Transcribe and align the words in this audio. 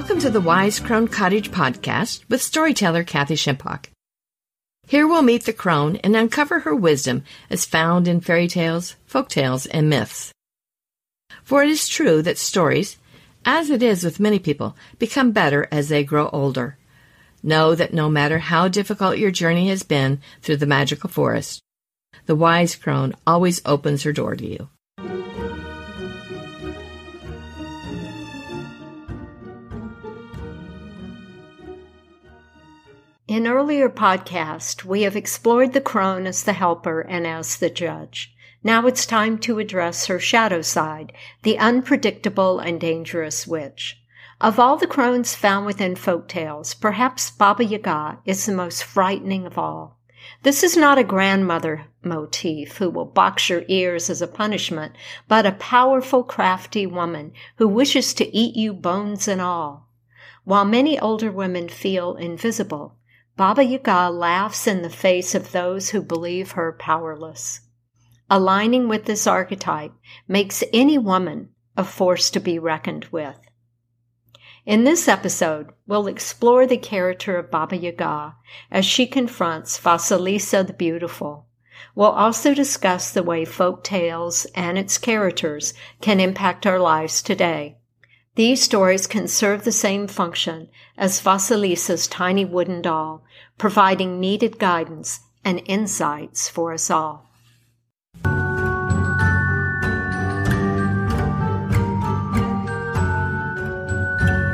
Welcome 0.00 0.20
to 0.20 0.30
the 0.30 0.40
Wise 0.40 0.80
Crone 0.80 1.08
Cottage 1.08 1.50
podcast 1.50 2.26
with 2.30 2.40
storyteller 2.40 3.04
Kathy 3.04 3.34
Shimpock. 3.34 3.90
Here 4.86 5.06
we'll 5.06 5.20
meet 5.20 5.44
the 5.44 5.52
crone 5.52 5.96
and 5.96 6.16
uncover 6.16 6.60
her 6.60 6.74
wisdom 6.74 7.22
as 7.50 7.66
found 7.66 8.08
in 8.08 8.22
fairy 8.22 8.48
tales, 8.48 8.96
folk 9.04 9.28
tales, 9.28 9.66
and 9.66 9.90
myths. 9.90 10.32
For 11.44 11.62
it 11.62 11.68
is 11.68 11.86
true 11.86 12.22
that 12.22 12.38
stories, 12.38 12.96
as 13.44 13.68
it 13.68 13.82
is 13.82 14.02
with 14.02 14.18
many 14.18 14.38
people, 14.38 14.74
become 14.98 15.32
better 15.32 15.68
as 15.70 15.90
they 15.90 16.02
grow 16.02 16.30
older. 16.30 16.78
Know 17.42 17.74
that 17.74 17.92
no 17.92 18.08
matter 18.08 18.38
how 18.38 18.68
difficult 18.68 19.18
your 19.18 19.30
journey 19.30 19.68
has 19.68 19.82
been 19.82 20.22
through 20.40 20.56
the 20.56 20.66
magical 20.66 21.10
forest, 21.10 21.60
the 22.24 22.34
wise 22.34 22.74
crone 22.74 23.14
always 23.26 23.60
opens 23.66 24.04
her 24.04 24.14
door 24.14 24.34
to 24.34 24.46
you. 24.46 24.70
In 33.30 33.46
earlier 33.46 33.88
podcasts, 33.88 34.84
we 34.84 35.02
have 35.02 35.14
explored 35.14 35.72
the 35.72 35.80
crone 35.80 36.26
as 36.26 36.42
the 36.42 36.52
helper 36.52 37.00
and 37.00 37.28
as 37.28 37.58
the 37.58 37.70
judge. 37.70 38.34
Now 38.64 38.88
it's 38.88 39.06
time 39.06 39.38
to 39.38 39.60
address 39.60 40.06
her 40.06 40.18
shadow 40.18 40.62
side, 40.62 41.12
the 41.44 41.56
unpredictable 41.56 42.58
and 42.58 42.80
dangerous 42.80 43.46
witch. 43.46 44.02
Of 44.40 44.58
all 44.58 44.76
the 44.76 44.88
crones 44.88 45.36
found 45.36 45.64
within 45.64 45.94
folk 45.94 46.26
tales, 46.26 46.74
perhaps 46.74 47.30
Baba 47.30 47.64
Yaga 47.64 48.18
is 48.24 48.46
the 48.46 48.52
most 48.52 48.82
frightening 48.82 49.46
of 49.46 49.56
all. 49.56 49.96
This 50.42 50.64
is 50.64 50.76
not 50.76 50.98
a 50.98 51.04
grandmother 51.04 51.86
motif 52.02 52.78
who 52.78 52.90
will 52.90 53.04
box 53.04 53.48
your 53.48 53.62
ears 53.68 54.10
as 54.10 54.20
a 54.20 54.26
punishment, 54.26 54.96
but 55.28 55.46
a 55.46 55.52
powerful, 55.52 56.24
crafty 56.24 56.84
woman 56.84 57.30
who 57.58 57.68
wishes 57.68 58.12
to 58.14 58.36
eat 58.36 58.56
you 58.56 58.72
bones 58.72 59.28
and 59.28 59.40
all. 59.40 59.86
While 60.42 60.64
many 60.64 60.98
older 60.98 61.30
women 61.30 61.68
feel 61.68 62.16
invisible, 62.16 62.96
Baba 63.40 63.64
Yaga 63.64 64.10
laughs 64.10 64.66
in 64.66 64.82
the 64.82 64.90
face 64.90 65.34
of 65.34 65.52
those 65.52 65.88
who 65.88 66.02
believe 66.02 66.50
her 66.50 66.76
powerless. 66.78 67.60
Aligning 68.28 68.86
with 68.86 69.06
this 69.06 69.26
archetype 69.26 69.94
makes 70.28 70.62
any 70.74 70.98
woman 70.98 71.48
a 71.74 71.82
force 71.82 72.28
to 72.32 72.38
be 72.38 72.58
reckoned 72.58 73.06
with. 73.06 73.38
In 74.66 74.84
this 74.84 75.08
episode, 75.08 75.70
we'll 75.86 76.06
explore 76.06 76.66
the 76.66 76.76
character 76.76 77.38
of 77.38 77.50
Baba 77.50 77.78
Yaga 77.78 78.34
as 78.70 78.84
she 78.84 79.06
confronts 79.06 79.78
Vasilisa 79.78 80.66
the 80.66 80.74
Beautiful. 80.74 81.46
We'll 81.94 82.08
also 82.08 82.52
discuss 82.52 83.10
the 83.10 83.22
way 83.22 83.46
folk 83.46 83.82
tales 83.82 84.44
and 84.54 84.76
its 84.76 84.98
characters 84.98 85.72
can 86.02 86.20
impact 86.20 86.66
our 86.66 86.78
lives 86.78 87.22
today. 87.22 87.78
These 88.40 88.62
stories 88.62 89.06
can 89.06 89.28
serve 89.28 89.64
the 89.64 89.70
same 89.70 90.06
function 90.06 90.70
as 90.96 91.20
Vasilisa's 91.20 92.06
tiny 92.06 92.46
wooden 92.46 92.80
doll, 92.80 93.22
providing 93.58 94.18
needed 94.18 94.58
guidance 94.58 95.20
and 95.44 95.60
insights 95.66 96.48
for 96.48 96.72
us 96.72 96.90
all. 96.90 97.28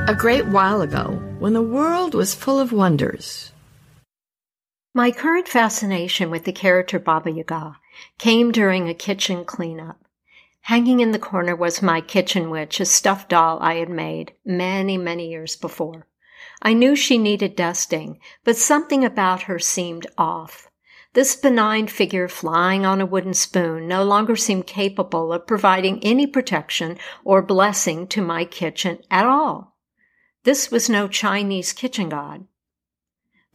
A 0.09 0.17
great 0.19 0.49
while 0.49 0.83
ago, 0.83 1.23
when 1.39 1.53
the 1.53 1.63
world 1.63 2.13
was 2.13 2.35
full 2.35 2.59
of 2.59 2.73
wonders. 2.73 3.53
My 4.97 5.13
current 5.13 5.47
fascination 5.47 6.29
with 6.29 6.43
the 6.43 6.51
character 6.51 6.99
Baba 6.99 7.31
Yaga 7.31 7.77
came 8.19 8.51
during 8.51 8.89
a 8.89 8.95
kitchen 8.95 9.45
cleanup. 9.45 10.06
Hanging 10.67 10.99
in 10.99 11.13
the 11.13 11.21
corner 11.21 11.55
was 11.55 11.81
my 11.81 12.01
kitchen 12.01 12.51
witch, 12.51 12.81
a 12.81 12.87
stuffed 12.87 13.29
doll 13.29 13.61
I 13.61 13.75
had 13.75 13.89
made 13.89 14.33
many, 14.45 14.99
many 14.99 15.29
years 15.29 15.55
before. 15.55 16.09
I 16.61 16.73
knew 16.73 16.97
she 16.97 17.19
needed 17.19 17.55
dusting, 17.55 18.19
but 18.43 18.57
something 18.57 19.05
about 19.05 19.43
her 19.43 19.61
seemed 19.61 20.09
off. 20.19 20.69
This 21.13 21.37
benign 21.37 21.87
figure 21.87 22.27
flying 22.27 22.85
on 22.85 23.01
a 23.01 23.07
wooden 23.07 23.33
spoon 23.33 23.87
no 23.87 24.03
longer 24.03 24.35
seemed 24.35 24.67
capable 24.67 25.33
of 25.33 25.47
providing 25.47 26.03
any 26.03 26.27
protection 26.27 26.99
or 27.23 27.43
blessing 27.43 28.09
to 28.09 28.21
my 28.21 28.45
kitchen 28.45 28.99
at 29.09 29.25
all. 29.25 29.77
This 30.43 30.73
was 30.73 30.91
no 30.91 31.07
Chinese 31.07 31.73
kitchen 31.73 32.09
god. 32.09 32.45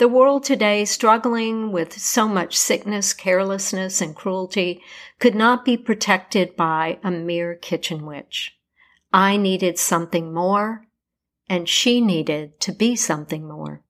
The 0.02 0.08
world 0.08 0.44
today, 0.44 0.84
struggling 0.86 1.72
with 1.72 2.00
so 2.00 2.28
much 2.28 2.58
sickness, 2.58 3.14
carelessness, 3.14 4.02
and 4.02 4.16
cruelty, 4.16 4.82
could 5.20 5.36
not 5.36 5.64
be 5.64 5.78
protected 5.78 6.56
by 6.56 6.98
a 7.04 7.12
mere 7.12 7.54
kitchen 7.54 8.08
witch. 8.08 8.58
I 9.14 9.38
needed 9.38 9.78
something 9.78 10.34
more, 10.34 10.88
and 11.48 11.70
she 11.70 12.02
needed 12.02 12.60
to 12.62 12.72
be 12.72 12.96
something 12.96 13.48
more. 13.48 13.84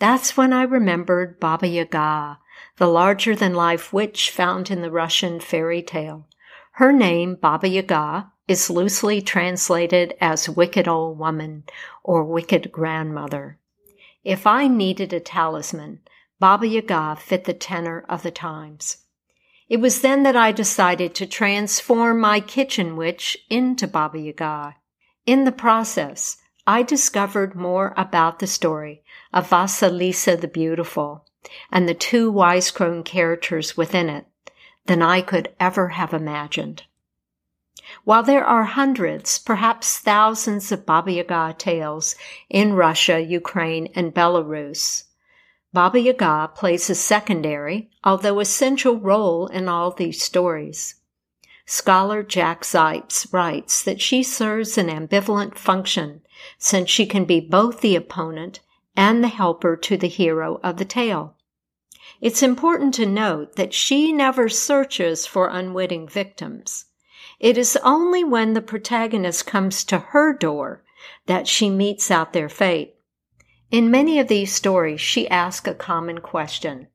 That's 0.00 0.36
when 0.36 0.52
I 0.52 0.64
remembered 0.64 1.38
Baba 1.38 1.68
Yaga, 1.68 2.40
the 2.78 2.88
larger 2.88 3.36
than 3.36 3.54
life 3.54 3.92
witch 3.92 4.32
found 4.32 4.72
in 4.72 4.82
the 4.82 4.90
Russian 4.90 5.38
fairy 5.38 5.82
tale. 5.82 6.26
Her 6.72 6.90
name, 6.90 7.36
Baba 7.36 7.68
Yaga, 7.68 8.32
is 8.48 8.70
loosely 8.70 9.22
translated 9.22 10.14
as 10.20 10.48
wicked 10.48 10.88
old 10.88 11.16
woman 11.16 11.62
or 12.02 12.24
wicked 12.24 12.72
grandmother. 12.72 13.60
If 14.24 14.46
I 14.46 14.68
needed 14.68 15.12
a 15.12 15.20
talisman, 15.20 16.00
Baba 16.40 16.66
Yaga 16.66 17.16
fit 17.16 17.44
the 17.44 17.54
tenor 17.54 18.04
of 18.08 18.22
the 18.22 18.30
times. 18.30 18.98
It 19.68 19.80
was 19.80 20.00
then 20.00 20.22
that 20.22 20.36
I 20.36 20.52
decided 20.52 21.14
to 21.14 21.26
transform 21.26 22.20
my 22.20 22.40
kitchen 22.40 22.96
witch 22.96 23.36
into 23.50 23.86
Baba 23.86 24.18
Yaga. 24.18 24.76
In 25.26 25.44
the 25.44 25.52
process, 25.52 26.38
I 26.66 26.82
discovered 26.82 27.54
more 27.54 27.94
about 27.96 28.38
the 28.38 28.46
story 28.46 29.02
of 29.32 29.50
Vasilisa 29.50 30.40
the 30.40 30.48
Beautiful 30.48 31.26
and 31.70 31.88
the 31.88 31.94
two 31.94 32.30
wise 32.30 32.70
crone 32.70 33.02
characters 33.02 33.76
within 33.76 34.08
it 34.08 34.26
than 34.86 35.02
I 35.02 35.20
could 35.20 35.54
ever 35.60 35.88
have 35.88 36.12
imagined. 36.12 36.84
While 38.04 38.22
there 38.22 38.44
are 38.44 38.64
hundreds, 38.64 39.38
perhaps 39.38 39.98
thousands 39.98 40.72
of 40.72 40.84
Baba 40.84 41.12
Yaga 41.12 41.54
tales 41.58 42.16
in 42.50 42.74
Russia, 42.74 43.20
Ukraine, 43.20 43.88
and 43.94 44.12
Belarus, 44.14 45.04
Baba 45.72 46.00
Yaga 46.00 46.50
plays 46.54 46.88
a 46.88 46.94
secondary, 46.94 47.90
although 48.02 48.40
essential 48.40 48.96
role 48.96 49.48
in 49.48 49.68
all 49.68 49.90
these 49.90 50.22
stories. 50.22 50.94
Scholar 51.66 52.22
Jack 52.22 52.62
Zipes 52.62 53.30
writes 53.32 53.82
that 53.82 54.00
she 54.00 54.22
serves 54.22 54.78
an 54.78 54.88
ambivalent 54.88 55.56
function 55.56 56.22
since 56.56 56.88
she 56.88 57.04
can 57.04 57.26
be 57.26 57.40
both 57.40 57.82
the 57.82 57.94
opponent 57.94 58.60
and 58.96 59.22
the 59.22 59.28
helper 59.28 59.76
to 59.76 59.98
the 59.98 60.08
hero 60.08 60.58
of 60.62 60.78
the 60.78 60.86
tale. 60.86 61.36
It's 62.22 62.42
important 62.42 62.94
to 62.94 63.04
note 63.04 63.56
that 63.56 63.74
she 63.74 64.12
never 64.12 64.48
searches 64.48 65.26
for 65.26 65.48
unwitting 65.48 66.08
victims. 66.08 66.86
It 67.40 67.56
is 67.56 67.78
only 67.84 68.24
when 68.24 68.54
the 68.54 68.60
protagonist 68.60 69.46
comes 69.46 69.84
to 69.84 69.98
her 69.98 70.32
door 70.32 70.82
that 71.26 71.46
she 71.46 71.70
metes 71.70 72.10
out 72.10 72.32
their 72.32 72.48
fate. 72.48 72.96
In 73.70 73.92
many 73.92 74.18
of 74.18 74.26
these 74.26 74.52
stories, 74.52 75.00
she 75.00 75.28
asks 75.28 75.68
a 75.68 75.74
common 75.74 76.18
question. 76.18 76.88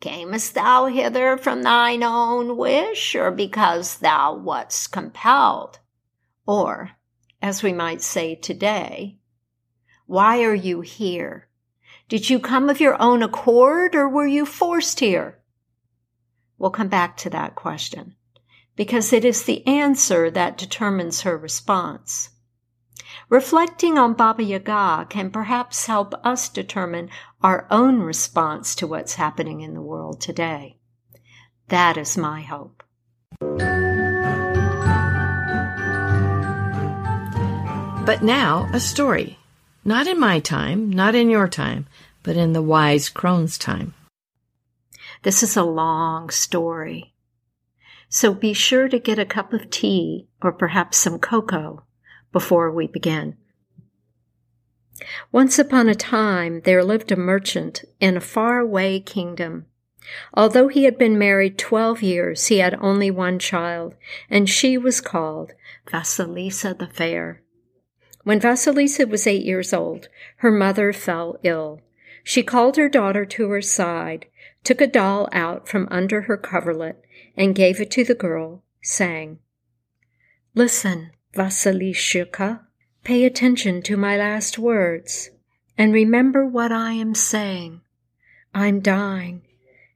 Camest 0.00 0.54
thou 0.54 0.86
hither 0.86 1.36
from 1.36 1.62
thine 1.62 2.04
own 2.04 2.56
wish, 2.56 3.16
or 3.16 3.32
because 3.32 3.96
thou 3.96 4.34
wast 4.34 4.92
compelled? 4.92 5.80
Or, 6.46 6.92
as 7.42 7.62
we 7.62 7.72
might 7.72 8.00
say 8.00 8.36
today, 8.36 9.18
why 10.06 10.42
are 10.44 10.54
you 10.54 10.82
here? 10.82 11.48
Did 12.08 12.30
you 12.30 12.38
come 12.38 12.70
of 12.70 12.80
your 12.80 13.00
own 13.02 13.22
accord, 13.22 13.96
or 13.96 14.08
were 14.08 14.26
you 14.26 14.46
forced 14.46 15.00
here? 15.00 15.40
We'll 16.58 16.70
come 16.70 16.88
back 16.88 17.16
to 17.18 17.30
that 17.30 17.56
question 17.56 18.14
because 18.80 19.12
it 19.12 19.26
is 19.26 19.42
the 19.42 19.66
answer 19.66 20.30
that 20.30 20.56
determines 20.56 21.20
her 21.20 21.36
response. 21.36 22.30
Reflecting 23.28 23.98
on 23.98 24.14
Baba 24.14 24.42
Yaga 24.42 25.06
can 25.10 25.28
perhaps 25.30 25.84
help 25.84 26.14
us 26.24 26.48
determine 26.48 27.10
our 27.42 27.66
own 27.70 28.00
response 28.00 28.74
to 28.74 28.86
what's 28.86 29.16
happening 29.16 29.60
in 29.60 29.74
the 29.74 29.82
world 29.82 30.18
today. 30.18 30.78
That 31.68 31.98
is 31.98 32.16
my 32.16 32.40
hope. 32.40 32.82
But 38.06 38.22
now, 38.22 38.66
a 38.72 38.80
story. 38.80 39.38
Not 39.84 40.06
in 40.06 40.18
my 40.18 40.40
time, 40.40 40.88
not 40.88 41.14
in 41.14 41.28
your 41.28 41.48
time, 41.48 41.86
but 42.22 42.38
in 42.38 42.54
the 42.54 42.62
wise 42.62 43.10
crone's 43.10 43.58
time. 43.58 43.92
This 45.22 45.42
is 45.42 45.54
a 45.54 45.64
long 45.64 46.30
story. 46.30 47.09
So 48.12 48.34
be 48.34 48.52
sure 48.52 48.88
to 48.88 48.98
get 48.98 49.20
a 49.20 49.24
cup 49.24 49.52
of 49.52 49.70
tea 49.70 50.26
or 50.42 50.52
perhaps 50.52 50.98
some 50.98 51.20
cocoa 51.20 51.84
before 52.32 52.70
we 52.70 52.88
begin. 52.88 53.36
Once 55.30 55.60
upon 55.60 55.88
a 55.88 55.94
time, 55.94 56.60
there 56.64 56.82
lived 56.82 57.12
a 57.12 57.16
merchant 57.16 57.84
in 58.00 58.16
a 58.16 58.20
faraway 58.20 58.98
kingdom. 58.98 59.66
Although 60.34 60.66
he 60.66 60.84
had 60.84 60.98
been 60.98 61.18
married 61.18 61.56
twelve 61.56 62.02
years, 62.02 62.48
he 62.48 62.58
had 62.58 62.76
only 62.80 63.12
one 63.12 63.38
child, 63.38 63.94
and 64.28 64.50
she 64.50 64.76
was 64.76 65.00
called 65.00 65.52
Vasilisa 65.86 66.76
the 66.76 66.88
Fair. 66.88 67.42
When 68.24 68.40
Vasilisa 68.40 69.08
was 69.08 69.26
eight 69.26 69.44
years 69.44 69.72
old, 69.72 70.08
her 70.38 70.50
mother 70.50 70.92
fell 70.92 71.38
ill. 71.44 71.80
She 72.24 72.42
called 72.42 72.76
her 72.76 72.88
daughter 72.88 73.24
to 73.24 73.48
her 73.50 73.62
side, 73.62 74.26
took 74.64 74.80
a 74.80 74.86
doll 74.86 75.28
out 75.32 75.68
from 75.68 75.86
under 75.90 76.22
her 76.22 76.36
coverlet, 76.36 77.02
and 77.40 77.54
gave 77.54 77.80
it 77.80 77.90
to 77.90 78.04
the 78.04 78.14
girl, 78.14 78.62
saying, 78.82 79.38
Listen, 80.54 81.10
Vasilishka, 81.34 82.60
pay 83.02 83.24
attention 83.24 83.80
to 83.80 83.96
my 83.96 84.14
last 84.14 84.58
words, 84.58 85.30
and 85.78 85.94
remember 85.94 86.44
what 86.46 86.70
I 86.70 86.92
am 86.92 87.14
saying. 87.14 87.80
I'm 88.52 88.80
dying, 88.80 89.40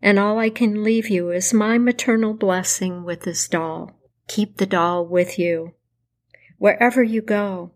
and 0.00 0.18
all 0.18 0.38
I 0.38 0.48
can 0.48 0.82
leave 0.82 1.10
you 1.10 1.30
is 1.32 1.52
my 1.52 1.76
maternal 1.76 2.32
blessing 2.32 3.04
with 3.04 3.24
this 3.24 3.46
doll. 3.46 4.00
Keep 4.26 4.56
the 4.56 4.64
doll 4.64 5.04
with 5.04 5.38
you, 5.38 5.74
wherever 6.56 7.02
you 7.02 7.20
go. 7.20 7.72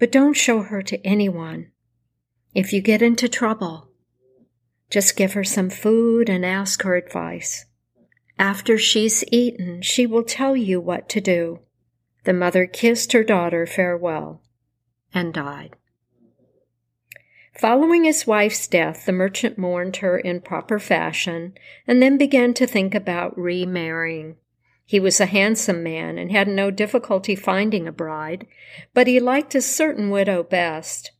But 0.00 0.10
don't 0.10 0.34
show 0.34 0.62
her 0.62 0.82
to 0.82 1.06
anyone. 1.06 1.70
If 2.52 2.72
you 2.72 2.80
get 2.80 3.00
into 3.00 3.28
trouble, 3.28 3.90
just 4.90 5.14
give 5.14 5.34
her 5.34 5.44
some 5.44 5.70
food 5.70 6.28
and 6.28 6.44
ask 6.44 6.82
her 6.82 6.96
advice. 6.96 7.66
After 8.40 8.78
she's 8.78 9.22
eaten, 9.30 9.82
she 9.82 10.06
will 10.06 10.24
tell 10.24 10.56
you 10.56 10.80
what 10.80 11.10
to 11.10 11.20
do. 11.20 11.58
The 12.24 12.32
mother 12.32 12.64
kissed 12.64 13.12
her 13.12 13.22
daughter 13.22 13.66
farewell 13.66 14.40
and 15.12 15.34
died. 15.34 15.76
Following 17.58 18.04
his 18.04 18.26
wife's 18.26 18.66
death, 18.66 19.04
the 19.04 19.12
merchant 19.12 19.58
mourned 19.58 19.96
her 19.96 20.18
in 20.18 20.40
proper 20.40 20.78
fashion 20.78 21.52
and 21.86 22.02
then 22.02 22.16
began 22.16 22.54
to 22.54 22.66
think 22.66 22.94
about 22.94 23.36
remarrying. 23.36 24.36
He 24.86 24.98
was 24.98 25.20
a 25.20 25.26
handsome 25.26 25.82
man 25.82 26.16
and 26.16 26.32
had 26.32 26.48
no 26.48 26.70
difficulty 26.70 27.36
finding 27.36 27.86
a 27.86 27.92
bride, 27.92 28.46
but 28.94 29.06
he 29.06 29.20
liked 29.20 29.54
a 29.54 29.60
certain 29.60 30.08
widow 30.08 30.42
best. 30.42 31.12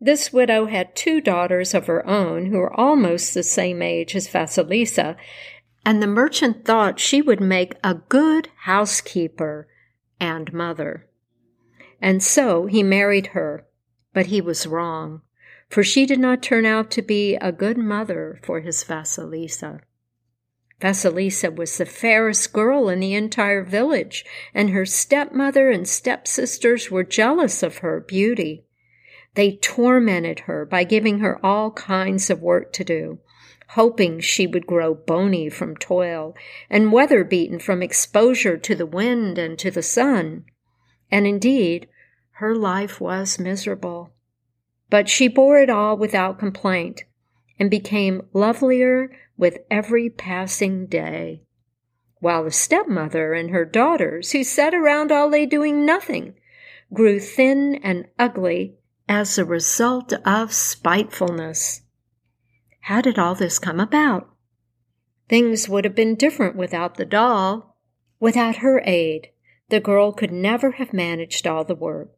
This 0.00 0.32
widow 0.32 0.66
had 0.66 0.96
two 0.96 1.20
daughters 1.20 1.74
of 1.74 1.86
her 1.86 2.04
own 2.08 2.46
who 2.46 2.56
were 2.56 2.72
almost 2.72 3.34
the 3.34 3.42
same 3.42 3.82
age 3.82 4.16
as 4.16 4.26
Vasilisa, 4.26 5.16
and 5.84 6.02
the 6.02 6.06
merchant 6.06 6.64
thought 6.64 7.00
she 7.00 7.20
would 7.20 7.40
make 7.40 7.74
a 7.82 7.94
good 7.94 8.48
housekeeper 8.64 9.68
and 10.20 10.52
mother. 10.52 11.08
And 12.00 12.22
so 12.22 12.66
he 12.66 12.82
married 12.82 13.28
her, 13.28 13.66
but 14.12 14.26
he 14.26 14.40
was 14.40 14.66
wrong, 14.66 15.22
for 15.68 15.82
she 15.82 16.06
did 16.06 16.18
not 16.18 16.42
turn 16.42 16.66
out 16.66 16.90
to 16.92 17.02
be 17.02 17.36
a 17.36 17.52
good 17.52 17.78
mother 17.78 18.38
for 18.42 18.60
his 18.60 18.84
Vasilisa. 18.84 19.80
Vasilisa 20.80 21.54
was 21.54 21.78
the 21.78 21.86
fairest 21.86 22.52
girl 22.52 22.88
in 22.88 22.98
the 22.98 23.14
entire 23.14 23.62
village, 23.62 24.24
and 24.52 24.70
her 24.70 24.84
stepmother 24.84 25.70
and 25.70 25.88
stepsisters 25.88 26.90
were 26.90 27.04
jealous 27.04 27.62
of 27.62 27.78
her 27.78 28.00
beauty. 28.00 28.64
They 29.34 29.56
tormented 29.56 30.40
her 30.40 30.66
by 30.66 30.82
giving 30.84 31.20
her 31.20 31.38
all 31.44 31.70
kinds 31.70 32.30
of 32.30 32.42
work 32.42 32.72
to 32.74 32.84
do, 32.84 33.20
hoping 33.74 34.20
she 34.20 34.46
would 34.46 34.66
grow 34.66 34.94
bony 34.94 35.48
from 35.48 35.74
toil 35.76 36.36
and 36.68 36.92
weather 36.92 37.24
beaten 37.24 37.58
from 37.58 37.82
exposure 37.82 38.58
to 38.58 38.74
the 38.74 38.86
wind 38.86 39.38
and 39.38 39.58
to 39.58 39.70
the 39.70 39.82
sun. 39.82 40.44
And 41.10 41.26
indeed, 41.26 41.88
her 42.32 42.54
life 42.54 43.00
was 43.00 43.38
miserable. 43.38 44.12
But 44.90 45.08
she 45.08 45.26
bore 45.26 45.58
it 45.58 45.70
all 45.70 45.96
without 45.96 46.38
complaint 46.38 47.04
and 47.58 47.70
became 47.70 48.28
lovelier 48.34 49.10
with 49.38 49.58
every 49.70 50.10
passing 50.10 50.86
day. 50.86 51.42
While 52.20 52.44
the 52.44 52.50
stepmother 52.50 53.32
and 53.32 53.50
her 53.50 53.64
daughters, 53.64 54.32
who 54.32 54.44
sat 54.44 54.74
around 54.74 55.10
all 55.10 55.30
day 55.30 55.46
doing 55.46 55.86
nothing, 55.86 56.34
grew 56.92 57.18
thin 57.18 57.76
and 57.76 58.06
ugly 58.18 58.74
as 59.08 59.38
a 59.38 59.44
result 59.44 60.12
of 60.26 60.52
spitefulness. 60.52 61.82
How 62.82 63.00
did 63.00 63.18
all 63.18 63.34
this 63.34 63.58
come 63.58 63.78
about? 63.78 64.28
Things 65.28 65.68
would 65.68 65.84
have 65.84 65.94
been 65.94 66.16
different 66.16 66.56
without 66.56 66.96
the 66.96 67.04
doll. 67.04 67.76
Without 68.18 68.56
her 68.56 68.82
aid, 68.84 69.28
the 69.68 69.80
girl 69.80 70.12
could 70.12 70.32
never 70.32 70.72
have 70.72 70.92
managed 70.92 71.46
all 71.46 71.64
the 71.64 71.76
work. 71.76 72.10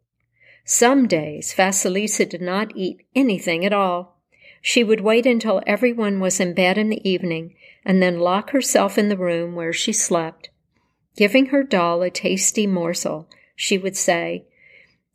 Some 0.64 1.06
days 1.06 1.52
Vasilisa 1.54 2.26
did 2.28 2.40
not 2.40 2.72
eat 2.74 3.06
anything 3.14 3.64
at 3.66 3.74
all. 3.74 4.22
She 4.62 4.82
would 4.82 5.02
wait 5.02 5.26
until 5.26 5.60
everyone 5.66 6.20
was 6.20 6.40
in 6.40 6.54
bed 6.54 6.78
in 6.78 6.88
the 6.88 7.06
evening 7.08 7.54
and 7.84 8.02
then 8.02 8.18
lock 8.18 8.50
herself 8.50 8.96
in 8.96 9.10
the 9.10 9.18
room 9.18 9.54
where 9.54 9.74
she 9.74 9.92
slept. 9.92 10.48
Giving 11.16 11.46
her 11.46 11.62
doll 11.62 12.02
a 12.02 12.10
tasty 12.10 12.66
morsel, 12.66 13.28
she 13.54 13.76
would 13.76 13.96
say, 13.96 14.46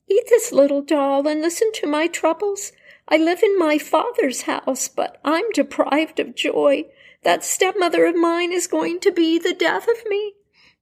Eat 0.08 0.24
this 0.30 0.52
little 0.52 0.84
doll 0.84 1.28
and 1.28 1.42
listen 1.42 1.72
to 1.74 1.88
my 1.88 2.06
troubles. 2.06 2.72
I 3.12 3.18
live 3.18 3.42
in 3.42 3.58
my 3.58 3.80
father's 3.80 4.44
house, 4.44 4.88
but 4.88 5.20
I'm 5.26 5.50
deprived 5.52 6.20
of 6.20 6.36
joy. 6.36 6.86
That 7.24 7.44
stepmother 7.44 8.06
of 8.06 8.16
mine 8.16 8.54
is 8.54 8.68
going 8.68 9.00
to 9.00 9.12
be 9.12 9.40
the 9.40 9.54
death 9.54 9.88
of 9.88 10.08
me. 10.08 10.36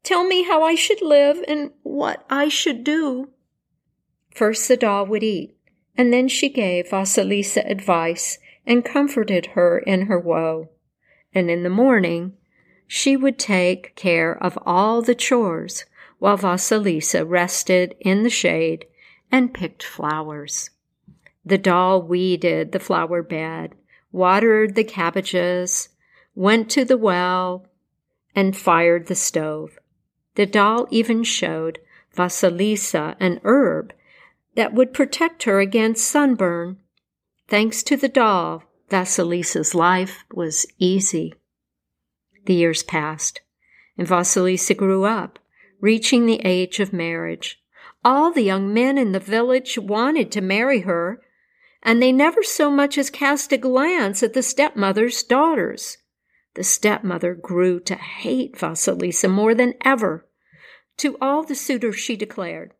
Tell 0.03 0.25
me 0.25 0.44
how 0.44 0.62
I 0.62 0.75
should 0.75 1.01
live 1.01 1.44
and 1.47 1.71
what 1.83 2.25
I 2.29 2.50
should 2.50 2.83
do. 2.83 3.29
First 4.35 4.68
the 4.68 4.75
doll 4.75 5.06
would 5.06 5.24
eat, 5.24 5.56
and 5.97 6.12
then 6.12 6.27
she 6.27 6.50
gave 6.50 6.89
Vasilisa 6.89 7.65
advice 7.65 8.39
and 8.65 8.83
comforted 8.83 9.47
her 9.47 9.80
in 9.80 10.07
her 10.07 10.19
woe. 10.19 10.69
And 11.33 11.50
in 11.50 11.63
the 11.63 11.69
morning, 11.69 12.33
she 12.88 13.15
would 13.15 13.39
take 13.39 13.95
care 13.95 14.31
of 14.31 14.59
all 14.65 15.01
the 15.01 15.15
chores 15.15 15.85
while 16.19 16.38
Vasilisa 16.38 17.25
rested 17.27 17.95
in 18.01 18.23
the 18.23 18.30
shade 18.30 18.85
and 19.31 19.53
picked 19.53 19.83
flowers. 19.83 20.71
The 21.47 21.57
doll 21.57 22.01
weeded 22.01 22.73
the 22.73 22.79
flower 22.79 23.23
bed, 23.23 23.75
watered 24.11 24.75
the 24.75 24.83
cabbages, 24.83 25.88
went 26.35 26.69
to 26.71 26.83
the 26.83 26.97
well, 26.97 27.67
and 28.35 28.55
fired 28.55 29.07
the 29.07 29.15
stove. 29.15 29.79
The 30.35 30.45
doll 30.45 30.88
even 30.91 31.23
showed 31.23 31.79
Vasilisa 32.13 33.15
an 33.21 33.39
herb 33.45 33.94
that 34.55 34.73
would 34.73 34.94
protect 34.94 35.44
her 35.44 35.61
against 35.61 36.06
sunburn 36.06 36.80
Thanks 37.47 37.81
to 37.83 37.95
the 37.95 38.09
doll, 38.09 38.63
Vasilisa's 38.89 39.73
life 39.73 40.25
was 40.33 40.66
easy. 40.80 41.33
The 42.45 42.56
years 42.56 42.83
passed, 42.83 43.39
and 43.97 44.06
Vasilisa 44.06 44.75
grew 44.75 45.06
up, 45.06 45.39
reaching 45.80 46.25
the 46.25 46.42
age 46.44 46.81
of 46.81 46.92
marriage. 46.92 47.63
All 48.04 48.31
the 48.33 48.42
young 48.42 48.73
men 48.73 48.97
in 48.97 49.13
the 49.13 49.21
village 49.21 49.77
wanted 49.77 50.30
to 50.33 50.42
marry 50.42 50.81
her, 50.81 51.21
and 51.87 52.01
they 52.01 52.11
never 52.11 52.44
so 52.44 52.69
much 52.69 52.97
as 52.97 53.09
cast 53.09 53.53
a 53.53 53.57
glance 53.57 54.21
at 54.21 54.33
the 54.33 54.44
stepmother's 54.44 55.23
daughters. 55.23 55.97
The 56.56 56.63
stepmother 56.65 57.33
grew 57.33 57.79
to 57.79 57.95
hate 57.95 58.57
Vasilisa 58.57 59.29
more 59.29 59.56
than 59.56 59.73
ever. 59.85 60.27
To 60.97 61.15
all 61.21 61.44
the 61.44 61.56
suitors 61.56 61.95
she 61.95 62.17
declared, 62.17 62.73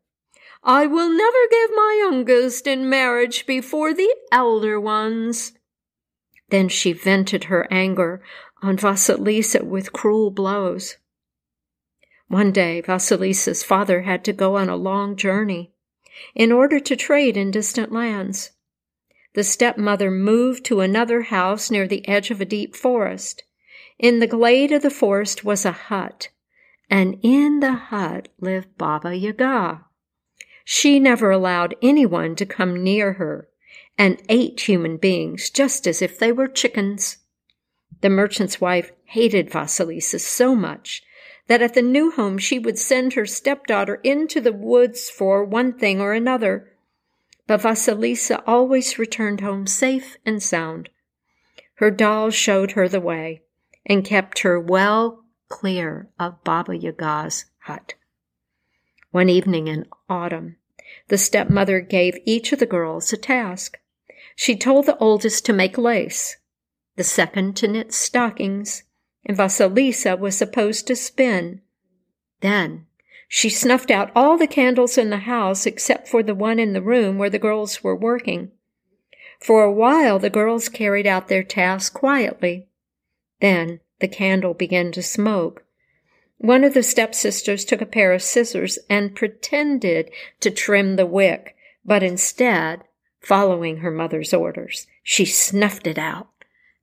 I 0.62 0.86
will 0.86 1.08
never 1.08 1.38
give 1.50 1.70
my 1.70 1.96
youngest 2.02 2.66
in 2.66 2.90
marriage 2.90 3.46
before 3.46 3.94
the 3.94 4.14
elder 4.30 4.78
ones. 4.78 5.52
Then 6.50 6.68
she 6.68 6.92
vented 6.92 7.44
her 7.44 7.66
anger 7.70 8.22
on 8.60 8.76
Vasilisa 8.76 9.64
with 9.64 9.94
cruel 9.94 10.30
blows. 10.30 10.98
One 12.26 12.52
day, 12.52 12.82
Vasilisa's 12.82 13.62
father 13.62 14.02
had 14.02 14.22
to 14.24 14.34
go 14.34 14.56
on 14.56 14.68
a 14.68 14.76
long 14.76 15.16
journey 15.16 15.72
in 16.34 16.52
order 16.52 16.78
to 16.80 16.94
trade 16.94 17.38
in 17.38 17.50
distant 17.50 17.90
lands. 17.90 18.50
The 19.38 19.44
stepmother 19.44 20.10
moved 20.10 20.64
to 20.64 20.80
another 20.80 21.22
house 21.22 21.70
near 21.70 21.86
the 21.86 22.08
edge 22.08 22.32
of 22.32 22.40
a 22.40 22.44
deep 22.44 22.74
forest. 22.74 23.44
In 23.96 24.18
the 24.18 24.26
glade 24.26 24.72
of 24.72 24.82
the 24.82 24.90
forest 24.90 25.44
was 25.44 25.64
a 25.64 25.70
hut, 25.70 26.30
and 26.90 27.20
in 27.22 27.60
the 27.60 27.74
hut 27.74 28.30
lived 28.40 28.76
Baba 28.76 29.14
Yaga. 29.14 29.84
She 30.64 30.98
never 30.98 31.30
allowed 31.30 31.76
anyone 31.80 32.34
to 32.34 32.44
come 32.44 32.82
near 32.82 33.12
her 33.12 33.48
and 33.96 34.20
ate 34.28 34.62
human 34.62 34.96
beings 34.96 35.50
just 35.50 35.86
as 35.86 36.02
if 36.02 36.18
they 36.18 36.32
were 36.32 36.48
chickens. 36.48 37.18
The 38.00 38.10
merchant's 38.10 38.60
wife 38.60 38.90
hated 39.04 39.52
Vasilisa 39.52 40.18
so 40.18 40.56
much 40.56 41.04
that 41.46 41.62
at 41.62 41.74
the 41.74 41.82
new 41.82 42.10
home 42.10 42.38
she 42.38 42.58
would 42.58 42.76
send 42.76 43.12
her 43.12 43.24
stepdaughter 43.24 44.00
into 44.02 44.40
the 44.40 44.52
woods 44.52 45.08
for 45.08 45.44
one 45.44 45.78
thing 45.78 46.00
or 46.00 46.12
another. 46.12 46.67
But 47.48 47.62
Vasilisa 47.62 48.42
always 48.46 48.98
returned 48.98 49.40
home 49.40 49.66
safe 49.66 50.18
and 50.24 50.40
sound. 50.42 50.90
Her 51.76 51.90
doll 51.90 52.30
showed 52.30 52.72
her 52.72 52.88
the 52.88 53.00
way 53.00 53.42
and 53.86 54.04
kept 54.04 54.40
her 54.40 54.60
well 54.60 55.24
clear 55.48 56.10
of 56.20 56.44
Baba 56.44 56.76
Yaga's 56.76 57.46
hut. 57.60 57.94
One 59.12 59.30
evening 59.30 59.66
in 59.66 59.86
autumn, 60.10 60.56
the 61.08 61.16
stepmother 61.16 61.80
gave 61.80 62.18
each 62.26 62.52
of 62.52 62.58
the 62.58 62.66
girls 62.66 63.12
a 63.14 63.16
task. 63.16 63.78
She 64.36 64.54
told 64.54 64.84
the 64.84 64.98
oldest 64.98 65.46
to 65.46 65.54
make 65.54 65.78
lace, 65.78 66.36
the 66.96 67.04
second 67.04 67.56
to 67.56 67.68
knit 67.68 67.94
stockings, 67.94 68.82
and 69.24 69.38
Vasilisa 69.38 70.18
was 70.18 70.36
supposed 70.36 70.86
to 70.88 70.94
spin. 70.94 71.62
Then 72.40 72.87
She 73.28 73.50
snuffed 73.50 73.90
out 73.90 74.10
all 74.16 74.38
the 74.38 74.46
candles 74.46 74.96
in 74.96 75.10
the 75.10 75.18
house 75.18 75.66
except 75.66 76.08
for 76.08 76.22
the 76.22 76.34
one 76.34 76.58
in 76.58 76.72
the 76.72 76.82
room 76.82 77.18
where 77.18 77.30
the 77.30 77.38
girls 77.38 77.84
were 77.84 77.94
working. 77.94 78.50
For 79.38 79.62
a 79.62 79.70
while, 79.70 80.18
the 80.18 80.30
girls 80.30 80.68
carried 80.70 81.06
out 81.06 81.28
their 81.28 81.44
task 81.44 81.92
quietly. 81.92 82.66
Then 83.40 83.80
the 84.00 84.08
candle 84.08 84.54
began 84.54 84.92
to 84.92 85.02
smoke. 85.02 85.64
One 86.38 86.64
of 86.64 86.72
the 86.72 86.82
stepsisters 86.82 87.64
took 87.64 87.80
a 87.82 87.86
pair 87.86 88.12
of 88.12 88.22
scissors 88.22 88.78
and 88.88 89.14
pretended 89.14 90.10
to 90.40 90.50
trim 90.50 90.96
the 90.96 91.06
wick, 91.06 91.54
but 91.84 92.02
instead, 92.02 92.84
following 93.20 93.78
her 93.78 93.90
mother's 93.90 94.32
orders, 94.32 94.86
she 95.02 95.24
snuffed 95.24 95.86
it 95.86 95.98
out 95.98 96.28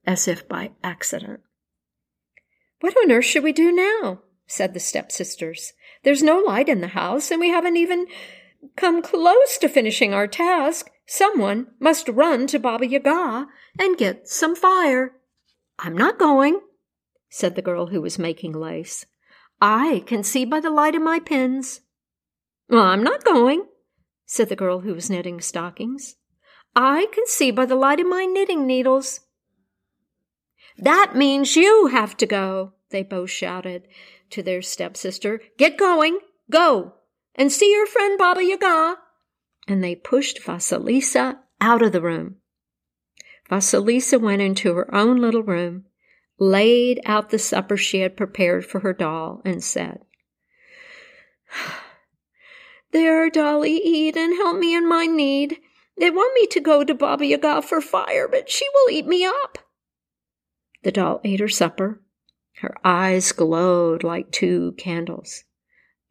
as 0.06 0.28
if 0.28 0.48
by 0.48 0.72
accident. 0.84 1.40
What 2.82 2.96
on 2.98 3.12
earth 3.12 3.26
should 3.26 3.44
we 3.44 3.54
do 3.54 3.72
now? 3.72 4.22
said 4.46 4.74
the 4.74 4.80
stepsisters. 4.80 5.74
There's 6.06 6.22
no 6.22 6.38
light 6.38 6.70
in 6.70 6.82
the 6.82 6.90
house, 6.90 7.32
and 7.32 7.42
we 7.42 7.50
haven't 7.50 7.78
even 7.78 8.06
come 8.76 9.02
close 9.02 9.58
to 9.58 9.68
finishing 9.68 10.14
our 10.14 10.28
task. 10.28 10.92
Someone 11.08 11.68
must 11.80 12.08
run 12.08 12.46
to 12.48 12.60
Baba 12.60 12.86
Yaga 12.86 13.48
and 13.80 13.98
get 13.98 14.28
some 14.28 14.56
fire. 14.56 15.14
I'm 15.80 15.98
not 15.98 16.20
going, 16.20 16.62
said 17.30 17.56
the 17.56 17.64
girl 17.64 17.88
who 17.88 18.02
was 18.02 18.20
making 18.20 18.54
lace. 18.54 19.08
I 19.60 20.04
can 20.06 20.24
see 20.24 20.46
by 20.46 20.60
the 20.60 20.70
light 20.70 20.94
of 20.94 21.02
my 21.02 21.20
pins. 21.20 21.82
Well, 22.70 22.84
I'm 22.84 23.04
not 23.04 23.24
going, 23.24 23.66
said 24.28 24.50
the 24.50 24.56
girl 24.56 24.82
who 24.82 24.94
was 24.94 25.10
knitting 25.10 25.42
stockings. 25.42 26.18
I 26.76 27.08
can 27.14 27.26
see 27.26 27.50
by 27.50 27.66
the 27.66 27.76
light 27.76 28.00
of 28.00 28.08
my 28.08 28.26
knitting 28.26 28.68
needles. 28.68 29.22
That 30.78 31.16
means 31.16 31.56
you 31.56 31.88
have 31.88 32.16
to 32.18 32.28
go, 32.28 32.74
they 32.92 33.02
both 33.02 33.32
shouted 33.32 33.88
to 34.32 34.44
their 34.44 34.62
stepsister. 34.62 35.42
Get 35.58 35.78
going, 35.78 36.20
go, 36.50 36.94
and 37.36 37.52
see 37.52 37.72
your 37.72 37.86
friend 37.86 38.18
Baba 38.18 38.44
Yaga. 38.44 38.98
And 39.68 39.84
they 39.84 39.96
pushed 39.96 40.42
Vasilisa 40.42 41.40
out 41.60 41.82
of 41.82 41.92
the 41.92 42.02
room. 42.02 42.38
Vasilisa 43.50 44.20
went 44.20 44.42
into 44.42 44.74
her 44.74 44.94
own 44.94 45.18
little 45.18 45.44
room, 45.44 45.86
laid 46.40 47.00
out 47.06 47.30
the 47.30 47.40
supper 47.40 47.78
she 47.78 48.00
had 48.00 48.18
prepared 48.18 48.66
for 48.66 48.80
her 48.80 48.94
doll, 48.94 49.42
and 49.46 49.64
said, 49.64 50.00
There, 52.92 53.30
Dolly, 53.30 53.78
eat 53.78 54.16
and 54.16 54.36
help 54.36 54.58
me 54.58 54.74
in 54.74 54.88
my 54.88 55.06
need. 55.06 55.60
They 55.98 56.10
want 56.12 56.34
me 56.34 56.48
to 56.48 56.60
go 56.60 56.84
to 56.84 56.94
Baba 56.94 57.26
Yaga 57.26 57.62
for 57.62 57.82
fire, 57.82 58.28
but 58.28 58.50
she 58.50 58.66
will 58.74 58.92
eat 58.92 59.06
me 59.06 59.26
up. 59.26 59.58
The 60.84 60.92
doll 60.92 61.20
ate 61.24 61.40
her 61.40 61.50
supper. 61.50 62.02
Her 62.62 62.76
eyes 62.84 63.32
glowed 63.32 64.04
like 64.04 64.32
two 64.32 64.74
candles. 64.78 65.44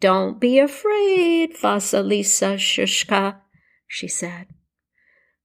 Don't 0.00 0.38
be 0.38 0.58
afraid, 0.58 1.56
Vasilisushka, 1.56 3.36
she 3.86 4.08
said. 4.08 4.48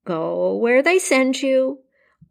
Go 0.05 0.55
where 0.57 0.81
they 0.81 0.99
send 0.99 1.41
you. 1.41 1.79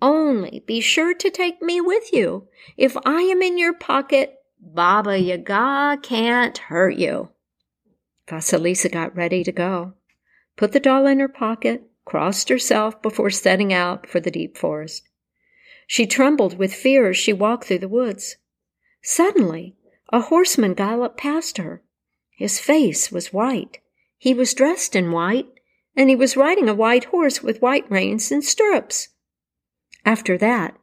Only 0.03 0.63
be 0.67 0.81
sure 0.81 1.15
to 1.15 1.31
take 1.31 1.63
me 1.63 1.81
with 1.81 2.13
you. 2.13 2.49
If 2.77 2.97
I 3.05 3.23
am 3.23 3.43
in 3.43 3.57
your 3.57 3.73
pocket, 3.73 4.35
Baba 4.61 5.19
Yaga 5.19 5.99
can't 6.03 6.59
hurt 6.59 6.97
you. 6.97 7.31
Vasilisa 8.29 8.91
got 8.93 9.17
ready 9.17 9.43
to 9.43 9.53
go, 9.53 9.95
put 10.57 10.73
the 10.73 10.81
doll 10.81 11.07
in 11.07 11.21
her 11.21 11.29
pocket, 11.29 11.85
crossed 12.05 12.49
herself 12.49 13.01
before 13.01 13.31
setting 13.31 13.73
out 13.73 14.07
for 14.07 14.21
the 14.21 14.31
deep 14.31 14.59
forest. 14.59 15.09
She 15.87 16.07
trembled 16.07 16.59
with 16.59 16.75
fear 16.75 17.09
as 17.11 17.17
she 17.17 17.33
walked 17.33 17.65
through 17.65 17.79
the 17.79 17.89
woods. 17.89 18.37
Suddenly, 19.11 19.75
a 20.13 20.21
horseman 20.21 20.75
galloped 20.75 21.17
past 21.17 21.57
her. 21.57 21.83
His 22.37 22.61
face 22.61 23.11
was 23.11 23.33
white. 23.33 23.79
He 24.19 24.35
was 24.35 24.53
dressed 24.53 24.95
in 24.95 25.13
white, 25.13 25.47
and 25.97 26.11
he 26.11 26.15
was 26.15 26.37
riding 26.37 26.69
a 26.69 26.75
white 26.75 27.05
horse 27.05 27.43
with 27.43 27.63
white 27.63 27.91
reins 27.91 28.31
and 28.31 28.45
stirrups. 28.45 29.09
After 30.05 30.37
that, 30.37 30.77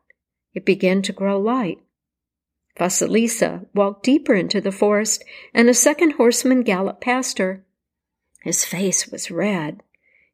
it 0.55 0.65
began 0.65 1.03
to 1.03 1.13
grow 1.13 1.39
light. 1.39 1.77
Vasilisa 2.79 3.67
walked 3.75 4.01
deeper 4.01 4.33
into 4.33 4.59
the 4.59 4.71
forest, 4.71 5.23
and 5.53 5.69
a 5.69 5.75
second 5.75 6.13
horseman 6.13 6.63
galloped 6.63 7.01
past 7.01 7.37
her. 7.37 7.63
His 8.41 8.65
face 8.65 9.07
was 9.07 9.29
red. 9.29 9.83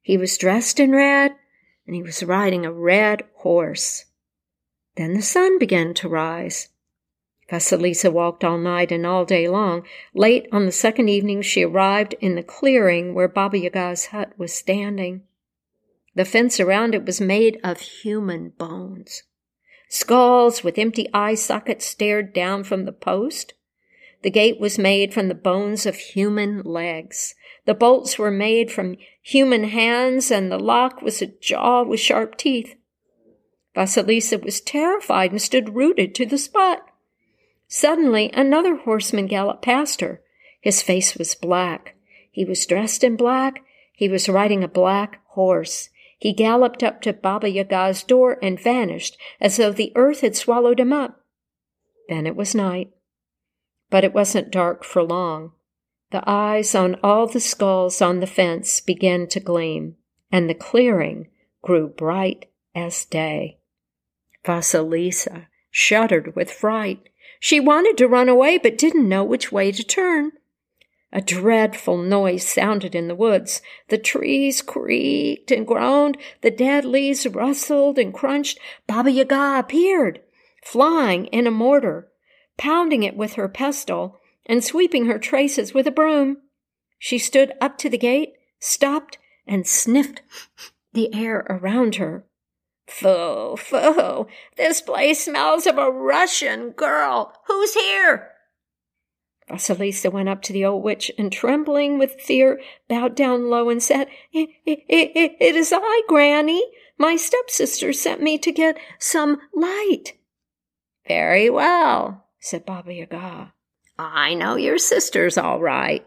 He 0.02 0.18
was 0.18 0.38
dressed 0.38 0.80
in 0.80 0.92
red, 0.92 1.36
and 1.86 1.94
he 1.94 2.02
was 2.02 2.24
riding 2.24 2.66
a 2.66 2.72
red 2.72 3.24
horse. 3.40 4.06
Then 4.96 5.14
the 5.14 5.22
sun 5.22 5.60
began 5.60 5.94
to 5.96 6.08
rise. 6.08 6.70
Vasilisa 7.52 8.10
walked 8.10 8.46
all 8.46 8.58
night 8.58 8.94
and 8.94 9.06
all 9.06 9.26
day 9.26 9.50
long. 9.50 9.84
Late 10.14 10.48
on 10.54 10.66
the 10.66 10.72
second 10.72 11.10
evening, 11.10 11.42
she 11.42 11.64
arrived 11.64 12.16
in 12.22 12.36
the 12.36 12.44
clearing 12.44 13.14
where 13.14 13.28
Baba 13.28 13.58
Yaga's 13.60 14.08
hut 14.08 14.32
was 14.38 14.54
standing. 14.54 15.24
The 16.16 16.24
fence 16.24 16.62
around 16.62 16.96
it 16.96 17.06
was 17.06 17.20
made 17.20 17.60
of 17.62 17.82
human 17.82 18.50
bones. 18.58 19.24
Skulls 19.90 20.64
with 20.64 20.78
empty 20.78 21.10
eye 21.14 21.36
sockets 21.36 21.86
stared 21.86 22.34
down 22.34 22.64
from 22.64 22.86
the 22.86 22.94
post. 22.94 23.54
The 24.22 24.30
gate 24.30 24.60
was 24.60 24.80
made 24.80 25.14
from 25.14 25.28
the 25.28 25.36
bones 25.36 25.86
of 25.86 25.96
human 25.96 26.62
legs. 26.62 27.36
The 27.66 27.74
bolts 27.74 28.18
were 28.18 28.32
made 28.32 28.72
from 28.72 28.96
human 29.22 29.66
hands, 29.66 30.32
and 30.32 30.50
the 30.50 30.60
lock 30.60 31.02
was 31.02 31.22
a 31.22 31.28
jaw 31.28 31.84
with 31.84 32.00
sharp 32.00 32.38
teeth. 32.38 32.76
Vasilisa 33.76 34.42
was 34.42 34.62
terrified 34.62 35.32
and 35.32 35.42
stood 35.42 35.76
rooted 35.76 36.16
to 36.16 36.26
the 36.26 36.38
spot. 36.38 36.91
Suddenly, 37.74 38.32
another 38.34 38.76
horseman 38.76 39.28
galloped 39.28 39.62
past 39.62 40.02
her. 40.02 40.22
His 40.60 40.82
face 40.82 41.16
was 41.16 41.36
black. 41.36 41.96
He 42.30 42.44
was 42.44 42.66
dressed 42.66 43.02
in 43.02 43.16
black. 43.16 43.64
He 43.94 44.10
was 44.10 44.28
riding 44.28 44.62
a 44.62 44.68
black 44.68 45.22
horse. 45.30 45.88
He 46.20 46.34
galloped 46.34 46.84
up 46.84 47.02
to 47.04 47.14
Baba 47.14 47.50
Yaga's 47.50 48.04
door 48.04 48.38
and 48.42 48.60
vanished 48.60 49.18
as 49.40 49.56
though 49.56 49.72
the 49.72 49.94
earth 49.96 50.20
had 50.20 50.36
swallowed 50.36 50.82
him 50.82 50.92
up. 50.92 51.22
Then 52.10 52.28
it 52.28 52.36
was 52.36 52.54
night. 52.54 52.92
But 53.90 54.04
it 54.04 54.14
wasn't 54.14 54.52
dark 54.52 54.84
for 54.84 55.02
long. 55.02 55.54
The 56.12 56.30
eyes 56.30 56.76
on 56.76 56.98
all 57.02 57.26
the 57.26 57.40
skulls 57.40 58.02
on 58.02 58.20
the 58.20 58.28
fence 58.28 58.82
began 58.82 59.28
to 59.28 59.40
gleam, 59.40 59.96
and 60.30 60.50
the 60.50 60.54
clearing 60.54 61.30
grew 61.62 61.88
bright 61.88 62.52
as 62.76 63.06
day. 63.06 63.60
Vasilisa 64.44 65.48
shuddered 65.70 66.36
with 66.36 66.52
fright. 66.52 67.08
She 67.44 67.60
wanted 67.60 67.98
to 67.98 68.08
run 68.08 68.30
away, 68.30 68.60
but 68.60 68.78
didn't 68.78 69.10
know 69.10 69.24
which 69.24 69.52
way 69.52 69.72
to 69.72 69.84
turn. 69.84 70.34
A 71.12 71.22
dreadful 71.22 71.98
noise 71.98 72.48
sounded 72.48 72.94
in 72.94 73.08
the 73.08 73.16
woods. 73.16 73.64
The 73.90 73.98
trees 73.98 74.62
creaked 74.62 75.50
and 75.50 75.66
groaned. 75.66 76.20
The 76.42 76.52
dead 76.52 76.86
leaves 76.86 77.26
rustled 77.26 77.98
and 77.98 78.14
crunched. 78.14 78.60
Baba 78.86 79.10
Yaga 79.10 79.58
appeared, 79.58 80.22
flying 80.64 81.26
in 81.26 81.48
a 81.48 81.52
mortar, 81.52 82.10
pounding 82.60 83.02
it 83.02 83.18
with 83.18 83.34
her 83.34 83.50
pestle, 83.50 84.20
and 84.46 84.64
sweeping 84.64 85.08
her 85.08 85.18
traces 85.18 85.74
with 85.74 85.88
a 85.88 85.92
broom. 85.92 86.38
She 87.00 87.18
stood 87.18 87.54
up 87.60 87.76
to 87.80 87.90
the 87.90 87.98
gate, 87.98 88.34
stopped, 88.60 89.18
and 89.48 89.66
sniffed 89.66 90.22
the 90.94 91.12
air 91.12 91.48
around 91.50 91.96
her. 91.96 92.24
Foo, 92.92 93.56
foo, 93.56 94.28
this 94.58 94.82
place 94.82 95.24
smells 95.26 95.66
of 95.66 95.78
a 95.78 95.90
Russian 95.90 96.72
girl. 96.72 97.34
Who's 97.48 97.74
here? 97.74 98.32
Vasilisa 99.50 100.12
went 100.12 100.30
up 100.30 100.42
to 100.44 100.54
the 100.54 100.66
old 100.66 100.84
witch 100.84 101.10
and, 101.18 101.32
trembling 101.32 101.98
with 101.98 102.22
fear, 102.22 102.62
bowed 102.88 103.16
down 103.16 103.50
low 103.50 103.70
and 103.70 103.82
said, 103.82 104.08
It, 104.32 104.50
it, 104.66 104.80
it, 104.88 105.38
it 105.40 105.56
is 105.56 105.74
I, 105.76 106.02
Granny. 106.08 106.64
My 106.98 107.16
stepsister 107.16 107.94
sent 107.94 108.22
me 108.22 108.38
to 108.40 108.52
get 108.52 108.78
some 109.00 109.40
light. 109.56 110.14
Very 111.08 111.50
well, 111.50 112.28
said 112.40 112.66
Baba 112.66 112.94
Yaga. 112.94 113.54
I 113.98 114.34
know 114.34 114.58
your 114.58 114.78
sister's 114.78 115.38
all 115.38 115.60
right. 115.60 116.06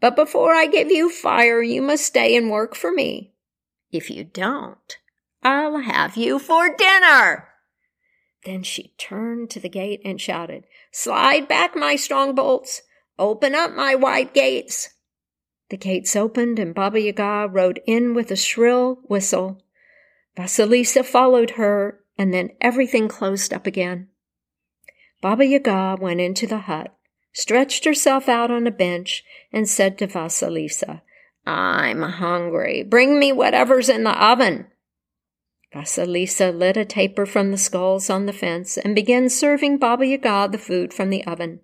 But 0.00 0.16
before 0.16 0.54
I 0.54 0.66
give 0.66 0.90
you 0.90 1.10
fire, 1.10 1.60
you 1.60 1.82
must 1.82 2.06
stay 2.06 2.36
and 2.36 2.50
work 2.50 2.74
for 2.74 2.92
me. 2.92 3.34
If 3.92 4.08
you 4.08 4.24
don't, 4.24 4.98
I'll 5.42 5.78
have 5.78 6.16
you 6.16 6.38
for 6.38 6.74
dinner. 6.74 7.48
Then 8.44 8.62
she 8.62 8.94
turned 8.98 9.50
to 9.50 9.60
the 9.60 9.68
gate 9.68 10.00
and 10.04 10.20
shouted, 10.20 10.64
Slide 10.92 11.46
back, 11.48 11.76
my 11.76 11.96
strong 11.96 12.34
bolts! 12.34 12.82
Open 13.18 13.54
up, 13.54 13.72
my 13.72 13.94
wide 13.94 14.32
gates! 14.32 14.90
The 15.68 15.76
gates 15.76 16.16
opened, 16.16 16.58
and 16.58 16.74
Baba 16.74 17.00
Yaga 17.00 17.48
rode 17.50 17.80
in 17.86 18.14
with 18.14 18.30
a 18.30 18.36
shrill 18.36 19.00
whistle. 19.04 19.62
Vasilisa 20.36 21.04
followed 21.04 21.52
her, 21.52 22.00
and 22.18 22.34
then 22.34 22.50
everything 22.60 23.08
closed 23.08 23.52
up 23.52 23.66
again. 23.66 24.08
Baba 25.20 25.46
Yaga 25.46 25.96
went 26.00 26.20
into 26.20 26.46
the 26.46 26.60
hut, 26.60 26.94
stretched 27.32 27.84
herself 27.84 28.28
out 28.28 28.50
on 28.50 28.66
a 28.66 28.72
bench, 28.72 29.22
and 29.52 29.68
said 29.68 29.98
to 29.98 30.06
Vasilisa, 30.06 31.02
I'm 31.46 32.02
hungry. 32.02 32.82
Bring 32.82 33.18
me 33.18 33.32
whatever's 33.32 33.88
in 33.88 34.04
the 34.04 34.24
oven. 34.24 34.66
Vasilisa 35.74 36.56
lit 36.56 36.76
a 36.76 36.84
taper 36.84 37.24
from 37.24 37.50
the 37.52 37.58
skulls 37.58 38.10
on 38.10 38.26
the 38.26 38.32
fence 38.32 38.76
and 38.76 38.94
began 38.94 39.28
serving 39.28 39.78
Baba 39.78 40.04
Yaga 40.04 40.48
the 40.50 40.58
food 40.58 40.92
from 40.92 41.10
the 41.10 41.24
oven. 41.24 41.60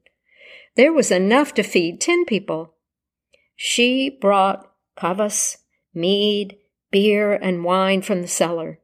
There 0.77 0.93
was 0.93 1.11
enough 1.11 1.55
to 1.55 1.63
feed 1.63 2.01
ten 2.01 2.25
people. 2.25 2.75
She 3.57 4.11
brought 4.11 4.71
kvass, 4.97 5.57
mead, 5.93 6.57
beer, 6.91 7.33
and 7.33 7.65
wine 7.65 8.03
from 8.03 8.23
the 8.23 8.29
cellar. 8.29 8.81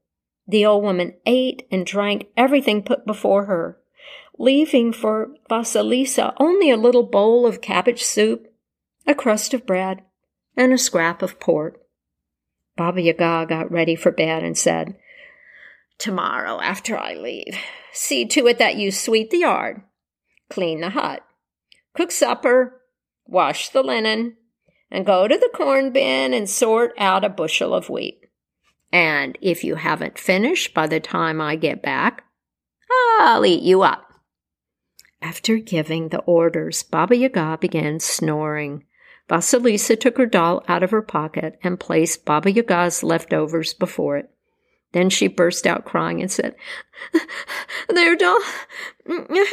The 0.48 0.66
old 0.66 0.82
woman 0.82 1.14
ate 1.24 1.66
and 1.70 1.86
drank 1.86 2.26
everything 2.36 2.82
put 2.82 3.06
before 3.06 3.44
her, 3.44 3.78
leaving 4.38 4.92
for 4.92 5.36
Vasilisa 5.48 6.34
only 6.38 6.70
a 6.70 6.76
little 6.76 7.04
bowl 7.04 7.46
of 7.46 7.60
cabbage 7.60 8.02
soup, 8.02 8.52
a 9.06 9.14
crust 9.14 9.54
of 9.54 9.66
bread, 9.66 10.02
and 10.56 10.72
a 10.72 10.78
scrap 10.78 11.22
of 11.22 11.38
pork. 11.38 11.80
Baba 12.76 13.00
Yaga 13.00 13.46
got 13.48 13.70
ready 13.70 13.94
for 13.94 14.10
bed 14.10 14.42
and 14.42 14.58
said, 14.58 14.96
Tomorrow, 16.02 16.60
after 16.60 16.98
I 16.98 17.14
leave, 17.14 17.56
see 17.92 18.26
to 18.26 18.48
it 18.48 18.58
that 18.58 18.74
you 18.74 18.90
sweep 18.90 19.30
the 19.30 19.38
yard, 19.38 19.82
clean 20.50 20.80
the 20.80 20.90
hut, 20.90 21.22
cook 21.94 22.10
supper, 22.10 22.82
wash 23.24 23.68
the 23.68 23.84
linen, 23.84 24.36
and 24.90 25.06
go 25.06 25.28
to 25.28 25.38
the 25.38 25.50
corn 25.54 25.92
bin 25.92 26.34
and 26.34 26.50
sort 26.50 26.90
out 26.98 27.24
a 27.24 27.28
bushel 27.28 27.72
of 27.72 27.88
wheat. 27.88 28.18
And 28.90 29.38
if 29.40 29.62
you 29.62 29.76
haven't 29.76 30.18
finished 30.18 30.74
by 30.74 30.88
the 30.88 30.98
time 30.98 31.40
I 31.40 31.54
get 31.54 31.84
back, 31.84 32.24
I'll 33.20 33.46
eat 33.46 33.62
you 33.62 33.82
up. 33.82 34.12
After 35.20 35.58
giving 35.58 36.08
the 36.08 36.22
orders, 36.22 36.82
Baba 36.82 37.16
Yaga 37.16 37.58
began 37.60 38.00
snoring. 38.00 38.86
Vasilisa 39.30 40.00
took 40.00 40.18
her 40.18 40.26
doll 40.26 40.64
out 40.66 40.82
of 40.82 40.90
her 40.90 41.00
pocket 41.00 41.60
and 41.62 41.78
placed 41.78 42.24
Baba 42.24 42.50
Yaga's 42.50 43.04
leftovers 43.04 43.72
before 43.72 44.16
it. 44.16 44.31
Then 44.92 45.10
she 45.10 45.26
burst 45.26 45.66
out 45.66 45.84
crying 45.84 46.20
and 46.20 46.30
said, 46.30 46.54
There, 47.88 48.16
doll, 48.16 48.40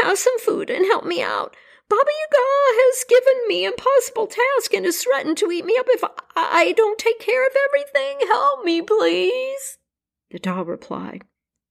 have 0.03 0.17
some 0.17 0.39
food 0.39 0.69
and 0.69 0.85
help 0.85 1.05
me 1.05 1.21
out. 1.21 1.55
Baba 1.89 2.03
Yaga 2.03 2.45
has 2.71 3.05
given 3.09 3.47
me 3.47 3.65
impossible 3.65 4.27
task 4.27 4.73
and 4.75 4.85
has 4.85 5.01
threatened 5.01 5.37
to 5.39 5.51
eat 5.51 5.65
me 5.65 5.75
up 5.79 5.87
if 5.89 6.03
I 6.35 6.73
don't 6.77 6.99
take 6.99 7.19
care 7.19 7.45
of 7.45 7.53
everything. 7.67 8.27
Help 8.27 8.63
me, 8.63 8.81
please. 8.83 9.79
The 10.29 10.37
doll 10.37 10.65
replied, 10.65 11.23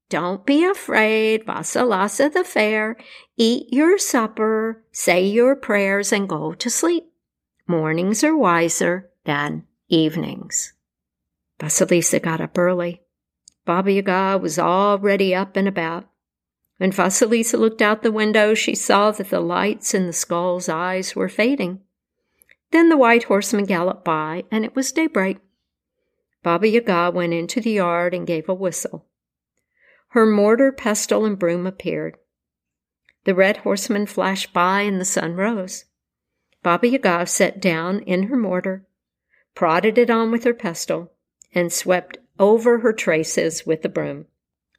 Don't 0.08 0.44
be 0.44 0.64
afraid, 0.64 1.46
Vasilisa 1.46 2.32
the 2.32 2.42
fair. 2.42 2.96
Eat 3.36 3.72
your 3.72 3.96
supper, 3.96 4.82
say 4.90 5.24
your 5.24 5.54
prayers, 5.54 6.12
and 6.12 6.28
go 6.28 6.52
to 6.52 6.68
sleep. 6.68 7.12
Mornings 7.68 8.24
are 8.24 8.36
wiser 8.36 9.10
than 9.24 9.64
evenings. 9.88 10.72
Vasilisa 11.60 12.20
got 12.20 12.40
up 12.40 12.58
early. 12.58 13.02
Baba 13.68 13.92
Yaga 13.92 14.38
was 14.40 14.58
already 14.58 15.34
up 15.34 15.54
and 15.54 15.68
about. 15.68 16.08
When 16.78 16.90
Vasilisa 16.90 17.58
looked 17.58 17.82
out 17.82 18.02
the 18.02 18.10
window, 18.10 18.54
she 18.54 18.74
saw 18.74 19.10
that 19.10 19.28
the 19.28 19.40
lights 19.40 19.92
in 19.92 20.06
the 20.06 20.14
skull's 20.14 20.70
eyes 20.70 21.14
were 21.14 21.28
fading. 21.28 21.80
Then 22.70 22.88
the 22.88 22.96
white 22.96 23.24
horseman 23.24 23.66
galloped 23.66 24.06
by, 24.06 24.44
and 24.50 24.64
it 24.64 24.74
was 24.74 24.90
daybreak. 24.90 25.36
Baba 26.42 26.66
Yaga 26.66 27.10
went 27.14 27.34
into 27.34 27.60
the 27.60 27.72
yard 27.72 28.14
and 28.14 28.26
gave 28.26 28.48
a 28.48 28.54
whistle. 28.54 29.04
Her 30.12 30.24
mortar, 30.24 30.72
pestle, 30.72 31.26
and 31.26 31.38
broom 31.38 31.66
appeared. 31.66 32.16
The 33.24 33.34
red 33.34 33.58
horseman 33.58 34.06
flashed 34.06 34.54
by, 34.54 34.80
and 34.80 34.98
the 34.98 35.04
sun 35.04 35.36
rose. 35.36 35.84
Baba 36.62 36.88
Yaga 36.88 37.26
sat 37.26 37.60
down 37.60 38.00
in 38.00 38.28
her 38.28 38.36
mortar, 38.36 38.86
prodded 39.54 39.98
it 39.98 40.08
on 40.08 40.30
with 40.30 40.44
her 40.44 40.54
pestle, 40.54 41.12
and 41.54 41.70
swept 41.70 42.16
over 42.38 42.78
her 42.78 42.92
traces 42.92 43.66
with 43.66 43.82
the 43.82 43.88
broom. 43.88 44.26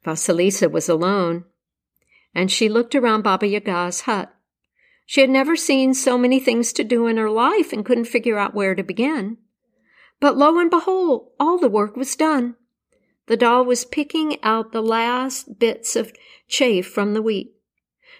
Vasilisa 0.04 0.70
was 0.70 0.88
alone, 0.88 1.44
and 2.34 2.50
she 2.50 2.68
looked 2.68 2.94
around 2.94 3.22
Baba 3.22 3.46
Yaga's 3.46 4.02
hut. 4.02 4.34
She 5.06 5.20
had 5.20 5.30
never 5.30 5.56
seen 5.56 5.92
so 5.92 6.16
many 6.16 6.38
things 6.38 6.72
to 6.74 6.84
do 6.84 7.06
in 7.06 7.16
her 7.16 7.30
life 7.30 7.72
and 7.72 7.84
couldn't 7.84 8.04
figure 8.04 8.38
out 8.38 8.54
where 8.54 8.74
to 8.74 8.82
begin. 8.82 9.38
But 10.20 10.36
lo 10.36 10.58
and 10.58 10.70
behold, 10.70 11.30
all 11.40 11.58
the 11.58 11.68
work 11.68 11.96
was 11.96 12.14
done. 12.14 12.56
The 13.26 13.36
doll 13.36 13.64
was 13.64 13.84
picking 13.84 14.42
out 14.42 14.72
the 14.72 14.82
last 14.82 15.58
bits 15.58 15.96
of 15.96 16.12
chaff 16.48 16.86
from 16.86 17.14
the 17.14 17.22
wheat. 17.22 17.54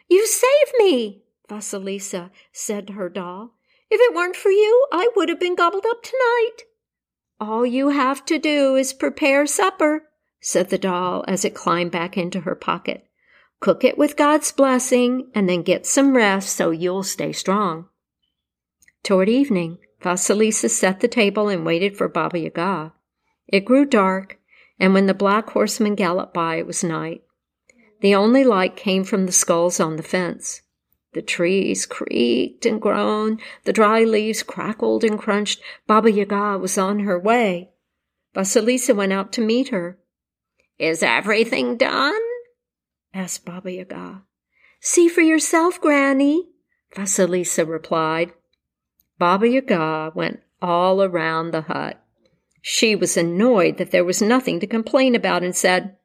You 0.09 0.26
saved 0.26 0.72
me, 0.79 1.22
Vasilisa 1.48 2.31
said 2.53 2.87
to 2.88 2.92
her 2.94 3.09
doll. 3.09 3.55
If 3.90 4.00
it 4.00 4.14
weren't 4.14 4.37
for 4.37 4.50
you, 4.50 4.87
I 4.92 5.11
would 5.16 5.29
have 5.29 5.40
been 5.40 5.57
gobbled 5.57 5.85
up 5.88 6.03
tonight. 6.03 6.64
All 7.40 7.64
you 7.64 7.88
have 7.88 8.26
to 8.26 8.38
do 8.38 8.76
is 8.76 8.92
prepare 8.92 9.46
supper, 9.46 10.05
said 10.40 10.68
the 10.68 10.76
doll 10.76 11.24
as 11.26 11.44
it 11.44 11.55
climbed 11.55 11.90
back 11.90 12.18
into 12.18 12.40
her 12.40 12.55
pocket. 12.55 13.07
Cook 13.61 13.83
it 13.83 13.96
with 13.96 14.16
God's 14.16 14.53
blessing 14.53 15.31
and 15.35 15.48
then 15.48 15.62
get 15.62 15.87
some 15.87 16.14
rest 16.14 16.55
so 16.55 16.70
you'll 16.70 17.03
stay 17.03 17.33
strong. 17.33 17.88
Toward 19.03 19.31
evening, 19.31 19.79
Vasilisa 20.03 20.68
set 20.68 21.00
the 21.00 21.09
table 21.09 21.48
and 21.48 21.64
waited 21.64 21.96
for 21.96 22.09
Baba 22.09 22.38
Yaga. 22.38 22.92
It 23.48 23.64
grew 23.64 23.85
dark, 23.85 24.38
and 24.79 24.92
when 24.92 25.07
the 25.07 25.14
black 25.14 25.50
horseman 25.50 25.94
galloped 25.94 26.35
by, 26.35 26.57
it 26.57 26.66
was 26.66 26.85
night. 26.85 27.22
The 28.00 28.14
only 28.14 28.44
light 28.44 28.76
came 28.76 29.05
from 29.05 29.26
the 29.26 29.33
skulls 29.33 29.81
on 29.81 29.96
the 29.96 30.03
fence. 30.03 30.62
The 31.12 31.23
trees 31.23 31.87
creaked 31.87 32.64
and 32.64 32.81
groaned, 32.81 33.40
the 33.64 33.73
dry 33.73 34.05
leaves 34.05 34.42
crackled 34.42 35.03
and 35.03 35.18
crunched. 35.18 35.61
Baba 35.87 36.11
Yaga 36.11 36.59
was 36.59 36.79
on 36.79 37.01
her 37.01 37.18
way. 37.18 37.70
Vasilisa 38.35 38.94
went 38.94 39.12
out 39.12 39.33
to 39.33 39.40
meet 39.40 39.68
her. 39.68 39.99
Is 40.79 41.03
everything 41.03 41.77
done? 41.77 42.20
asked 43.12 43.44
Baba 43.44 43.73
Yaga. 43.73 44.23
See 44.81 45.09
for 45.09 45.20
yourself, 45.20 45.81
Granny, 45.81 46.49
Vasilisa 46.94 47.68
replied. 47.68 48.33
Baba 49.18 49.49
Yaga 49.49 50.12
went 50.14 50.40
all 50.62 51.03
around 51.03 51.51
the 51.51 51.62
hut. 51.62 52.03
She 52.62 52.94
was 52.94 53.16
annoyed 53.16 53.79
that 53.79 53.90
there 53.90 54.05
was 54.05 54.23
nothing 54.23 54.61
to 54.61 54.66
complain 54.66 55.14
about 55.14 55.42
and 55.42 55.57
said, 55.57 55.96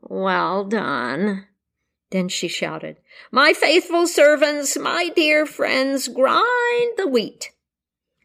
Well 0.00 0.64
done. 0.64 1.46
Then 2.10 2.28
she 2.28 2.48
shouted, 2.48 2.98
My 3.32 3.52
faithful 3.52 4.06
servants, 4.06 4.76
my 4.78 5.08
dear 5.08 5.44
friends, 5.44 6.08
grind 6.08 6.92
the 6.96 7.08
wheat. 7.10 7.50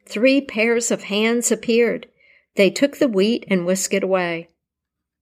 Three 0.05 0.41
pairs 0.41 0.91
of 0.91 1.03
hands 1.03 1.51
appeared. 1.51 2.07
They 2.55 2.69
took 2.69 2.97
the 2.97 3.07
wheat 3.07 3.45
and 3.47 3.65
whisked 3.65 3.93
it 3.93 4.03
away. 4.03 4.49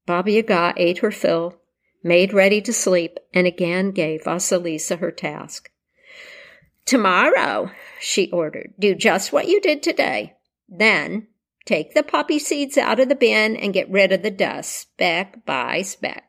Baba 0.05 0.31
Yaga 0.31 0.73
ate 0.75 0.97
her 0.99 1.11
fill, 1.11 1.61
made 2.03 2.33
ready 2.33 2.61
to 2.61 2.73
sleep, 2.73 3.19
and 3.33 3.45
again 3.45 3.91
gave 3.91 4.23
Vasilisa 4.23 4.97
her 4.97 5.11
task. 5.11 5.69
Tomorrow, 6.85 7.71
she 7.99 8.31
ordered, 8.31 8.73
do 8.79 8.95
just 8.95 9.31
what 9.31 9.47
you 9.47 9.61
did 9.61 9.83
today. 9.83 10.33
Then 10.67 11.27
take 11.65 11.93
the 11.93 12.03
poppy 12.03 12.39
seeds 12.39 12.77
out 12.77 12.99
of 12.99 13.09
the 13.09 13.15
bin 13.15 13.55
and 13.55 13.73
get 13.73 13.89
rid 13.91 14.11
of 14.11 14.23
the 14.23 14.31
dust, 14.31 14.75
speck 14.75 15.45
by 15.45 15.83
speck. 15.83 16.28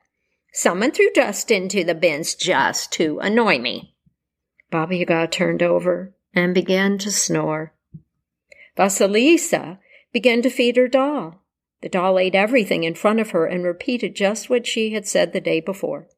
Someone 0.53 0.91
threw 0.91 1.11
dust 1.11 1.51
into 1.51 1.85
the 1.85 1.95
bins 1.95 2.35
just 2.35 2.93
to 2.93 3.19
annoy 3.21 3.59
me. 3.59 3.95
Baba 4.71 4.97
Yaga 4.97 5.29
turned 5.29 5.63
over 5.63 6.15
and 6.35 6.55
began 6.55 6.99
to 6.99 7.11
snore. 7.11 7.73
Vasilisa 8.77 9.79
began 10.13 10.43
to 10.43 10.51
feed 10.51 10.77
her 10.77 10.89
doll. 10.89 11.43
The 11.83 11.89
doll 11.89 12.19
ate 12.19 12.35
everything 12.35 12.85
in 12.85 12.95
front 12.95 13.21
of 13.21 13.31
her 13.31 13.47
and 13.47 13.65
repeated 13.65 14.15
just 14.15 14.51
what 14.51 14.67
she 14.67 14.93
had 14.93 15.07
said 15.07 15.33
the 15.33 15.41
day 15.41 15.61
before. 15.61 16.09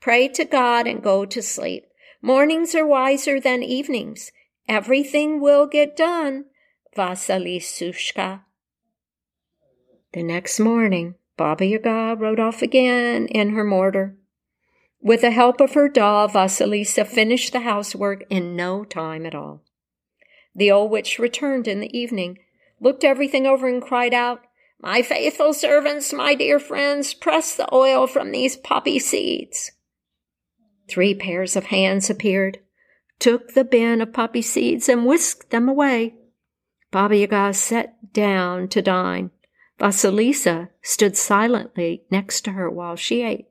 Pray 0.00 0.28
to 0.28 0.44
God 0.44 0.86
and 0.86 1.02
go 1.02 1.24
to 1.26 1.42
sleep. 1.42 1.86
Mornings 2.22 2.74
are 2.74 2.86
wiser 2.86 3.40
than 3.40 3.62
evenings. 3.62 4.30
Everything 4.68 5.40
will 5.40 5.66
get 5.66 5.96
done. 5.96 6.46
Vasilisushka. 6.96 8.42
The 10.12 10.22
next 10.22 10.58
morning, 10.58 11.14
Baba 11.40 11.64
Yaga 11.64 12.16
rode 12.18 12.38
off 12.38 12.60
again 12.60 13.26
in 13.28 13.54
her 13.54 13.64
mortar. 13.64 14.14
With 15.00 15.22
the 15.22 15.30
help 15.30 15.58
of 15.62 15.72
her 15.72 15.88
doll, 15.88 16.28
Vasilisa 16.28 17.06
finished 17.06 17.54
the 17.54 17.60
housework 17.60 18.24
in 18.28 18.56
no 18.56 18.84
time 18.84 19.24
at 19.24 19.34
all. 19.34 19.62
The 20.54 20.70
old 20.70 20.90
witch 20.90 21.18
returned 21.18 21.66
in 21.66 21.80
the 21.80 21.98
evening, 21.98 22.40
looked 22.78 23.04
everything 23.04 23.46
over, 23.46 23.66
and 23.66 23.80
cried 23.80 24.12
out, 24.12 24.42
My 24.82 25.00
faithful 25.00 25.54
servants, 25.54 26.12
my 26.12 26.34
dear 26.34 26.58
friends, 26.58 27.14
press 27.14 27.54
the 27.54 27.74
oil 27.74 28.06
from 28.06 28.32
these 28.32 28.58
poppy 28.58 28.98
seeds. 28.98 29.70
Three 30.90 31.14
pairs 31.14 31.56
of 31.56 31.64
hands 31.64 32.10
appeared, 32.10 32.58
took 33.18 33.54
the 33.54 33.64
bin 33.64 34.02
of 34.02 34.12
poppy 34.12 34.42
seeds, 34.42 34.90
and 34.90 35.06
whisked 35.06 35.48
them 35.48 35.70
away. 35.70 36.16
Baba 36.90 37.16
Yaga 37.16 37.54
sat 37.54 38.12
down 38.12 38.68
to 38.68 38.82
dine. 38.82 39.30
Vasilisa 39.80 40.68
stood 40.82 41.16
silently 41.16 42.04
next 42.10 42.42
to 42.42 42.52
her 42.52 42.68
while 42.68 42.96
she 42.96 43.22
ate. 43.22 43.46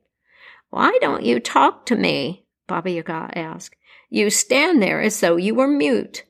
Why 0.70 0.96
don't 1.00 1.24
you 1.24 1.40
talk 1.40 1.84
to 1.86 1.96
me? 1.96 2.46
Baba 2.68 2.90
Yaga 2.90 3.30
asked. 3.34 3.74
You 4.08 4.30
stand 4.30 4.80
there 4.80 5.00
as 5.00 5.18
though 5.18 5.36
you 5.36 5.56
were 5.56 5.66
mute. 5.66 6.24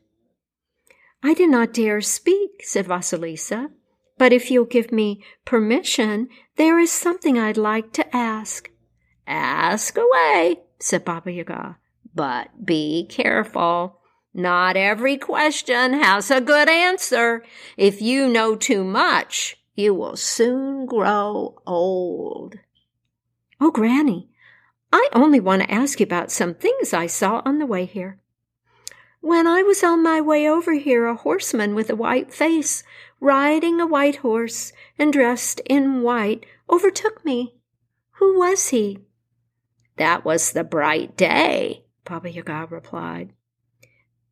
I 1.22 1.34
do 1.34 1.46
not 1.46 1.74
dare 1.74 2.00
speak, 2.00 2.62
said 2.64 2.86
Vasilisa, 2.86 3.70
but 4.16 4.32
if 4.32 4.50
you'll 4.50 4.64
give 4.64 4.90
me 4.90 5.22
permission, 5.44 6.28
there 6.56 6.78
is 6.78 6.90
something 6.90 7.38
I'd 7.38 7.58
like 7.58 7.92
to 7.92 8.16
ask. 8.16 8.70
Ask 9.26 9.98
away, 9.98 10.60
said 10.78 11.04
Baba 11.04 11.30
Yaga, 11.30 11.76
but 12.14 12.64
be 12.64 13.06
careful. 13.06 13.98
Not 14.32 14.76
every 14.76 15.18
question 15.18 15.92
has 15.92 16.30
a 16.30 16.40
good 16.40 16.70
answer. 16.70 17.44
If 17.76 18.00
you 18.00 18.28
know 18.28 18.56
too 18.56 18.82
much, 18.84 19.59
you 19.80 19.94
will 19.94 20.16
soon 20.16 20.86
grow 20.86 21.60
old. 21.66 22.58
Oh, 23.60 23.70
Granny, 23.70 24.30
I 24.92 25.08
only 25.12 25.40
want 25.40 25.62
to 25.62 25.70
ask 25.70 26.00
you 26.00 26.04
about 26.04 26.30
some 26.30 26.54
things 26.54 26.92
I 26.92 27.06
saw 27.06 27.42
on 27.44 27.58
the 27.58 27.66
way 27.66 27.84
here. 27.84 28.20
When 29.20 29.46
I 29.46 29.62
was 29.62 29.84
on 29.84 30.02
my 30.02 30.20
way 30.20 30.48
over 30.48 30.72
here, 30.72 31.06
a 31.06 31.14
horseman 31.14 31.74
with 31.74 31.90
a 31.90 31.96
white 31.96 32.32
face, 32.32 32.82
riding 33.20 33.80
a 33.80 33.86
white 33.86 34.16
horse 34.16 34.72
and 34.98 35.12
dressed 35.12 35.60
in 35.66 36.02
white, 36.02 36.46
overtook 36.70 37.24
me. 37.24 37.54
Who 38.12 38.38
was 38.38 38.68
he? 38.68 38.98
That 39.96 40.24
was 40.24 40.52
the 40.52 40.64
bright 40.64 41.16
day, 41.16 41.84
Baba 42.04 42.30
Yaga 42.30 42.68
replied. 42.70 43.34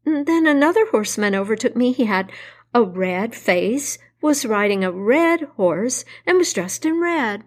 Then 0.05 0.47
another 0.47 0.87
horseman 0.87 1.35
overtook 1.35 1.77
me. 1.77 1.93
He 1.93 2.07
had 2.07 2.33
a 2.73 2.83
red 2.83 3.35
face, 3.35 3.99
was 4.21 4.47
riding 4.47 4.85
a 4.85 4.93
red 4.93 5.43
horse, 5.57 6.05
and 6.27 6.39
was 6.39 6.53
dressed 6.53 6.85
in 6.85 7.01
red. 7.01 7.45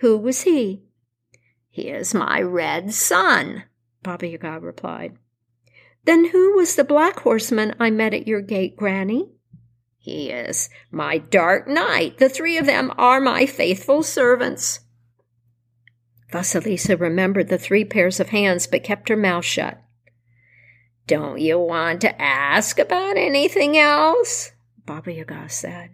Who 0.00 0.18
was 0.18 0.42
he? 0.42 0.82
He 1.70 1.88
is 1.88 2.14
my 2.14 2.40
red 2.40 2.92
sun, 2.92 3.64
Baba 4.02 4.26
Yaga 4.26 4.60
replied. 4.60 5.18
Then 6.04 6.26
who 6.26 6.56
was 6.56 6.76
the 6.76 6.84
black 6.84 7.20
horseman 7.20 7.74
I 7.80 7.90
met 7.90 8.14
at 8.14 8.28
your 8.28 8.40
gate, 8.40 8.76
Granny? 8.76 9.30
He 9.98 10.30
is 10.30 10.70
my 10.90 11.18
dark 11.18 11.66
night. 11.66 12.18
The 12.18 12.28
three 12.28 12.58
of 12.58 12.66
them 12.66 12.92
are 12.96 13.20
my 13.20 13.44
faithful 13.44 14.04
servants. 14.04 14.80
Vasilisa 16.32 16.98
remembered 16.98 17.48
the 17.48 17.58
three 17.58 17.84
pairs 17.84 18.20
of 18.20 18.28
hands 18.28 18.66
but 18.66 18.84
kept 18.84 19.08
her 19.08 19.16
mouth 19.16 19.44
shut. 19.44 19.82
Don't 21.06 21.40
you 21.40 21.58
want 21.58 22.00
to 22.02 22.22
ask 22.22 22.78
about 22.78 23.16
anything 23.16 23.76
else? 23.76 24.52
Baba 24.86 25.12
Yaga 25.12 25.48
said. 25.48 25.90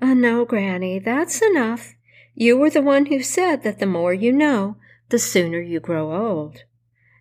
Uh, 0.00 0.14
no, 0.14 0.44
Granny, 0.44 0.98
that's 0.98 1.42
enough. 1.42 1.94
You 2.34 2.56
were 2.56 2.70
the 2.70 2.82
one 2.82 3.06
who 3.06 3.22
said 3.22 3.64
that 3.64 3.80
the 3.80 3.86
more 3.86 4.14
you 4.14 4.32
know, 4.32 4.76
the 5.08 5.18
sooner 5.18 5.60
you 5.60 5.80
grow 5.80 6.14
old. 6.14 6.64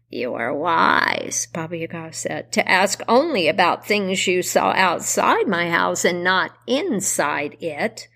You 0.10 0.36
are 0.36 0.54
wise, 0.54 1.48
Baba 1.48 1.78
Yaga 1.78 2.14
said, 2.14 2.52
to 2.54 2.70
ask 2.70 3.02
only 3.08 3.48
about 3.48 3.86
things 3.86 4.28
you 4.28 4.42
saw 4.42 4.72
outside 4.72 5.48
my 5.48 5.70
house 5.70 6.06
and 6.06 6.24
not 6.24 6.52
inside 6.68 7.58
it. 7.62 8.08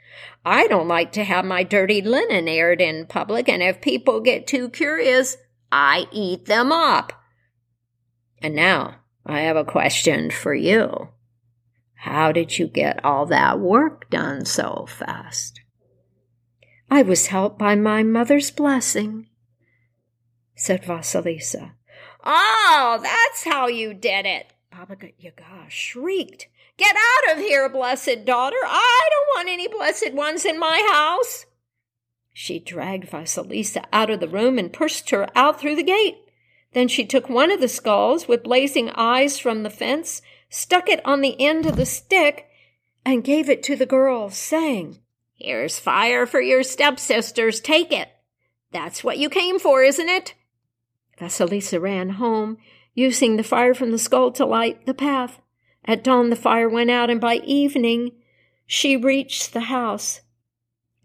I 0.46 0.68
don't 0.68 0.88
like 0.88 1.12
to 1.14 1.24
have 1.24 1.44
my 1.44 1.64
dirty 1.64 2.02
linen 2.02 2.48
aired 2.48 2.82
in 2.82 3.08
public, 3.08 3.50
and 3.50 3.62
if 3.62 3.82
people 3.82 4.22
get 4.22 4.48
too 4.48 4.70
curious, 4.70 5.38
I 5.72 6.06
eat 6.12 6.46
them 6.46 6.72
up. 6.72 7.14
And 8.42 8.56
now 8.56 8.96
I 9.26 9.42
have 9.42 9.58
a 9.58 9.66
question 9.66 10.32
for 10.32 10.54
you. 10.54 11.10
How 12.02 12.32
did 12.32 12.58
you 12.58 12.66
get 12.66 13.06
all 13.06 13.28
that 13.28 13.60
work 13.60 14.10
done 14.10 14.46
so 14.46 14.88
fast? 14.90 15.62
I 16.90 17.04
was 17.04 17.28
helped 17.28 17.60
by 17.60 17.76
my 17.76 18.02
mother's 18.02 18.50
blessing, 18.50 19.28
said 20.56 20.82
Vasilisa. 20.82 21.74
Oh, 22.24 23.00
that's 23.04 23.44
how 23.44 23.68
you 23.68 23.94
did 23.94 24.26
it. 24.26 24.48
Baba 24.72 24.98
Yaga 25.20 25.66
shrieked. 25.70 26.48
Get 26.76 26.96
out 26.96 27.38
of 27.38 27.44
here, 27.44 27.70
blessed 27.70 28.26
daughter. 28.26 28.58
I 28.64 29.10
don't 29.12 29.38
want 29.38 29.50
any 29.54 29.68
blessed 29.68 30.14
ones 30.14 30.44
in 30.44 30.58
my 30.58 30.90
house. 30.92 31.46
She 32.34 32.58
dragged 32.58 33.12
Vasilisa 33.12 33.86
out 33.94 34.10
of 34.10 34.20
the 34.20 34.28
room 34.28 34.58
and 34.58 34.74
pushed 34.74 35.12
her 35.12 35.28
out 35.36 35.62
through 35.62 35.76
the 35.76 35.84
gate. 35.84 36.18
Then 36.74 36.88
she 36.88 37.06
took 37.06 37.30
one 37.30 37.52
of 37.52 37.62
the 37.62 37.68
skulls 37.68 38.28
with 38.28 38.44
blazing 38.44 38.90
eyes 38.96 39.38
from 39.38 39.62
the 39.62 39.70
fence, 39.70 40.24
stuck 40.52 40.88
it 40.88 41.04
on 41.04 41.22
the 41.22 41.42
end 41.42 41.66
of 41.66 41.78
the 41.78 41.86
stick, 41.88 42.48
and 43.04 43.24
gave 43.24 43.50
it 43.50 43.64
to 43.64 43.76
the 43.76 43.88
girl, 43.88 44.30
saying, 44.30 45.00
Here's 45.34 45.80
fire 45.80 46.28
for 46.28 46.40
your 46.40 46.62
stepsisters. 46.62 47.60
Take 47.60 47.92
it. 47.92 48.10
That's 48.72 49.04
what 49.04 49.18
you 49.18 49.28
came 49.28 49.58
for, 49.58 49.82
isn't 49.82 50.08
it? 50.08 50.36
Vasilisa 51.20 51.82
ran 51.82 52.12
home, 52.12 52.58
using 52.94 53.38
the 53.38 53.44
fire 53.44 53.74
from 53.74 53.92
the 53.92 53.98
skull 53.98 54.32
to 54.34 54.46
light 54.46 54.86
the 54.86 54.94
path. 54.94 55.40
At 55.86 56.04
dawn, 56.04 56.30
the 56.30 56.36
fire 56.36 56.70
went 56.70 56.92
out, 56.92 57.10
and 57.10 57.20
by 57.20 57.38
evening, 57.38 58.12
she 58.68 58.96
reached 58.96 59.54
the 59.54 59.62
house. 59.62 60.22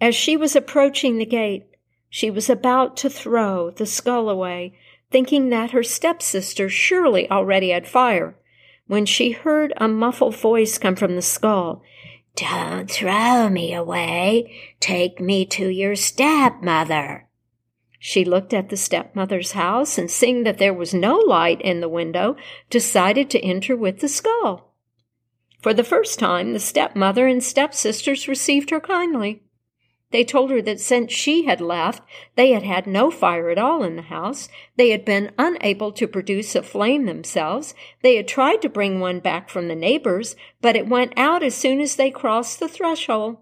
As 0.01 0.15
she 0.15 0.37
was 0.37 0.55
approaching 0.55 1.17
the 1.17 1.25
gate, 1.25 1.67
she 2.11 2.31
was 2.31 2.51
about 2.51 2.97
to 2.99 3.11
throw 3.11 3.71
the 3.71 3.87
skull 3.87 4.29
away, 4.29 4.77
thinking 5.11 5.49
that 5.51 5.71
her 5.71 5.83
stepsister 5.83 6.69
surely 6.69 7.31
already 7.31 7.71
had 7.71 7.87
fire, 7.87 8.37
when 8.87 9.07
she 9.07 9.33
heard 9.33 9.73
a 9.77 9.89
muffled 9.89 10.37
voice 10.37 10.79
come 10.79 10.97
from 10.97 11.17
the 11.17 11.23
skull. 11.23 11.83
Don't 12.37 12.91
throw 12.91 13.49
me 13.49 13.75
away. 13.75 14.53
Take 14.81 15.21
me 15.21 15.47
to 15.47 15.69
your 15.69 15.97
stepmother. 15.97 17.27
She 17.99 18.25
looked 18.25 18.53
at 18.53 18.69
the 18.69 18.77
stepmother's 18.77 19.53
house 19.53 19.99
and 19.99 20.11
seeing 20.11 20.45
that 20.45 20.59
there 20.59 20.75
was 20.75 20.95
no 20.95 21.17
light 21.17 21.61
in 21.63 21.81
the 21.81 21.89
window, 21.89 22.37
decided 22.71 23.31
to 23.31 23.41
enter 23.41 23.75
with 23.75 24.01
the 24.01 24.09
skull. 24.09 24.75
For 25.63 25.75
the 25.75 25.83
first 25.83 26.19
time, 26.19 26.53
the 26.53 26.61
stepmother 26.61 27.27
and 27.27 27.43
stepsisters 27.43 28.29
received 28.29 28.71
her 28.71 28.81
kindly. 28.81 29.43
They 30.13 30.25
told 30.25 30.51
her 30.51 30.63
that 30.63 30.81
since 30.81 31.13
she 31.13 31.45
had 31.47 31.61
left, 31.61 32.03
they 32.37 32.53
had 32.53 32.63
had 32.63 32.87
no 32.87 33.11
fire 33.11 33.51
at 33.51 33.59
all 33.59 33.83
in 33.83 33.97
the 33.97 34.03
house. 34.03 34.49
They 34.77 34.91
had 34.91 35.05
been 35.05 35.33
unable 35.37 35.91
to 35.93 36.07
produce 36.07 36.55
a 36.55 36.63
flame 36.63 37.07
themselves. 37.07 37.75
They 38.03 38.17
had 38.17 38.29
tried 38.29 38.63
to 38.63 38.69
bring 38.69 39.01
one 39.01 39.19
back 39.19 39.51
from 39.51 39.69
the 39.69 39.75
neighbors, 39.75 40.37
but 40.61 40.77
it 40.77 40.89
went 40.89 41.13
out 41.17 41.43
as 41.43 41.57
soon 41.57 41.81
as 41.81 41.97
they 41.97 42.11
crossed 42.11 42.61
the 42.61 42.69
threshold. 42.69 43.39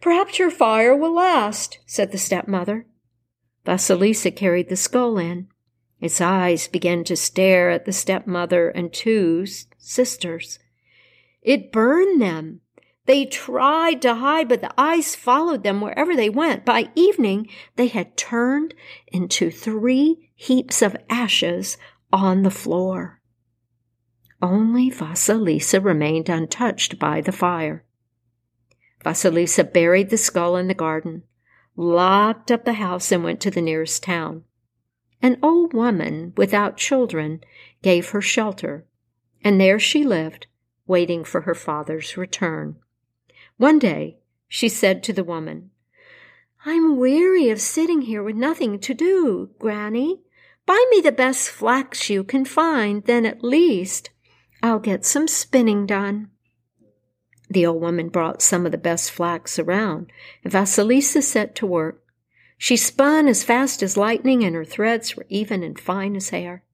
Perhaps 0.00 0.38
your 0.38 0.50
fire 0.50 0.96
will 0.96 1.14
last, 1.14 1.78
said 1.86 2.10
the 2.10 2.18
stepmother. 2.18 2.86
Vasilisa 3.66 4.34
carried 4.34 4.68
the 4.68 4.76
skull 4.76 5.18
in. 5.18 5.48
Its 6.00 6.20
eyes 6.20 6.68
began 6.68 7.04
to 7.04 7.16
stare 7.16 7.68
at 7.70 7.84
the 7.84 7.92
stepmother 7.92 8.70
and 8.70 8.92
two 8.92 9.44
sisters. 9.76 10.58
It 11.42 11.70
burned 11.70 12.20
them. 12.20 12.60
They 13.10 13.24
tried 13.24 14.00
to 14.02 14.14
hide, 14.14 14.48
but 14.48 14.60
the 14.60 14.72
ice 14.78 15.16
followed 15.16 15.64
them 15.64 15.80
wherever 15.80 16.14
they 16.14 16.30
went. 16.30 16.64
By 16.64 16.90
evening, 16.94 17.48
they 17.74 17.88
had 17.88 18.16
turned 18.16 18.72
into 19.08 19.50
three 19.50 20.30
heaps 20.36 20.80
of 20.80 20.96
ashes 21.10 21.76
on 22.12 22.44
the 22.44 22.52
floor. 22.52 23.20
Only 24.40 24.90
Vasilisa 24.90 25.80
remained 25.80 26.28
untouched 26.28 27.00
by 27.00 27.20
the 27.20 27.32
fire. 27.32 27.84
Vasilisa 29.02 29.64
buried 29.64 30.10
the 30.10 30.16
skull 30.16 30.54
in 30.54 30.68
the 30.68 30.72
garden 30.72 31.24
locked 31.74 32.52
up 32.52 32.64
the 32.64 32.74
house, 32.74 33.10
and 33.10 33.24
went 33.24 33.40
to 33.40 33.50
the 33.50 33.60
nearest 33.60 34.04
town. 34.04 34.44
An 35.20 35.36
old 35.42 35.74
woman 35.74 36.32
without 36.36 36.76
children 36.76 37.40
gave 37.82 38.10
her 38.10 38.20
shelter, 38.20 38.86
and 39.42 39.60
there 39.60 39.80
she 39.80 40.04
lived, 40.04 40.46
waiting 40.86 41.24
for 41.24 41.40
her 41.40 41.56
father's 41.56 42.16
return. 42.16 42.76
One 43.60 43.78
day 43.78 44.16
she 44.48 44.70
said 44.70 45.02
to 45.02 45.12
the 45.12 45.22
woman, 45.22 45.68
I'm 46.64 46.96
weary 46.96 47.50
of 47.50 47.60
sitting 47.60 48.00
here 48.00 48.22
with 48.22 48.34
nothing 48.34 48.78
to 48.78 48.94
do, 48.94 49.50
Granny. 49.58 50.22
Buy 50.64 50.82
me 50.90 51.02
the 51.02 51.12
best 51.12 51.50
flax 51.50 52.08
you 52.08 52.24
can 52.24 52.46
find, 52.46 53.04
then 53.04 53.26
at 53.26 53.44
least 53.44 54.08
I'll 54.62 54.78
get 54.78 55.04
some 55.04 55.28
spinning 55.28 55.84
done. 55.84 56.30
The 57.50 57.66
old 57.66 57.82
woman 57.82 58.08
brought 58.08 58.40
some 58.40 58.64
of 58.64 58.72
the 58.72 58.78
best 58.78 59.10
flax 59.10 59.58
around, 59.58 60.10
and 60.42 60.50
Vasilisa 60.50 61.22
set 61.22 61.54
to 61.56 61.66
work. 61.66 62.02
She 62.56 62.78
spun 62.78 63.28
as 63.28 63.44
fast 63.44 63.82
as 63.82 63.94
lightning, 63.94 64.42
and 64.42 64.56
her 64.56 64.64
threads 64.64 65.16
were 65.16 65.26
even 65.28 65.62
and 65.62 65.78
fine 65.78 66.16
as 66.16 66.30
hair. 66.30 66.64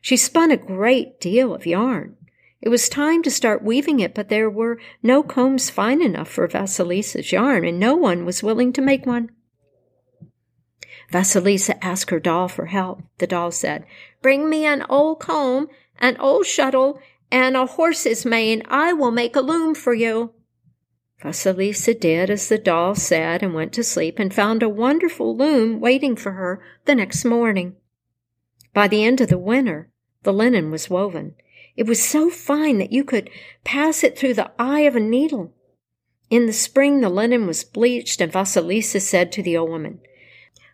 She 0.00 0.16
spun 0.16 0.50
a 0.50 0.56
great 0.56 1.20
deal 1.20 1.54
of 1.54 1.66
yarn. 1.66 2.16
It 2.62 2.68
was 2.68 2.88
time 2.88 3.24
to 3.24 3.30
start 3.30 3.64
weaving 3.64 3.98
it, 3.98 4.14
but 4.14 4.28
there 4.28 4.48
were 4.48 4.78
no 5.02 5.24
combs 5.24 5.68
fine 5.68 6.00
enough 6.00 6.28
for 6.28 6.46
Vasilisa's 6.46 7.32
yarn, 7.32 7.64
and 7.64 7.80
no 7.80 7.96
one 7.96 8.24
was 8.24 8.42
willing 8.42 8.72
to 8.74 8.80
make 8.80 9.04
one. 9.04 9.30
Vasilisa 11.10 11.76
asked 11.82 12.10
her 12.10 12.20
doll 12.20 12.46
for 12.46 12.66
help. 12.66 13.02
The 13.18 13.26
doll 13.26 13.50
said, 13.50 13.84
Bring 14.22 14.48
me 14.48 14.64
an 14.64 14.86
old 14.88 15.18
comb, 15.18 15.68
an 15.98 16.16
old 16.18 16.46
shuttle, 16.46 17.00
and 17.32 17.56
a 17.56 17.66
horse's 17.66 18.24
mane, 18.24 18.62
I 18.68 18.92
will 18.92 19.10
make 19.10 19.34
a 19.34 19.40
loom 19.40 19.74
for 19.74 19.92
you. 19.92 20.32
Vasilisa 21.22 21.98
did 21.98 22.30
as 22.30 22.48
the 22.48 22.58
doll 22.58 22.94
said 22.94 23.42
and 23.42 23.54
went 23.54 23.72
to 23.72 23.84
sleep 23.84 24.18
and 24.18 24.32
found 24.32 24.62
a 24.62 24.68
wonderful 24.68 25.36
loom 25.36 25.80
waiting 25.80 26.14
for 26.14 26.32
her 26.32 26.62
the 26.84 26.94
next 26.94 27.24
morning. 27.24 27.74
By 28.72 28.86
the 28.86 29.04
end 29.04 29.20
of 29.20 29.28
the 29.28 29.38
winter, 29.38 29.90
the 30.22 30.32
linen 30.32 30.70
was 30.70 30.88
woven. 30.88 31.34
It 31.76 31.86
was 31.86 32.02
so 32.02 32.28
fine 32.28 32.78
that 32.78 32.92
you 32.92 33.04
could 33.04 33.30
pass 33.64 34.04
it 34.04 34.18
through 34.18 34.34
the 34.34 34.50
eye 34.58 34.80
of 34.80 34.96
a 34.96 35.00
needle. 35.00 35.54
In 36.28 36.46
the 36.46 36.52
spring, 36.52 37.00
the 37.00 37.08
linen 37.08 37.46
was 37.46 37.64
bleached, 37.64 38.20
and 38.20 38.32
Vasilisa 38.32 39.00
said 39.00 39.32
to 39.32 39.42
the 39.42 39.56
old 39.56 39.70
woman, 39.70 40.00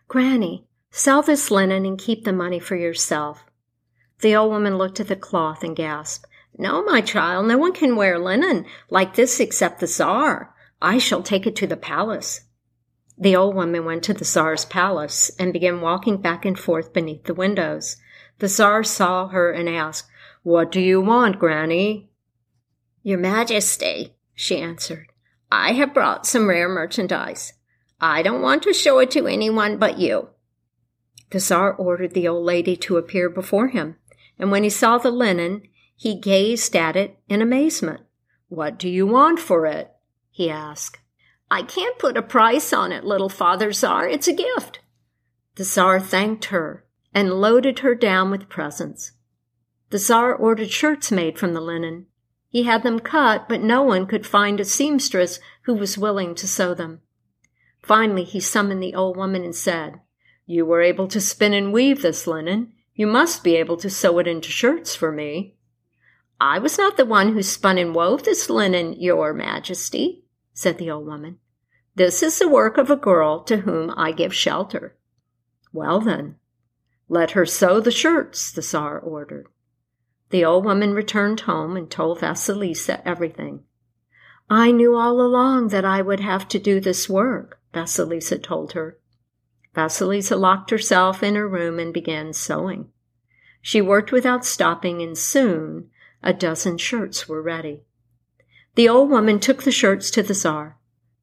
Granny, 0.07 0.65
sell 0.91 1.21
this 1.21 1.51
linen 1.51 1.85
and 1.85 1.97
keep 1.97 2.23
the 2.23 2.33
money 2.33 2.59
for 2.59 2.75
yourself. 2.75 3.43
The 4.21 4.35
old 4.35 4.51
woman 4.51 4.77
looked 4.77 4.99
at 4.99 5.07
the 5.07 5.15
cloth 5.15 5.63
and 5.63 5.75
gasped, 5.75 6.25
No, 6.57 6.83
my 6.83 7.01
child, 7.01 7.47
no 7.47 7.57
one 7.57 7.73
can 7.73 7.95
wear 7.95 8.19
linen 8.19 8.65
like 8.89 9.15
this 9.15 9.39
except 9.39 9.79
the 9.79 9.87
Tsar. 9.87 10.53
I 10.81 10.97
shall 10.97 11.23
take 11.23 11.45
it 11.45 11.55
to 11.57 11.67
the 11.67 11.77
palace. 11.77 12.41
The 13.17 13.35
old 13.35 13.55
woman 13.55 13.85
went 13.85 14.03
to 14.03 14.13
the 14.13 14.25
Tsar's 14.25 14.65
palace 14.65 15.29
and 15.37 15.51
began 15.51 15.81
walking 15.81 16.17
back 16.17 16.45
and 16.45 16.57
forth 16.57 16.93
beneath 16.93 17.25
the 17.25 17.33
windows. 17.33 17.97
The 18.39 18.47
Tsar 18.47 18.83
saw 18.83 19.27
her 19.27 19.51
and 19.51 19.67
asked, 19.67 20.09
What 20.43 20.71
do 20.71 20.79
you 20.79 21.01
want, 21.01 21.39
Granny? 21.39 22.09
Your 23.03 23.19
Majesty, 23.19 24.15
she 24.33 24.59
answered, 24.59 25.07
I 25.51 25.73
have 25.73 25.93
brought 25.93 26.25
some 26.25 26.47
rare 26.47 26.69
merchandise. 26.69 27.53
I 27.99 28.21
don't 28.21 28.41
want 28.41 28.63
to 28.63 28.73
show 28.73 28.99
it 28.99 29.11
to 29.11 29.27
anyone 29.27 29.77
but 29.77 29.99
you. 29.99 30.29
The 31.31 31.39
Tsar 31.39 31.73
ordered 31.73 32.13
the 32.13 32.27
old 32.27 32.45
lady 32.45 32.75
to 32.77 32.97
appear 32.97 33.29
before 33.29 33.67
him 33.67 33.97
and 34.39 34.51
when 34.51 34.63
he 34.63 34.69
saw 34.69 34.97
the 34.97 35.11
linen, 35.11 35.63
he 35.95 36.15
gazed 36.15 36.75
at 36.75 36.95
it 36.95 37.19
in 37.27 37.41
amazement. 37.41 38.01
What 38.47 38.79
do 38.79 38.87
you 38.87 39.05
want 39.05 39.39
for 39.39 39.65
it? 39.65 39.91
he 40.31 40.49
asked. 40.49 40.99
I 41.51 41.61
can't 41.63 41.99
put 41.99 42.15
a 42.15 42.21
price 42.21 42.71
on 42.71 42.93
it, 42.93 43.03
little 43.03 43.27
Father 43.27 43.73
Tsar. 43.73 44.07
It's 44.07 44.27
a 44.27 44.33
gift. 44.33 44.79
The 45.55 45.65
Tsar 45.65 45.99
thanked 45.99 46.45
her 46.45 46.85
and 47.13 47.41
loaded 47.41 47.79
her 47.79 47.95
down 47.95 48.31
with 48.31 48.47
presents. 48.47 49.11
The 49.89 49.99
Tsar 49.99 50.35
ordered 50.35 50.71
shirts 50.71 51.11
made 51.11 51.39
from 51.39 51.53
the 51.53 51.61
linen. 51.61 52.05
He 52.49 52.63
had 52.63 52.83
them 52.83 52.99
cut, 52.99 53.49
but 53.49 53.61
no 53.61 53.81
one 53.81 54.05
could 54.05 54.25
find 54.25 54.59
a 54.59 54.65
seamstress 54.65 55.39
who 55.63 55.73
was 55.73 55.97
willing 55.97 56.35
to 56.35 56.47
sew 56.47 56.73
them. 56.73 57.01
Finally, 57.81 58.23
he 58.23 58.39
summoned 58.39 58.83
the 58.83 58.93
old 58.93 59.17
woman 59.17 59.43
and 59.43 59.55
said, 59.55 60.01
You 60.45 60.65
were 60.65 60.81
able 60.81 61.07
to 61.07 61.21
spin 61.21 61.53
and 61.53 61.73
weave 61.73 62.01
this 62.01 62.27
linen. 62.27 62.73
You 62.93 63.07
must 63.07 63.43
be 63.43 63.55
able 63.55 63.77
to 63.77 63.89
sew 63.89 64.19
it 64.19 64.27
into 64.27 64.51
shirts 64.51 64.95
for 64.95 65.11
me. 65.11 65.55
I 66.41 66.59
was 66.59 66.77
not 66.77 66.97
the 66.97 67.05
one 67.05 67.33
who 67.33 67.43
spun 67.43 67.77
and 67.77 67.93
wove 67.93 68.23
this 68.23 68.49
linen, 68.49 68.93
your 68.93 69.33
majesty, 69.33 70.23
said 70.53 70.77
the 70.77 70.91
old 70.91 71.05
woman. 71.05 71.39
This 71.95 72.23
is 72.23 72.39
the 72.39 72.47
work 72.47 72.77
of 72.77 72.89
a 72.89 72.95
girl 72.95 73.43
to 73.43 73.57
whom 73.57 73.93
I 73.97 74.11
give 74.11 74.33
shelter. 74.33 74.95
Well 75.73 75.99
then, 75.99 76.35
let 77.07 77.31
her 77.31 77.45
sew 77.45 77.79
the 77.79 77.91
shirts, 77.91 78.51
the 78.51 78.61
Tsar 78.61 78.99
ordered. 78.99 79.47
The 80.29 80.45
old 80.45 80.65
woman 80.65 80.93
returned 80.93 81.41
home 81.41 81.75
and 81.75 81.89
told 81.89 82.19
Vasilisa 82.19 83.01
everything. 83.05 83.63
I 84.49 84.71
knew 84.71 84.95
all 84.95 85.21
along 85.21 85.69
that 85.69 85.85
I 85.85 86.01
would 86.01 86.19
have 86.19 86.47
to 86.49 86.59
do 86.59 86.79
this 86.79 87.09
work, 87.09 87.59
Vasilisa 87.73 88.41
told 88.41 88.73
her. 88.73 88.99
Vasilisa 89.75 90.35
locked 90.35 90.71
herself 90.71 91.21
in 91.23 91.35
her 91.35 91.47
room 91.47 91.79
and 91.79 91.93
began 91.93 92.33
sewing. 92.33 92.89
She 93.61 93.81
worked 93.81 94.11
without 94.11 94.45
stopping, 94.45 95.01
and 95.01 95.17
soon 95.17 95.89
a 96.23 96.33
dozen 96.33 96.77
shirts 96.77 97.27
were 97.27 97.41
ready. 97.41 97.83
The 98.75 98.89
old 98.89 99.09
woman 99.09 99.39
took 99.39 99.63
the 99.63 99.71
shirts 99.71 100.09
to 100.11 100.23
the 100.23 100.33
Tsar. 100.33 100.77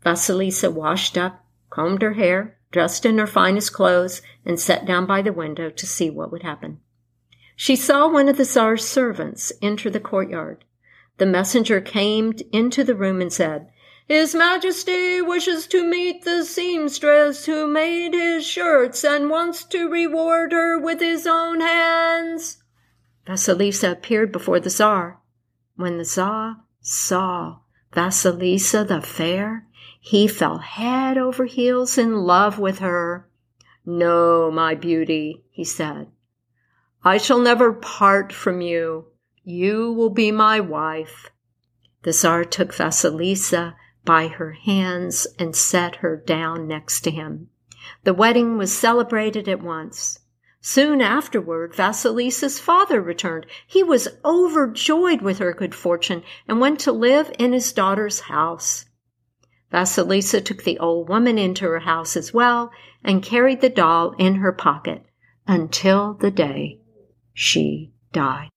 Vasilisa 0.05 0.71
washed 0.71 1.17
up, 1.17 1.45
combed 1.71 2.03
her 2.03 2.15
hair, 2.15 2.59
dressed 2.71 3.07
in 3.07 3.19
her 3.19 3.27
finest 3.27 3.73
clothes, 3.73 4.23
and 4.45 4.61
sat 4.61 4.85
down 4.85 5.07
by 5.07 5.23
the 5.23 5.33
window 5.33 5.71
to 5.71 5.87
see 5.87 6.11
what 6.11 6.31
would 6.31 6.43
happen. 6.43 6.81
She 7.57 7.75
saw 7.75 8.07
one 8.07 8.29
of 8.29 8.37
the 8.37 8.45
Tsar's 8.45 8.87
servants 8.87 9.53
enter 9.61 9.91
the 9.91 9.99
courtyard. 9.99 10.65
The 11.19 11.27
messenger 11.27 11.81
came 11.81 12.35
into 12.53 12.85
the 12.85 12.95
room 12.95 13.21
and 13.21 13.33
said, 13.33 13.71
his 14.09 14.37
Majesty 14.37 15.21
wishes 15.21 15.67
to 15.69 15.85
meet 15.85 16.23
the 16.23 16.45
seamstress 16.45 17.47
who 17.47 17.67
made 17.67 18.15
his 18.15 18.47
shirts 18.47 19.03
and 19.03 19.29
wants 19.29 19.65
to 19.65 19.89
reward 19.89 20.53
her 20.53 20.79
with 20.79 21.01
his 21.01 21.27
own 21.27 21.61
hands. 21.61 22.63
Vasilisa 23.27 23.91
appeared 23.91 24.31
before 24.31 24.61
the 24.61 24.71
Tsar. 24.71 25.19
When 25.75 25.99
the 25.99 26.05
Tsar 26.05 26.59
saw 26.81 27.59
Vasilisa 27.93 28.87
the 28.87 29.03
fair, 29.03 29.67
he 30.01 30.29
fell 30.29 30.59
head 30.59 31.19
over 31.19 31.47
heels 31.47 31.99
in 31.99 32.15
love 32.15 32.61
with 32.61 32.79
her. 32.79 33.29
No, 33.85 34.53
my 34.53 34.77
beauty, 34.77 35.43
he 35.51 35.65
said. 35.65 36.13
I 37.05 37.19
shall 37.19 37.39
never 37.39 37.73
part 37.73 38.33
from 38.33 38.61
you. 38.61 39.07
You 39.45 39.93
will 39.93 40.11
be 40.11 40.33
my 40.33 40.59
wife. 40.59 41.31
The 42.03 42.13
Tsar 42.13 42.45
took 42.45 42.75
Vasilisa 42.75 43.77
by 44.05 44.27
her 44.27 44.53
hands 44.53 45.27
and 45.39 45.55
set 45.55 45.97
her 45.97 46.17
down 46.17 46.67
next 46.67 47.03
to 47.03 47.13
him. 47.13 47.49
The 48.03 48.13
wedding 48.13 48.59
was 48.59 48.77
celebrated 48.77 49.49
at 49.49 49.63
once. 49.63 50.19
Soon 50.61 51.01
afterward, 51.01 51.75
Vasilisa's 51.75 52.59
father 52.59 53.01
returned. 53.01 53.47
He 53.67 53.85
was 53.85 54.09
overjoyed 54.25 55.23
with 55.23 55.39
her 55.39 55.53
good 55.53 55.77
fortune 55.77 56.25
and 56.49 56.61
went 56.61 56.81
to 56.81 56.91
live 56.93 57.31
in 57.39 57.53
his 57.53 57.73
daughter's 57.73 58.23
house. 58.23 58.87
Vasilisa 59.71 60.41
took 60.41 60.65
the 60.65 60.81
old 60.81 61.09
woman 61.09 61.39
into 61.39 61.67
her 61.67 61.81
house 61.81 62.17
as 62.17 62.35
well 62.35 62.73
and 63.05 63.23
carried 63.23 63.61
the 63.61 63.69
doll 63.69 64.13
in 64.19 64.37
her 64.37 64.53
pocket 64.53 65.07
until 65.47 66.15
the 66.15 66.33
day 66.33 66.81
she 67.37 67.93
died. 68.13 68.49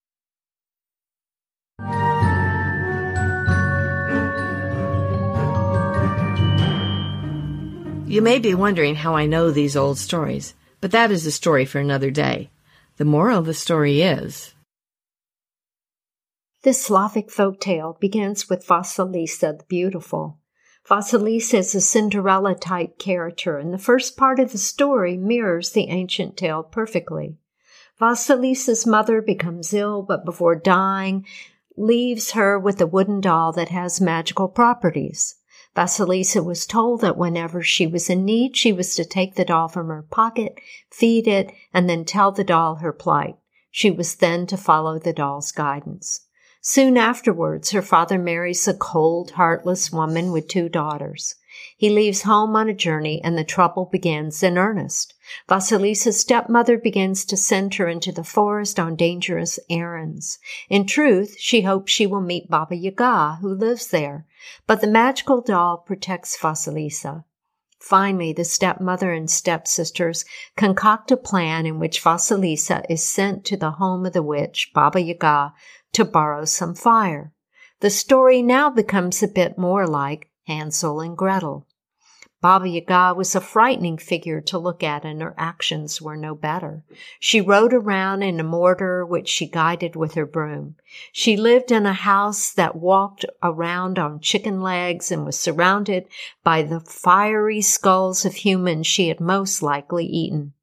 You 8.08 8.22
may 8.24 8.40
be 8.40 8.56
wondering 8.56 8.96
how 8.96 9.16
I 9.16 9.28
know 9.28 9.52
these 9.52 9.76
old 9.76 9.98
stories, 9.98 10.56
but 10.82 10.92
that 10.92 11.12
is 11.12 11.26
a 11.28 11.32
story 11.32 11.66
for 11.66 11.80
another 11.80 12.10
day. 12.10 12.50
The 12.96 13.06
moral 13.06 13.40
of 13.40 13.46
the 13.46 13.54
story 13.54 14.02
is 14.02 14.56
This 16.64 16.82
Slavic 16.82 17.30
folk 17.30 17.60
tale 17.60 17.98
begins 18.00 18.50
with 18.50 18.66
Vasilisa 18.66 19.60
the 19.60 19.66
Beautiful. 19.68 20.40
Vasilisa 20.90 21.60
is 21.60 21.76
a 21.76 21.82
Cinderella 21.82 22.56
type 22.56 22.98
character, 22.98 23.58
and 23.58 23.74
the 23.74 23.78
first 23.78 24.16
part 24.16 24.40
of 24.40 24.54
the 24.54 24.58
story 24.58 25.18
mirrors 25.18 25.72
the 25.72 25.90
ancient 25.90 26.38
tale 26.38 26.64
perfectly. 26.64 27.38
Vasilisa's 28.00 28.86
mother 28.86 29.22
becomes 29.22 29.74
ill, 29.74 30.02
but 30.02 30.24
before 30.24 30.56
dying, 30.56 31.26
leaves 31.76 32.32
her 32.32 32.58
with 32.58 32.80
a 32.80 32.88
wooden 32.88 33.20
doll 33.22 33.52
that 33.52 33.70
has 33.70 34.00
magical 34.00 34.48
properties. 34.48 35.36
Vasilisa 35.76 36.44
was 36.44 36.66
told 36.66 37.02
that 37.02 37.18
whenever 37.18 37.62
she 37.62 37.86
was 37.86 38.10
in 38.10 38.26
need, 38.26 38.58
she 38.58 38.74
was 38.74 38.96
to 38.96 39.06
take 39.06 39.36
the 39.36 39.46
doll 39.46 39.68
from 39.68 39.88
her 39.88 40.02
pocket, 40.04 40.60
feed 40.92 41.28
it, 41.28 41.52
and 41.74 41.90
then 41.90 42.06
tell 42.06 42.32
the 42.32 42.44
doll 42.44 42.76
her 42.76 42.92
plight. 42.92 43.36
She 43.72 43.92
was 43.92 44.16
then 44.16 44.48
to 44.48 44.58
follow 44.58 44.98
the 44.98 45.14
doll's 45.14 45.52
guidance. 45.52 46.22
Soon 46.62 46.98
afterwards, 46.98 47.72
her 47.72 47.82
father 47.82 48.18
marries 48.18 48.68
a 48.68 48.74
cold, 48.74 49.32
heartless 49.32 49.92
woman 49.92 50.32
with 50.32 50.48
two 50.48 50.68
daughters. 50.68 51.36
He 51.78 51.90
leaves 51.90 52.24
home 52.24 52.56
on 52.56 52.70
a 52.70 52.74
journey 52.74 53.22
and 53.24 53.38
the 53.38 53.44
trouble 53.44 53.86
begins 53.86 54.44
in 54.44 54.58
earnest. 54.58 55.14
Vasilisa's 55.48 56.20
stepmother 56.20 56.78
begins 56.78 57.26
to 57.26 57.38
send 57.38 57.76
her 57.76 57.88
into 57.88 58.12
the 58.12 58.24
forest 58.24 58.80
on 58.80 58.96
dangerous 58.96 59.60
errands. 59.70 60.40
In 60.70 60.86
truth, 60.86 61.36
she 61.40 61.62
hopes 61.62 61.92
she 61.92 62.08
will 62.08 62.22
meet 62.22 62.50
Baba 62.50 62.76
Yaga, 62.76 63.38
who 63.42 63.54
lives 63.54 63.88
there, 63.88 64.26
but 64.68 64.82
the 64.82 64.88
magical 64.88 65.42
doll 65.42 65.78
protects 65.78 66.38
Vasilisa. 66.38 67.24
Finally, 67.80 68.34
the 68.34 68.44
stepmother 68.44 69.14
and 69.14 69.30
stepsisters 69.30 70.26
concoct 70.58 71.12
a 71.12 71.18
plan 71.18 71.66
in 71.66 71.80
which 71.80 72.04
Vasilisa 72.04 72.84
is 72.90 73.04
sent 73.04 73.46
to 73.46 73.56
the 73.56 73.72
home 73.72 74.06
of 74.06 74.14
the 74.14 74.22
witch, 74.22 74.72
Baba 74.74 75.02
Yaga, 75.02 75.54
to 75.94 76.04
borrow 76.04 76.44
some 76.44 76.76
fire. 76.76 77.34
The 77.80 77.90
story 77.90 78.42
now 78.42 78.70
becomes 78.70 79.24
a 79.24 79.28
bit 79.28 79.58
more 79.58 79.88
like 79.88 80.30
Hansel 80.50 81.00
and 81.00 81.16
Gretel. 81.16 81.68
Baba 82.42 82.68
Yaga 82.68 83.14
was 83.16 83.36
a 83.36 83.42
frightening 83.42 84.00
figure 84.00 84.42
to 84.42 84.58
look 84.58 84.82
at, 84.82 85.06
and 85.06 85.22
her 85.22 85.36
actions 85.38 86.02
were 86.02 86.18
no 86.18 86.34
better. 86.34 86.84
She 87.20 87.40
rode 87.40 87.72
around 87.72 88.24
in 88.24 88.40
a 88.40 88.44
mortar 88.44 89.06
which 89.06 89.28
she 89.28 89.46
guided 89.46 89.96
with 89.96 90.16
her 90.16 90.26
broom. 90.26 90.76
She 91.12 91.38
lived 91.38 91.72
in 91.72 91.86
a 91.86 91.94
house 91.94 92.52
that 92.54 92.76
walked 92.76 93.26
around 93.44 94.00
on 94.00 94.22
chicken 94.22 94.60
legs 94.62 95.12
and 95.12 95.24
was 95.24 95.38
surrounded 95.38 96.08
by 96.44 96.64
the 96.64 96.80
fiery 96.80 97.62
skulls 97.62 98.26
of 98.26 98.34
humans 98.36 98.88
she 98.88 99.10
had 99.10 99.20
most 99.20 99.62
likely 99.62 100.06
eaten. 100.06 100.54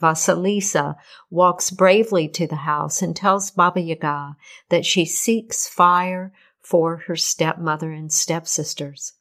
Vasilisa 0.00 0.94
walks 1.28 1.70
bravely 1.70 2.28
to 2.28 2.46
the 2.46 2.62
house 2.70 3.02
and 3.02 3.16
tells 3.16 3.50
Baba 3.50 3.80
Yaga 3.80 4.36
that 4.68 4.86
she 4.86 5.04
seeks 5.04 5.66
fire 5.66 6.32
for 6.60 6.98
her 7.08 7.16
stepmother 7.16 7.90
and 7.90 8.12
stepsisters. 8.12 9.14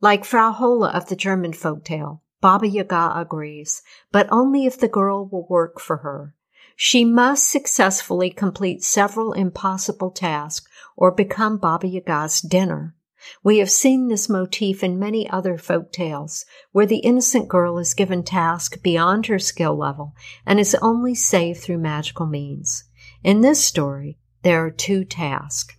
Like 0.00 0.24
Frau 0.24 0.52
Holle 0.52 0.84
of 0.84 1.08
the 1.08 1.16
German 1.16 1.52
folk 1.52 1.84
tale, 1.84 2.22
Baba 2.40 2.68
Yaga 2.68 3.12
agrees, 3.16 3.82
but 4.12 4.28
only 4.30 4.64
if 4.64 4.78
the 4.78 4.86
girl 4.86 5.26
will 5.26 5.46
work 5.50 5.80
for 5.80 5.98
her. 5.98 6.36
She 6.76 7.04
must 7.04 7.50
successfully 7.50 8.30
complete 8.30 8.84
several 8.84 9.32
impossible 9.32 10.12
tasks 10.12 10.70
or 10.96 11.10
become 11.10 11.58
Baba 11.58 11.88
Yaga's 11.88 12.40
dinner. 12.40 12.94
We 13.42 13.58
have 13.58 13.72
seen 13.72 14.06
this 14.06 14.28
motif 14.28 14.84
in 14.84 15.00
many 15.00 15.28
other 15.28 15.58
folk 15.58 15.90
tales, 15.90 16.44
where 16.70 16.86
the 16.86 16.98
innocent 16.98 17.48
girl 17.48 17.78
is 17.78 17.94
given 17.94 18.22
tasks 18.22 18.78
beyond 18.78 19.26
her 19.26 19.40
skill 19.40 19.76
level 19.76 20.14
and 20.46 20.60
is 20.60 20.76
only 20.80 21.16
saved 21.16 21.60
through 21.60 21.78
magical 21.78 22.26
means. 22.26 22.84
In 23.24 23.40
this 23.40 23.64
story, 23.64 24.20
there 24.42 24.64
are 24.64 24.70
two 24.70 25.04
tasks. 25.04 25.74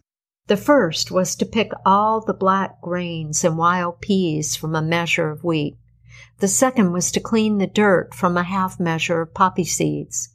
The 0.50 0.58
first 0.58 1.12
was 1.12 1.36
to 1.36 1.46
pick 1.46 1.72
all 1.86 2.22
the 2.22 2.34
black 2.34 2.82
grains 2.82 3.44
and 3.44 3.56
wild 3.56 4.02
peas 4.02 4.56
from 4.56 4.74
a 4.74 4.82
measure 4.82 5.30
of 5.30 5.44
wheat. 5.44 5.78
The 6.40 6.48
second 6.48 6.92
was 6.92 7.12
to 7.12 7.20
clean 7.20 7.60
the 7.60 7.68
dirt 7.68 8.16
from 8.16 8.36
a 8.36 8.42
half 8.42 8.80
measure 8.80 9.22
of 9.22 9.36
poppy 9.36 9.64
seeds. 9.64 10.30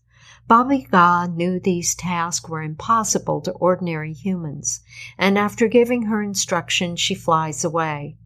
Baba 0.46 0.76
Yaga 0.76 1.32
knew 1.34 1.58
these 1.58 1.96
tasks 1.96 2.48
were 2.48 2.62
impossible 2.62 3.40
to 3.40 3.50
ordinary 3.54 4.12
humans, 4.12 4.82
and 5.18 5.36
after 5.36 5.66
giving 5.66 6.02
her 6.02 6.22
instructions, 6.22 7.00
she 7.00 7.16
flies 7.16 7.64
away. 7.64 8.16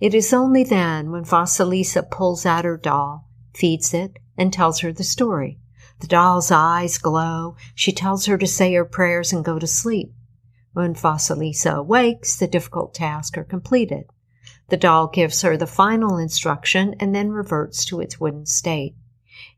It 0.00 0.14
is 0.14 0.32
only 0.32 0.64
then 0.64 1.10
when 1.10 1.24
Vasilisa 1.24 2.10
pulls 2.10 2.46
out 2.46 2.64
her 2.64 2.78
doll, 2.78 3.28
feeds 3.54 3.92
it, 3.92 4.16
and 4.38 4.54
tells 4.54 4.80
her 4.80 4.90
the 4.90 5.04
story. 5.04 5.58
The 6.00 6.06
doll's 6.06 6.50
eyes 6.50 6.96
glow. 6.96 7.56
She 7.74 7.92
tells 7.92 8.24
her 8.24 8.38
to 8.38 8.46
say 8.46 8.72
her 8.72 8.86
prayers 8.86 9.34
and 9.34 9.44
go 9.44 9.58
to 9.58 9.66
sleep. 9.66 10.14
When 10.76 10.92
Vasilisa 10.92 11.74
awakes, 11.74 12.36
the 12.36 12.46
difficult 12.46 12.92
tasks 12.92 13.38
are 13.38 13.44
completed. 13.44 14.10
The 14.68 14.76
doll 14.76 15.06
gives 15.08 15.40
her 15.40 15.56
the 15.56 15.66
final 15.66 16.18
instruction 16.18 16.94
and 17.00 17.14
then 17.14 17.30
reverts 17.30 17.82
to 17.86 18.02
its 18.02 18.20
wooden 18.20 18.44
state. 18.44 18.94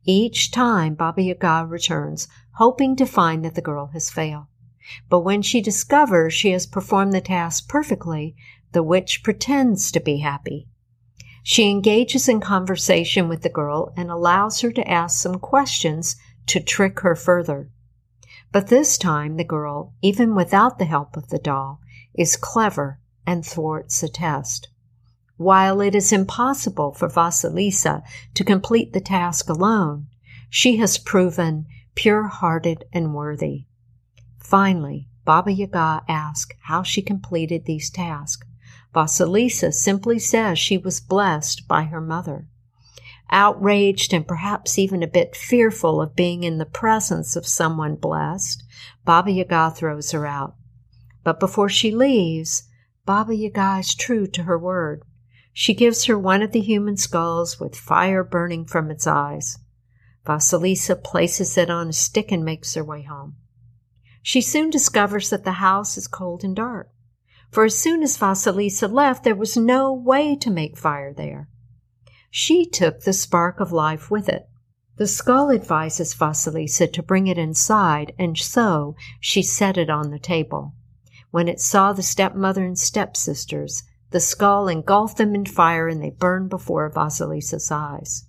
Each 0.05 0.53
time 0.53 0.95
Baba 0.95 1.21
Yaga 1.21 1.67
returns, 1.67 2.29
hoping 2.53 2.95
to 2.95 3.05
find 3.05 3.45
that 3.45 3.57
the 3.57 3.61
girl 3.61 3.89
has 3.95 4.11
failed. 4.11 4.45
But 5.09 5.23
when 5.23 5.43
she 5.43 5.61
discovers 5.61 6.35
she 6.35 6.53
has 6.53 6.67
performed 6.67 7.13
the 7.13 7.21
task 7.21 7.69
perfectly, 7.69 8.37
the 8.71 8.85
witch 8.85 9.25
pretends 9.25 9.91
to 9.91 10.01
be 10.01 10.19
happy. 10.19 10.69
She 11.43 11.69
engages 11.69 12.29
in 12.29 12.39
conversation 12.39 13.29
with 13.29 13.43
the 13.43 13.49
girl 13.49 13.93
and 13.97 14.09
allows 14.09 14.61
her 14.61 14.71
to 14.71 14.89
ask 14.89 15.21
some 15.21 15.41
questions 15.41 16.15
to 16.47 16.61
trick 16.61 17.01
her 17.01 17.17
further. 17.17 17.71
But 18.51 18.69
this 18.69 18.97
time 18.97 19.37
the 19.37 19.45
girl, 19.45 19.95
even 20.01 20.35
without 20.35 20.79
the 20.79 20.87
help 20.87 21.17
of 21.17 21.29
the 21.29 21.39
doll, 21.39 21.81
is 22.15 22.37
clever 22.37 22.99
and 23.27 23.45
thwarts 23.45 24.01
the 24.01 24.09
test. 24.09 24.69
While 25.37 25.81
it 25.81 25.95
is 25.95 26.13
impossible 26.13 26.93
for 26.93 27.09
Vasilisa 27.09 28.03
to 28.35 28.45
complete 28.45 28.93
the 28.93 29.01
task 29.01 29.49
alone, 29.49 30.07
she 30.51 30.79
has 30.79 30.99
proven 30.99 31.67
pure 31.95 32.29
hearted 32.29 32.85
and 32.93 33.15
worthy. 33.15 33.67
Finally, 34.39 35.09
Baba 35.25 35.53
Yaga 35.53 36.03
asks 36.09 36.57
how 36.63 36.83
she 36.83 37.03
completed 37.03 37.67
these 37.67 37.91
tasks. 37.91 38.47
Vasilisa 38.95 39.73
simply 39.73 40.19
says 40.19 40.59
she 40.59 40.79
was 40.79 41.01
blessed 41.01 41.69
by 41.69 41.85
her 41.85 42.01
mother. 42.01 42.49
Outraged 43.31 44.15
and 44.15 44.27
perhaps 44.27 44.79
even 44.79 45.03
a 45.03 45.07
bit 45.07 45.37
fearful 45.37 46.01
of 46.01 46.17
being 46.17 46.45
in 46.45 46.59
the 46.59 46.65
presence 46.65 47.37
of 47.37 47.47
someone 47.47 47.97
blessed, 47.97 48.65
Baba 49.05 49.31
Yaga 49.31 49.71
throws 49.71 50.13
her 50.13 50.27
out. 50.27 50.55
But 51.25 51.39
before 51.39 51.69
she 51.69 51.91
leaves, 51.91 52.65
Baba 53.05 53.35
Yaga 53.35 53.79
is 53.81 53.95
true 53.95 54.27
to 54.29 54.45
her 54.45 54.59
word. 54.59 55.03
She 55.53 55.75
gives 55.75 56.05
her 56.05 56.19
one 56.19 56.43
of 56.43 56.53
the 56.53 56.61
human 56.61 56.97
skulls 56.97 57.61
with 57.61 57.77
fire 57.77 58.25
burning 58.25 58.65
from 58.65 58.91
its 58.91 59.07
eyes. 59.07 59.59
Vasilisa 60.25 60.97
places 60.97 61.59
it 61.59 61.69
on 61.69 61.89
a 61.89 61.93
stick 61.93 62.31
and 62.31 62.45
makes 62.45 62.75
her 62.75 62.85
way 62.85 63.03
home. 63.03 63.37
She 64.23 64.41
soon 64.41 64.71
discovers 64.71 65.31
that 65.31 65.45
the 65.45 65.53
house 65.53 65.97
is 65.97 66.07
cold 66.07 66.45
and 66.45 66.55
dark, 66.55 66.91
for 67.51 67.65
as 67.65 67.79
soon 67.79 68.03
as 68.03 68.19
Vasilisa 68.19 68.89
left, 68.93 69.25
there 69.25 69.35
was 69.35 69.57
no 69.57 69.93
way 69.93 70.37
to 70.37 70.51
make 70.51 70.77
fire 70.77 71.13
there. 71.15 71.49
She 72.31 72.67
took 72.67 73.01
the 73.01 73.13
spark 73.13 73.61
of 73.61 73.73
life 73.73 74.11
with 74.11 74.29
it. 74.29 74.49
The 74.97 75.07
skull 75.07 75.51
advises 75.51 76.15
Vasilisa 76.15 76.93
to 76.93 77.03
bring 77.03 77.27
it 77.27 77.39
inside, 77.39 78.13
and 78.19 78.37
so 78.37 78.97
she 79.21 79.43
set 79.43 79.79
it 79.79 79.89
on 79.89 80.11
the 80.11 80.19
table. 80.19 80.75
When 81.31 81.47
it 81.47 81.61
saw 81.61 81.93
the 81.93 82.03
stepmother 82.03 82.65
and 82.65 82.79
stepsisters, 82.79 83.85
the 84.11 84.21
skull 84.21 84.69
engulfed 84.69 85.19
them 85.19 85.35
in 85.35 85.45
fire 85.45 85.87
and 85.87 86.03
they 86.03 86.11
burned 86.11 86.51
before 86.51 86.91
Vasilisa's 86.91 87.71
eyes. 87.71 88.25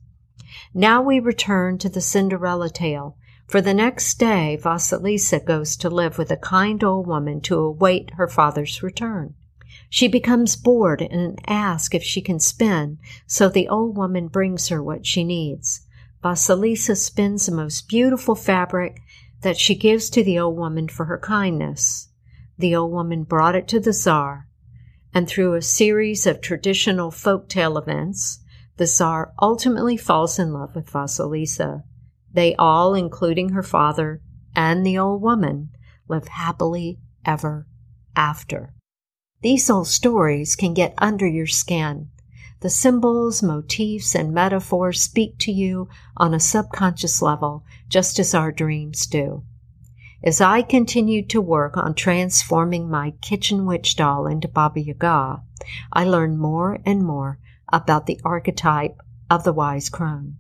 Now 0.74 1.02
we 1.02 1.20
return 1.20 1.78
to 1.80 1.90
the 1.90 2.02
Cinderella 2.02 2.70
tale. 2.70 3.18
For 3.48 3.62
the 3.62 3.74
next 3.74 4.20
day, 4.20 4.58
Vasilisa 4.62 5.40
goes 5.40 5.76
to 5.78 5.90
live 5.90 6.18
with 6.18 6.30
a 6.30 6.38
kind 6.38 6.84
old 6.84 7.08
woman 7.08 7.42
to 7.42 7.58
await 7.58 8.12
her 8.12 8.28
father's 8.28 8.84
return. 8.84 9.34
She 9.90 10.08
becomes 10.08 10.56
bored 10.56 11.02
and 11.02 11.40
asks 11.48 11.96
if 11.96 12.04
she 12.04 12.22
can 12.22 12.40
spin, 12.40 13.00
so 13.26 13.50
the 13.50 13.68
old 13.68 13.98
woman 13.98 14.28
brings 14.28 14.68
her 14.70 14.82
what 14.84 15.06
she 15.06 15.24
needs. 15.24 15.82
Vasilisa 16.24 16.96
spins 16.96 17.46
the 17.46 17.56
most 17.56 17.88
beautiful 17.88 18.36
fabric 18.36 19.02
that 19.42 19.58
she 19.58 19.76
gives 19.76 20.10
to 20.12 20.24
the 20.24 20.38
old 20.38 20.58
woman 20.58 20.88
for 20.88 21.06
her 21.06 21.18
kindness. 21.18 22.10
The 22.58 22.76
old 22.76 22.92
woman 22.92 23.24
brought 23.24 23.56
it 23.56 23.68
to 23.70 23.80
the 23.80 23.94
Tsar 23.94 24.50
and 25.14 25.28
through 25.28 25.56
a 25.56 25.62
series 25.62 26.28
of 26.28 26.42
traditional 26.42 27.12
folk 27.12 27.50
tale 27.50 27.78
events, 27.78 28.40
the 28.78 28.86
Tsar 28.86 29.34
ultimately 29.42 29.98
falls 29.98 30.38
in 30.38 30.54
love 30.54 30.76
with 30.76 30.90
Vasilisa. 30.90 31.84
They 32.32 32.56
all, 32.56 32.94
including 32.94 33.50
her 33.50 33.64
father 33.64 34.22
and 34.56 34.86
the 34.86 34.98
old 34.98 35.22
woman, 35.22 35.70
live 36.08 36.28
happily 36.28 37.00
ever 37.26 37.68
after. 38.16 38.74
These 39.42 39.70
old 39.70 39.88
stories 39.88 40.58
can 40.58 40.74
get 40.74 40.94
under 40.98 41.26
your 41.26 41.48
skin. 41.48 42.10
The 42.60 42.70
symbols, 42.70 43.42
motifs, 43.42 44.14
and 44.14 44.34
metaphors 44.34 45.02
speak 45.02 45.38
to 45.40 45.52
you 45.54 45.88
on 46.18 46.34
a 46.34 46.42
subconscious 46.42 47.22
level, 47.22 47.64
just 47.88 48.20
as 48.20 48.34
our 48.34 48.52
dreams 48.52 49.06
do. 49.06 49.44
As 50.22 50.42
I 50.42 50.62
continued 50.62 51.30
to 51.30 51.40
work 51.40 51.78
on 51.78 51.94
transforming 51.94 52.90
my 52.90 53.12
kitchen 53.22 53.66
witch 53.66 53.96
doll 53.96 54.28
into 54.28 54.50
Baba 54.50 54.82
Yaga, 54.82 55.42
I 55.94 56.04
learned 56.04 56.38
more 56.38 56.80
and 56.86 57.06
more 57.06 57.40
about 57.72 58.08
the 58.08 58.20
archetype 58.26 58.98
of 59.30 59.46
the 59.46 59.54
wise 59.54 59.88
crone. 59.88 60.36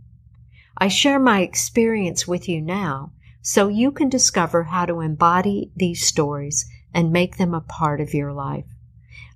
I 0.77 0.89
share 0.89 1.19
my 1.19 1.39
experience 1.39 2.27
with 2.27 2.49
you 2.49 2.59
now 2.59 3.13
so 3.41 3.69
you 3.69 3.93
can 3.93 4.09
discover 4.09 4.63
how 4.63 4.85
to 4.85 4.99
embody 4.99 5.71
these 5.73 6.05
stories 6.05 6.69
and 6.93 7.13
make 7.13 7.37
them 7.37 7.53
a 7.53 7.61
part 7.61 8.01
of 8.01 8.13
your 8.13 8.33
life. 8.33 8.65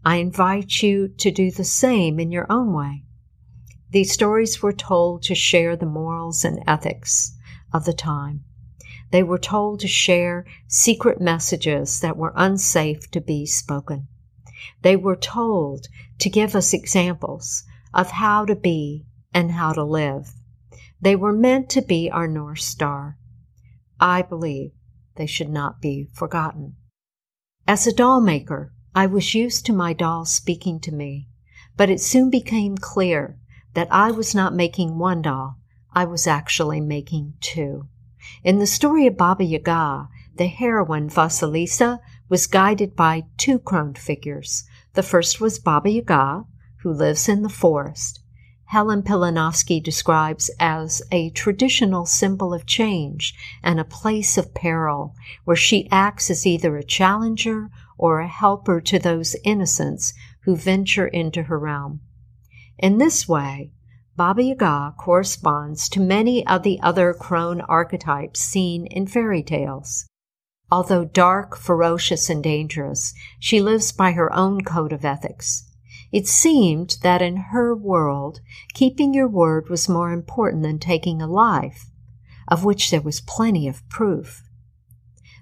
I 0.05 0.17
invite 0.17 0.81
you 0.81 1.07
to 1.07 1.31
do 1.31 1.51
the 1.51 1.63
same 1.63 2.19
in 2.19 2.31
your 2.31 2.45
own 2.49 2.73
way. 2.73 3.03
These 3.91 4.11
stories 4.11 4.61
were 4.61 4.73
told 4.73 5.23
to 5.23 5.35
share 5.35 5.75
the 5.75 5.85
morals 5.85 6.43
and 6.43 6.63
ethics 6.67 7.37
of 7.71 7.85
the 7.85 7.93
time 7.93 8.43
they 9.13 9.21
were 9.21 9.37
told 9.37 9.79
to 9.79 9.87
share 9.87 10.43
secret 10.67 11.21
messages 11.21 11.99
that 11.99 12.17
were 12.17 12.33
unsafe 12.35 13.11
to 13.11 13.21
be 13.21 13.45
spoken. 13.45 14.07
They 14.81 14.95
were 14.95 15.15
told 15.15 15.87
to 16.17 16.31
give 16.31 16.55
us 16.55 16.73
examples 16.73 17.63
of 17.93 18.09
how 18.09 18.45
to 18.45 18.55
be 18.55 19.05
and 19.31 19.51
how 19.51 19.71
to 19.73 19.83
live. 19.83 20.33
They 20.99 21.15
were 21.15 21.31
meant 21.31 21.69
to 21.69 21.83
be 21.83 22.09
our 22.09 22.27
North 22.27 22.61
Star. 22.61 23.19
I 23.99 24.23
believe 24.23 24.71
they 25.13 25.27
should 25.27 25.51
not 25.51 25.79
be 25.79 26.07
forgotten. 26.11 26.77
As 27.67 27.85
a 27.85 27.93
doll 27.93 28.19
maker, 28.19 28.72
I 28.95 29.07
was 29.07 29.33
used 29.33 29.65
to 29.65 29.73
my 29.73 29.93
dolls 29.93 30.31
speaking 30.31 30.79
to 30.81 30.91
me, 30.91 31.27
but 31.75 31.89
it 31.89 31.99
soon 31.99 32.29
became 32.29 32.77
clear 32.77 33.39
that 33.73 33.87
I 33.91 34.11
was 34.11 34.35
not 34.35 34.53
making 34.53 34.99
one 34.99 35.23
doll, 35.23 35.57
I 35.93 36.05
was 36.05 36.27
actually 36.27 36.79
making 36.79 37.33
two. 37.41 37.87
In 38.43 38.59
the 38.59 38.67
story 38.67 39.07
of 39.07 39.17
Baba 39.17 39.43
Yaga, 39.43 40.09
the 40.35 40.45
heroine 40.45 41.09
Vasilisa 41.09 41.99
was 42.29 42.45
guided 42.45 42.95
by 42.95 43.23
two 43.37 43.57
crone 43.57 43.95
figures. 43.95 44.63
The 44.93 45.03
first 45.03 45.41
was 45.41 45.57
Baba 45.57 45.89
Yaga, 45.89 46.45
who 46.83 46.93
lives 46.93 47.27
in 47.27 47.41
the 47.41 47.49
forest. 47.49 48.19
Helen 48.65 49.01
Pilinovsky 49.01 49.83
describes 49.83 50.49
as 50.59 51.01
a 51.11 51.31
traditional 51.31 52.05
symbol 52.05 52.53
of 52.53 52.65
change 52.65 53.33
and 53.61 53.79
a 53.79 53.85
place 53.85 54.37
of 54.37 54.53
peril, 54.53 55.15
where 55.45 55.55
she 55.55 55.87
acts 55.91 56.29
as 56.29 56.45
either 56.45 56.77
a 56.77 56.83
challenger 56.83 57.69
or 57.97 58.19
a 58.19 58.27
helper 58.27 58.81
to 58.81 58.99
those 58.99 59.35
innocents 59.43 60.13
who 60.45 60.55
venture 60.55 61.07
into 61.07 61.43
her 61.43 61.59
realm. 61.59 62.01
In 62.77 62.97
this 62.97 63.27
way, 63.27 63.71
Baba 64.15 64.43
Yaga 64.43 64.93
corresponds 64.97 65.89
to 65.89 65.99
many 65.99 66.45
of 66.45 66.63
the 66.63 66.79
other 66.81 67.13
crone 67.13 67.61
archetypes 67.61 68.39
seen 68.39 68.85
in 68.85 69.07
fairy 69.07 69.41
tales. 69.41 70.07
Although 70.71 71.05
dark, 71.05 71.57
ferocious, 71.57 72.29
and 72.29 72.43
dangerous, 72.43 73.13
she 73.39 73.61
lives 73.61 73.91
by 73.91 74.11
her 74.11 74.31
own 74.33 74.63
code 74.63 74.93
of 74.93 75.05
ethics. 75.05 75.69
It 76.11 76.27
seemed 76.27 76.97
that 77.01 77.23
in 77.23 77.37
her 77.37 77.75
world, 77.75 78.39
keeping 78.75 79.15
your 79.15 79.27
word 79.27 79.69
was 79.69 79.89
more 79.89 80.11
important 80.11 80.61
than 80.61 80.77
taking 80.77 81.21
a 81.21 81.27
life, 81.27 81.89
of 82.47 82.63
which 82.63 82.91
there 82.91 83.01
was 83.01 83.19
plenty 83.19 83.67
of 83.67 83.87
proof. 83.89 84.43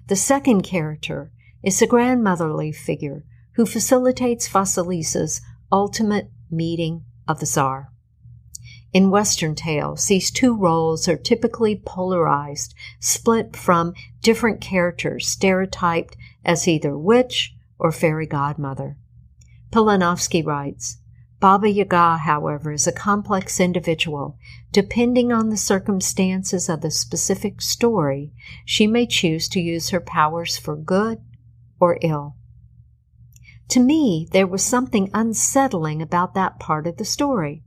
The 0.08 0.16
second 0.16 0.62
character 0.62 1.30
is 1.62 1.80
a 1.80 1.86
grandmotherly 1.86 2.72
figure 2.72 3.24
who 3.52 3.66
facilitates 3.66 4.48
Vasilisa's 4.48 5.40
ultimate 5.70 6.30
meeting 6.50 7.04
of 7.28 7.40
the 7.40 7.46
Tsar. 7.46 7.90
In 8.92 9.10
Western 9.10 9.54
tales, 9.54 10.06
these 10.06 10.30
two 10.30 10.54
roles 10.54 11.08
are 11.08 11.16
typically 11.16 11.76
polarized, 11.76 12.74
split 13.00 13.56
from 13.56 13.94
different 14.20 14.60
characters 14.60 15.28
stereotyped 15.28 16.16
as 16.44 16.68
either 16.68 16.98
witch 16.98 17.54
or 17.78 17.90
fairy 17.90 18.26
godmother. 18.26 18.98
Pilinovsky 19.70 20.44
writes, 20.44 20.98
Baba 21.40 21.68
Yaga, 21.68 22.18
however, 22.18 22.72
is 22.72 22.86
a 22.86 22.92
complex 22.92 23.58
individual. 23.58 24.36
Depending 24.70 25.32
on 25.32 25.48
the 25.48 25.56
circumstances 25.56 26.68
of 26.68 26.82
the 26.82 26.90
specific 26.90 27.60
story, 27.60 28.32
she 28.64 28.86
may 28.86 29.06
choose 29.06 29.48
to 29.48 29.60
use 29.60 29.90
her 29.90 30.00
powers 30.00 30.56
for 30.56 30.76
good 30.76 31.20
or 31.82 31.98
ill. 32.00 32.36
To 33.70 33.80
me, 33.80 34.28
there 34.30 34.46
was 34.46 34.62
something 34.62 35.10
unsettling 35.12 36.00
about 36.00 36.32
that 36.34 36.60
part 36.60 36.86
of 36.86 36.96
the 36.96 37.04
story. 37.04 37.64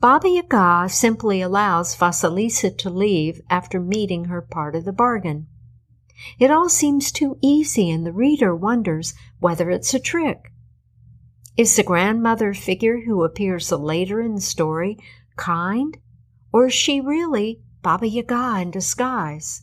Baba 0.00 0.28
Yaga 0.28 0.86
simply 0.90 1.40
allows 1.40 1.96
Vasilisa 1.96 2.76
to 2.76 2.90
leave 2.90 3.40
after 3.48 3.80
meeting 3.80 4.26
her 4.26 4.42
part 4.42 4.76
of 4.76 4.84
the 4.84 4.92
bargain. 4.92 5.46
It 6.38 6.50
all 6.50 6.68
seems 6.68 7.10
too 7.10 7.38
easy, 7.40 7.88
and 7.88 8.04
the 8.04 8.12
reader 8.12 8.54
wonders 8.54 9.14
whether 9.40 9.70
it's 9.70 9.94
a 9.94 9.98
trick. 9.98 10.52
Is 11.56 11.74
the 11.74 11.82
grandmother 11.82 12.52
figure 12.52 13.00
who 13.06 13.24
appears 13.24 13.72
later 13.72 14.20
in 14.20 14.34
the 14.34 14.42
story 14.42 14.98
kind, 15.36 15.96
or 16.52 16.66
is 16.66 16.74
she 16.74 17.00
really 17.00 17.62
Baba 17.80 18.08
Yaga 18.08 18.60
in 18.60 18.72
disguise? 18.72 19.62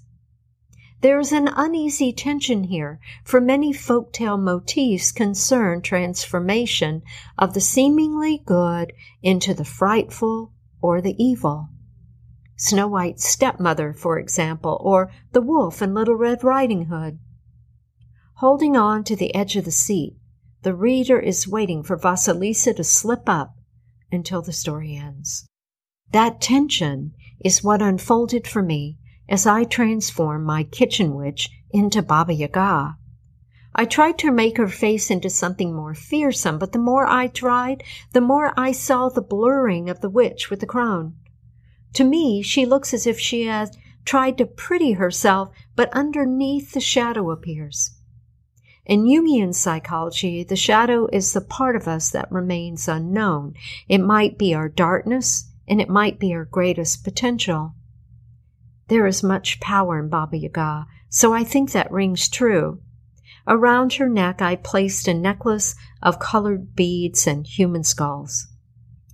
There 1.05 1.19
is 1.19 1.31
an 1.31 1.49
uneasy 1.55 2.11
tension 2.11 2.63
here, 2.63 2.99
for 3.23 3.39
many 3.39 3.71
folktale 3.71 4.41
motifs 4.41 5.11
concern 5.11 5.83
transformation 5.83 7.03
of 7.37 7.53
the 7.53 7.61
seemingly 7.61 8.41
good 8.43 8.91
into 9.21 9.53
the 9.53 9.65
frightful 9.65 10.51
or 10.81 11.01
the 11.01 11.13
evil. 11.23 11.69
Snow 12.55 12.87
White's 12.87 13.23
stepmother, 13.23 13.93
for 13.93 14.17
example, 14.17 14.81
or 14.81 15.11
the 15.31 15.43
wolf 15.43 15.79
in 15.79 15.93
Little 15.93 16.15
Red 16.15 16.43
Riding 16.43 16.85
Hood. 16.85 17.19
Holding 18.37 18.75
on 18.75 19.03
to 19.03 19.15
the 19.15 19.35
edge 19.35 19.55
of 19.55 19.65
the 19.65 19.71
seat, 19.71 20.15
the 20.63 20.73
reader 20.73 21.19
is 21.19 21.47
waiting 21.47 21.83
for 21.83 21.99
Vasilisa 21.99 22.75
to 22.75 22.83
slip 22.83 23.29
up 23.29 23.53
until 24.11 24.41
the 24.41 24.51
story 24.51 24.95
ends. 24.95 25.47
That 26.09 26.41
tension 26.41 27.13
is 27.39 27.63
what 27.63 27.83
unfolded 27.83 28.47
for 28.47 28.63
me 28.63 28.97
as 29.27 29.47
I 29.47 29.63
transform 29.63 30.43
my 30.43 30.63
kitchen 30.63 31.15
witch 31.15 31.49
into 31.71 32.01
Baba 32.01 32.33
Yaga. 32.33 32.97
I 33.73 33.85
tried 33.85 34.17
to 34.19 34.31
make 34.31 34.57
her 34.57 34.69
face 34.69 35.11
into 35.11 35.29
something 35.29 35.75
more 35.75 35.93
fearsome, 35.93 36.57
but 36.57 36.71
the 36.71 36.79
more 36.79 37.05
I 37.05 37.27
tried, 37.27 37.83
the 38.13 38.21
more 38.21 38.53
I 38.57 38.71
saw 38.71 39.09
the 39.09 39.21
blurring 39.21 39.89
of 39.89 39.99
the 39.99 40.09
witch 40.09 40.49
with 40.49 40.61
the 40.61 40.65
crone. 40.65 41.15
To 41.93 42.03
me, 42.03 42.41
she 42.41 42.65
looks 42.65 42.93
as 42.93 43.05
if 43.05 43.19
she 43.19 43.43
has 43.43 43.77
tried 44.05 44.37
to 44.37 44.45
pretty 44.45 44.93
herself, 44.93 45.49
but 45.75 45.91
underneath 45.91 46.71
the 46.71 46.79
shadow 46.79 47.31
appears. 47.31 47.91
In 48.85 49.05
Jungian 49.05 49.53
psychology, 49.53 50.43
the 50.43 50.55
shadow 50.55 51.07
is 51.11 51.33
the 51.33 51.41
part 51.41 51.75
of 51.75 51.87
us 51.87 52.11
that 52.11 52.31
remains 52.31 52.87
unknown. 52.87 53.55
It 53.89 53.97
might 53.97 54.37
be 54.37 54.53
our 54.53 54.69
darkness, 54.69 55.51
and 55.67 55.81
it 55.81 55.89
might 55.89 56.19
be 56.19 56.33
our 56.33 56.45
greatest 56.45 57.03
potential. 57.03 57.73
There 58.87 59.07
is 59.07 59.23
much 59.23 59.59
power 59.59 59.99
in 59.99 60.09
Baba 60.09 60.37
Yaga, 60.37 60.85
so 61.09 61.33
I 61.33 61.43
think 61.43 61.71
that 61.71 61.91
rings 61.91 62.29
true. 62.29 62.81
Around 63.47 63.93
her 63.93 64.09
neck, 64.09 64.41
I 64.41 64.55
placed 64.55 65.07
a 65.07 65.13
necklace 65.13 65.75
of 66.01 66.19
colored 66.19 66.75
beads 66.75 67.27
and 67.27 67.45
human 67.45 67.83
skulls. 67.83 68.47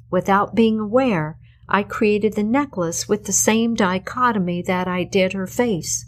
Without 0.09 0.55
being 0.55 0.79
aware, 0.79 1.37
I 1.69 1.83
created 1.83 2.33
the 2.33 2.43
necklace 2.43 3.07
with 3.07 3.25
the 3.25 3.33
same 3.33 3.75
dichotomy 3.75 4.61
that 4.63 4.87
I 4.87 5.05
did 5.05 5.33
her 5.33 5.47
face. 5.47 6.05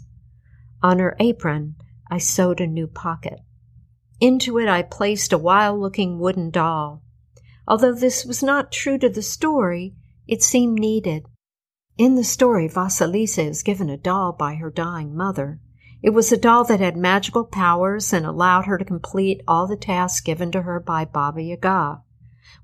On 0.82 0.98
her 0.98 1.16
apron, 1.18 1.76
I 2.10 2.18
sewed 2.18 2.60
a 2.60 2.66
new 2.66 2.86
pocket. 2.86 3.40
Into 4.20 4.58
it, 4.58 4.68
I 4.68 4.82
placed 4.82 5.32
a 5.32 5.38
wild 5.38 5.80
looking 5.80 6.18
wooden 6.18 6.50
doll. 6.50 7.02
Although 7.66 7.94
this 7.94 8.26
was 8.26 8.42
not 8.42 8.72
true 8.72 8.98
to 8.98 9.08
the 9.08 9.22
story, 9.22 9.94
it 10.26 10.42
seemed 10.42 10.78
needed. 10.78 11.26
In 11.96 12.16
the 12.16 12.24
story, 12.24 12.68
Vasilisa 12.68 13.48
is 13.48 13.62
given 13.62 13.88
a 13.88 13.96
doll 13.96 14.32
by 14.32 14.56
her 14.56 14.70
dying 14.70 15.14
mother. 15.14 15.60
It 16.02 16.10
was 16.10 16.32
a 16.32 16.36
doll 16.36 16.64
that 16.64 16.80
had 16.80 16.96
magical 16.96 17.44
powers 17.44 18.12
and 18.12 18.26
allowed 18.26 18.66
her 18.66 18.78
to 18.78 18.84
complete 18.84 19.42
all 19.46 19.68
the 19.68 19.76
tasks 19.76 20.20
given 20.20 20.50
to 20.52 20.62
her 20.62 20.80
by 20.80 21.04
Baba 21.04 21.40
Yaga. 21.40 22.02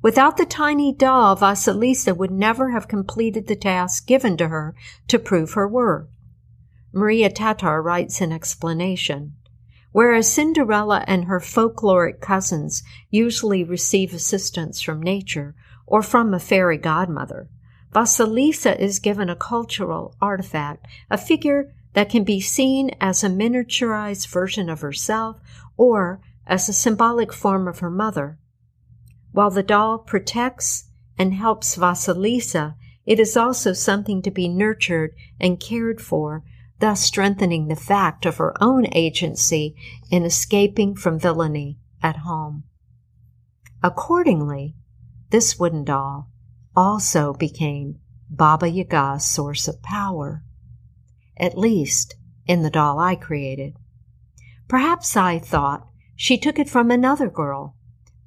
Without 0.02 0.36
the 0.36 0.44
tiny 0.44 0.92
doll, 0.92 1.36
Vasilisa 1.36 2.16
would 2.16 2.32
never 2.32 2.72
have 2.72 2.88
completed 2.88 3.46
the 3.46 3.54
task 3.54 4.04
given 4.06 4.36
to 4.36 4.48
her 4.48 4.74
to 5.06 5.18
prove 5.18 5.52
her 5.52 5.68
worth. 5.68 6.08
Maria 6.92 7.30
Tatar 7.30 7.80
writes 7.80 8.20
an 8.20 8.32
explanation. 8.32 9.34
Whereas 9.92 10.32
Cinderella 10.32 11.04
and 11.06 11.26
her 11.26 11.38
folkloric 11.38 12.20
cousins 12.20 12.82
usually 13.10 13.62
receive 13.62 14.12
assistance 14.12 14.80
from 14.80 15.00
nature 15.00 15.54
or 15.86 16.02
from 16.02 16.34
a 16.34 16.40
fairy 16.40 16.78
godmother, 16.78 17.48
Vasilisa 17.92 18.78
is 18.78 19.00
given 19.00 19.28
a 19.28 19.36
cultural 19.36 20.14
artifact, 20.20 20.86
a 21.10 21.18
figure 21.18 21.74
that 21.94 22.08
can 22.08 22.22
be 22.22 22.40
seen 22.40 22.90
as 23.00 23.24
a 23.24 23.28
miniaturized 23.28 24.28
version 24.28 24.68
of 24.68 24.80
herself 24.80 25.40
or 25.76 26.20
as 26.46 26.68
a 26.68 26.72
symbolic 26.72 27.32
form 27.32 27.66
of 27.66 27.80
her 27.80 27.90
mother. 27.90 28.38
While 29.32 29.50
the 29.50 29.62
doll 29.62 29.98
protects 29.98 30.84
and 31.18 31.34
helps 31.34 31.76
Vasilisa, 31.76 32.76
it 33.06 33.18
is 33.18 33.36
also 33.36 33.72
something 33.72 34.22
to 34.22 34.30
be 34.30 34.48
nurtured 34.48 35.14
and 35.40 35.58
cared 35.58 36.00
for, 36.00 36.44
thus 36.78 37.00
strengthening 37.00 37.66
the 37.66 37.76
fact 37.76 38.24
of 38.24 38.36
her 38.36 38.54
own 38.62 38.86
agency 38.92 39.74
in 40.10 40.24
escaping 40.24 40.94
from 40.94 41.18
villainy 41.18 41.78
at 42.02 42.18
home. 42.18 42.64
Accordingly, 43.82 44.76
this 45.30 45.58
wooden 45.58 45.84
doll 45.84 46.28
also 46.76 47.32
became 47.32 47.98
Baba 48.28 48.68
Yaga's 48.68 49.26
source 49.26 49.66
of 49.66 49.82
power, 49.82 50.44
at 51.36 51.58
least 51.58 52.14
in 52.46 52.62
the 52.62 52.70
doll 52.70 52.98
I 52.98 53.16
created. 53.16 53.76
Perhaps 54.68 55.16
I 55.16 55.38
thought 55.38 55.88
she 56.14 56.38
took 56.38 56.58
it 56.58 56.68
from 56.68 56.90
another 56.90 57.28
girl, 57.28 57.76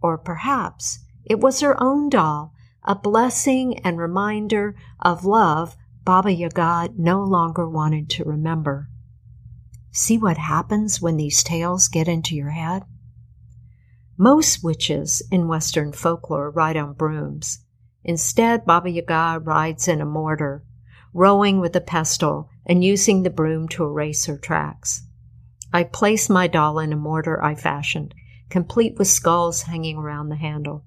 or 0.01 0.17
perhaps 0.17 0.99
it 1.23 1.39
was 1.39 1.61
her 1.61 1.81
own 1.81 2.09
doll, 2.09 2.53
a 2.83 2.95
blessing 2.95 3.79
and 3.79 3.97
reminder 3.97 4.75
of 4.99 5.23
love 5.23 5.77
Baba 6.03 6.31
Yaga 6.31 6.89
no 6.97 7.23
longer 7.23 7.69
wanted 7.69 8.09
to 8.09 8.25
remember. 8.25 8.89
See 9.91 10.17
what 10.17 10.37
happens 10.37 11.01
when 11.01 11.15
these 11.17 11.43
tales 11.43 11.87
get 11.87 12.07
into 12.07 12.35
your 12.35 12.49
head? 12.49 12.83
Most 14.17 14.63
witches 14.63 15.21
in 15.31 15.47
Western 15.47 15.93
folklore 15.93 16.51
ride 16.51 16.75
on 16.75 16.93
brooms. 16.93 17.62
Instead, 18.03 18.65
Baba 18.65 18.89
Yaga 18.89 19.39
rides 19.43 19.87
in 19.87 20.01
a 20.01 20.05
mortar, 20.05 20.63
rowing 21.13 21.59
with 21.59 21.75
a 21.75 21.81
pestle 21.81 22.49
and 22.65 22.83
using 22.83 23.23
the 23.23 23.29
broom 23.29 23.67
to 23.69 23.83
erase 23.83 24.25
her 24.25 24.37
tracks. 24.37 25.03
I 25.71 25.83
place 25.83 26.29
my 26.29 26.47
doll 26.47 26.79
in 26.79 26.93
a 26.93 26.97
mortar 26.97 27.43
I 27.43 27.55
fashioned, 27.55 28.13
complete 28.49 28.97
with 28.97 29.07
skulls 29.07 29.63
hanging 29.63 29.97
around 29.97 30.29
the 30.29 30.35
handle. 30.35 30.85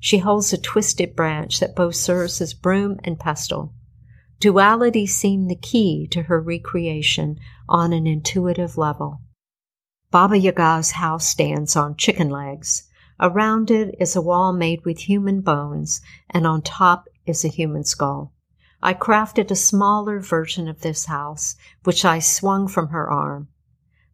She 0.00 0.18
holds 0.18 0.52
a 0.52 0.58
twisted 0.58 1.16
branch 1.16 1.60
that 1.60 1.74
both 1.74 1.96
serves 1.96 2.40
as 2.40 2.54
broom 2.54 2.98
and 3.04 3.18
pestle. 3.18 3.74
Duality 4.40 5.06
seemed 5.06 5.50
the 5.50 5.56
key 5.56 6.06
to 6.12 6.24
her 6.24 6.40
recreation 6.40 7.38
on 7.68 7.92
an 7.92 8.06
intuitive 8.06 8.78
level. 8.78 9.22
Baba 10.10 10.38
Yaga's 10.38 10.92
house 10.92 11.26
stands 11.26 11.74
on 11.74 11.96
chicken 11.96 12.30
legs, 12.30 12.87
Around 13.20 13.70
it 13.70 13.96
is 13.98 14.14
a 14.14 14.22
wall 14.22 14.52
made 14.52 14.84
with 14.84 15.00
human 15.00 15.40
bones, 15.40 16.00
and 16.30 16.46
on 16.46 16.62
top 16.62 17.08
is 17.26 17.44
a 17.44 17.48
human 17.48 17.84
skull. 17.84 18.32
I 18.80 18.94
crafted 18.94 19.50
a 19.50 19.56
smaller 19.56 20.20
version 20.20 20.68
of 20.68 20.82
this 20.82 21.06
house, 21.06 21.56
which 21.82 22.04
I 22.04 22.20
swung 22.20 22.68
from 22.68 22.88
her 22.88 23.10
arm. 23.10 23.48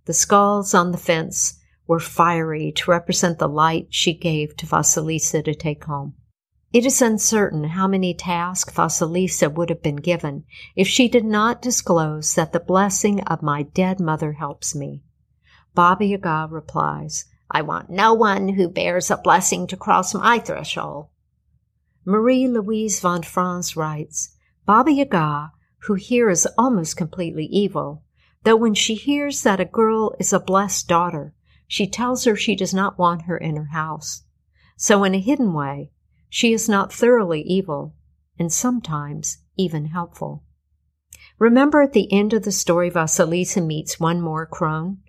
The 0.06 0.14
skulls 0.14 0.72
on 0.72 0.92
the 0.92 0.98
fence 0.98 1.60
were 1.86 2.00
fiery 2.00 2.72
to 2.72 2.90
represent 2.90 3.38
the 3.38 3.48
light 3.48 3.88
she 3.90 4.14
gave 4.14 4.56
to 4.56 4.66
Vasilisa 4.66 5.42
to 5.44 5.54
take 5.54 5.84
home. 5.84 6.14
It 6.72 6.86
is 6.86 7.02
uncertain 7.02 7.64
how 7.64 7.86
many 7.86 8.14
tasks 8.14 8.72
Vasilisa 8.72 9.52
would 9.52 9.68
have 9.68 9.82
been 9.82 9.96
given 9.96 10.44
if 10.74 10.88
she 10.88 11.08
did 11.08 11.24
not 11.24 11.62
disclose 11.62 12.34
that 12.34 12.52
the 12.52 12.58
blessing 12.58 13.20
of 13.24 13.42
my 13.42 13.62
dead 13.62 14.00
mother 14.00 14.32
helps 14.32 14.74
me. 14.74 15.02
Baba 15.74 16.04
Yaga 16.04 16.48
replies, 16.50 17.26
I 17.54 17.62
want 17.62 17.88
no 17.88 18.12
one 18.12 18.48
who 18.48 18.68
bears 18.68 19.12
a 19.12 19.16
blessing 19.16 19.68
to 19.68 19.76
cross 19.76 20.12
my 20.12 20.40
threshold. 20.40 21.06
Marie 22.04 22.48
Louise 22.48 22.98
von 22.98 23.22
Franz 23.22 23.76
writes, 23.76 24.34
Baba 24.66 24.90
Yaga, 24.90 25.52
who 25.86 25.94
here 25.94 26.28
is 26.28 26.48
almost 26.58 26.96
completely 26.96 27.46
evil, 27.46 28.02
though 28.42 28.56
when 28.56 28.74
she 28.74 28.96
hears 28.96 29.44
that 29.44 29.60
a 29.60 29.64
girl 29.64 30.16
is 30.18 30.32
a 30.32 30.40
blessed 30.40 30.88
daughter, 30.88 31.32
she 31.68 31.86
tells 31.86 32.24
her 32.24 32.34
she 32.34 32.56
does 32.56 32.74
not 32.74 32.98
want 32.98 33.22
her 33.22 33.38
in 33.38 33.54
her 33.54 33.70
house. 33.72 34.24
So 34.76 35.04
in 35.04 35.14
a 35.14 35.20
hidden 35.20 35.54
way, 35.54 35.92
she 36.28 36.52
is 36.52 36.68
not 36.68 36.92
thoroughly 36.92 37.42
evil. 37.42 37.94
and 38.36 38.52
sometimes 38.52 39.38
even 39.56 39.86
helpful. 39.86 40.42
Remember 41.38 41.82
at 41.82 41.92
the 41.92 42.12
end 42.12 42.32
of 42.32 42.42
the 42.42 42.50
story, 42.50 42.90
Vasilisa 42.90 43.64
meets 43.64 44.00
one 44.00 44.20
more 44.20 44.44
crone? 44.44 45.03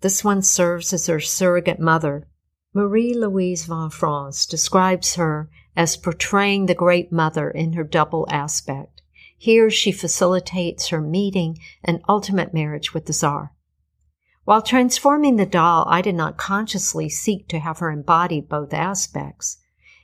This 0.00 0.24
one 0.24 0.42
serves 0.42 0.92
as 0.92 1.06
her 1.06 1.20
surrogate 1.20 1.80
mother. 1.80 2.26
Marie 2.72 3.14
Louise 3.14 3.64
von 3.66 3.90
Franz 3.90 4.46
describes 4.46 5.16
her 5.16 5.50
as 5.76 5.96
portraying 5.96 6.66
the 6.66 6.74
Great 6.74 7.12
Mother 7.12 7.50
in 7.50 7.74
her 7.74 7.84
double 7.84 8.26
aspect. 8.30 9.02
Here 9.36 9.70
she 9.70 9.92
facilitates 9.92 10.88
her 10.88 11.00
meeting 11.00 11.58
and 11.82 12.02
ultimate 12.08 12.54
marriage 12.54 12.94
with 12.94 13.06
the 13.06 13.12
Tsar. 13.12 13.52
While 14.44 14.62
transforming 14.62 15.36
the 15.36 15.46
doll, 15.46 15.84
I 15.88 16.00
did 16.02 16.14
not 16.14 16.36
consciously 16.36 17.08
seek 17.08 17.48
to 17.48 17.58
have 17.58 17.78
her 17.78 17.90
embody 17.90 18.40
both 18.40 18.72
aspects. 18.72 19.58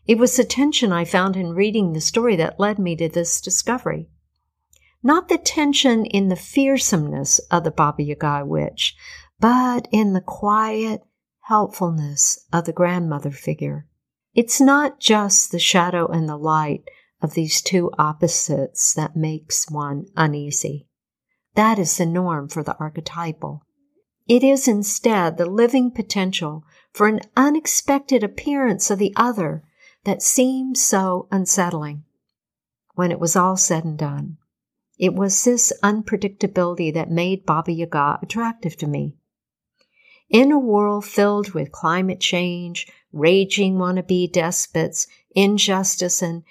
It 0.06 0.18
was 0.18 0.36
the 0.36 0.44
tension 0.44 0.92
I 0.92 1.04
found 1.04 1.36
in 1.36 1.54
reading 1.54 1.92
the 1.92 2.00
story 2.00 2.36
that 2.36 2.60
led 2.60 2.78
me 2.78 2.96
to 2.96 3.08
this 3.08 3.40
discovery. 3.40 4.08
Not 5.02 5.28
the 5.28 5.38
tension 5.38 6.04
in 6.04 6.28
the 6.28 6.36
fearsomeness 6.36 7.38
of 7.50 7.64
the 7.64 7.70
Baba 7.70 8.02
Yaga 8.02 8.44
witch, 8.44 8.96
but 9.38 9.88
in 9.92 10.12
the 10.12 10.20
quiet 10.20 11.02
helpfulness 11.42 12.44
of 12.52 12.64
the 12.64 12.72
grandmother 12.72 13.30
figure. 13.30 13.86
It's 14.34 14.60
not 14.60 15.00
just 15.00 15.52
the 15.52 15.58
shadow 15.58 16.06
and 16.08 16.28
the 16.28 16.36
light 16.36 16.84
of 17.22 17.34
these 17.34 17.62
two 17.62 17.90
opposites 17.98 18.92
that 18.94 19.16
makes 19.16 19.70
one 19.70 20.06
uneasy. 20.16 20.88
That 21.54 21.78
is 21.78 21.96
the 21.96 22.06
norm 22.06 22.48
for 22.48 22.62
the 22.62 22.76
archetypal. 22.78 23.62
It 24.28 24.42
is 24.42 24.66
instead 24.68 25.36
the 25.38 25.46
living 25.46 25.90
potential 25.90 26.64
for 26.92 27.06
an 27.06 27.20
unexpected 27.36 28.24
appearance 28.24 28.90
of 28.90 28.98
the 28.98 29.14
other 29.16 29.62
that 30.04 30.22
seems 30.22 30.82
so 30.82 31.28
unsettling. 31.30 32.04
When 32.94 33.12
it 33.12 33.20
was 33.20 33.36
all 33.36 33.56
said 33.56 33.84
and 33.84 33.98
done, 33.98 34.38
it 34.98 35.14
was 35.14 35.44
this 35.44 35.72
unpredictability 35.82 36.92
that 36.94 37.10
made 37.10 37.46
Baba 37.46 37.72
Yaga 37.72 38.18
attractive 38.22 38.76
to 38.78 38.86
me. 38.86 39.16
In 40.28 40.50
a 40.50 40.58
world 40.58 41.04
filled 41.04 41.52
with 41.52 41.70
climate 41.70 42.20
change, 42.20 42.88
raging 43.12 43.76
wannabe 43.76 44.32
despots, 44.32 45.06
injustice 45.34 46.20
and 46.20 46.42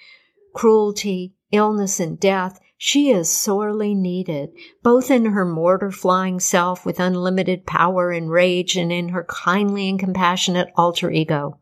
cruelty, 0.54 1.34
illness 1.52 2.00
and 2.00 2.18
death, 2.18 2.58
she 2.78 3.10
is 3.10 3.30
sorely 3.30 3.94
needed, 3.94 4.50
both 4.82 5.10
in 5.10 5.26
her 5.26 5.44
mortar 5.44 5.90
flying 5.90 6.40
self 6.40 6.84
with 6.86 7.00
unlimited 7.00 7.66
power 7.66 8.10
and 8.10 8.30
rage 8.30 8.76
and 8.76 8.92
in 8.92 9.10
her 9.10 9.24
kindly 9.24 9.88
and 9.88 9.98
compassionate 9.98 10.68
alter 10.76 11.10
ego. 11.10 11.58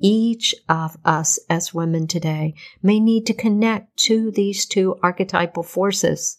Each 0.00 0.54
of 0.68 0.96
us 1.04 1.38
as 1.48 1.72
women 1.72 2.06
today 2.06 2.54
may 2.82 2.98
need 2.98 3.24
to 3.26 3.34
connect 3.34 3.96
to 3.98 4.30
these 4.30 4.66
two 4.66 4.96
archetypal 5.02 5.62
forces. 5.62 6.38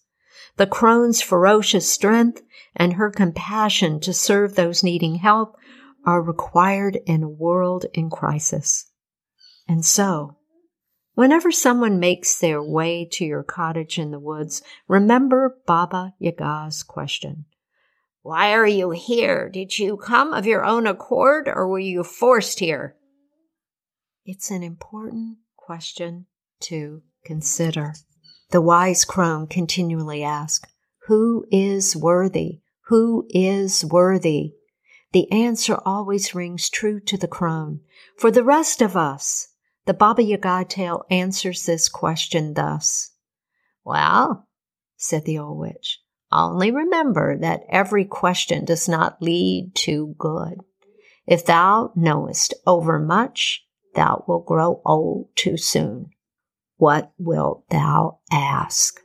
The 0.57 0.67
crone's 0.67 1.21
ferocious 1.21 1.89
strength 1.89 2.41
and 2.75 2.93
her 2.93 3.09
compassion 3.09 3.99
to 4.01 4.13
serve 4.13 4.55
those 4.55 4.83
needing 4.83 5.15
help 5.15 5.55
are 6.05 6.21
required 6.21 6.99
in 7.05 7.23
a 7.23 7.29
world 7.29 7.85
in 7.93 8.09
crisis. 8.09 8.91
And 9.67 9.85
so, 9.85 10.37
Whenever 11.15 11.51
someone 11.51 11.99
makes 11.99 12.39
their 12.39 12.61
way 12.61 13.07
to 13.11 13.23
your 13.23 13.43
cottage 13.43 13.99
in 13.99 14.09
the 14.11 14.19
woods, 14.19 14.63
remember 14.87 15.57
Baba 15.67 16.13
Yaga's 16.19 16.81
question. 16.81 17.45
Why 18.23 18.53
are 18.53 18.67
you 18.67 18.91
here? 18.91 19.49
Did 19.49 19.77
you 19.77 19.97
come 19.97 20.33
of 20.33 20.47
your 20.47 20.65
own 20.65 20.87
accord 20.87 21.47
or 21.47 21.67
were 21.67 21.79
you 21.79 22.03
forced 22.03 22.59
here? 22.59 22.95
It's 24.25 24.49
an 24.49 24.63
important 24.63 25.37
question 25.55 26.25
to 26.61 27.03
consider. 27.25 27.93
The 28.53 28.61
wise 28.61 29.03
crone 29.03 29.47
continually 29.47 30.23
asks, 30.23 30.69
Who 31.07 31.43
is 31.51 31.95
worthy? 31.95 32.61
Who 32.85 33.25
is 33.31 33.83
worthy? 33.83 34.53
The 35.11 35.31
answer 35.31 35.79
always 35.83 36.35
rings 36.35 36.69
true 36.69 36.99
to 36.99 37.17
the 37.17 37.27
crone. 37.27 37.79
For 38.15 38.29
the 38.29 38.43
rest 38.43 38.83
of 38.83 38.95
us, 38.95 39.47
the 39.87 39.95
Baba 39.95 40.21
Yaga 40.21 40.65
tale 40.69 41.03
answers 41.09 41.65
this 41.65 41.89
question 41.89 42.53
thus. 42.53 43.13
Well, 43.83 44.47
said 44.97 45.25
the 45.25 45.39
old 45.39 45.57
witch, 45.57 45.99
only 46.31 46.69
remember 46.69 47.35
that 47.39 47.63
every 47.69 48.05
question 48.05 48.65
does 48.65 48.87
not 48.87 49.19
lead 49.19 49.71
to 49.77 50.13
good. 50.19 50.59
If 51.25 51.43
thou 51.43 51.91
knowest 51.95 52.53
overmuch, 52.67 53.65
thou 53.95 54.23
wilt 54.27 54.45
grow 54.45 54.79
old 54.85 55.29
too 55.35 55.57
soon. 55.57 56.12
What 56.83 57.13
wilt 57.17 57.63
thou 57.69 58.19
ask? 58.29 58.99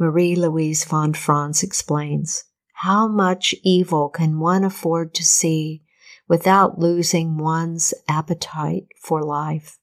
Marie 0.00 0.34
Louise 0.34 0.82
von 0.82 1.14
Franz 1.14 1.62
explains, 1.62 2.42
How 2.72 3.06
much 3.06 3.54
evil 3.62 4.08
can 4.08 4.40
one 4.40 4.64
afford 4.64 5.14
to 5.14 5.24
see 5.24 5.84
without 6.26 6.76
losing 6.76 7.38
one's 7.38 7.94
appetite 8.08 8.88
for 9.00 9.22
life. 9.22 9.78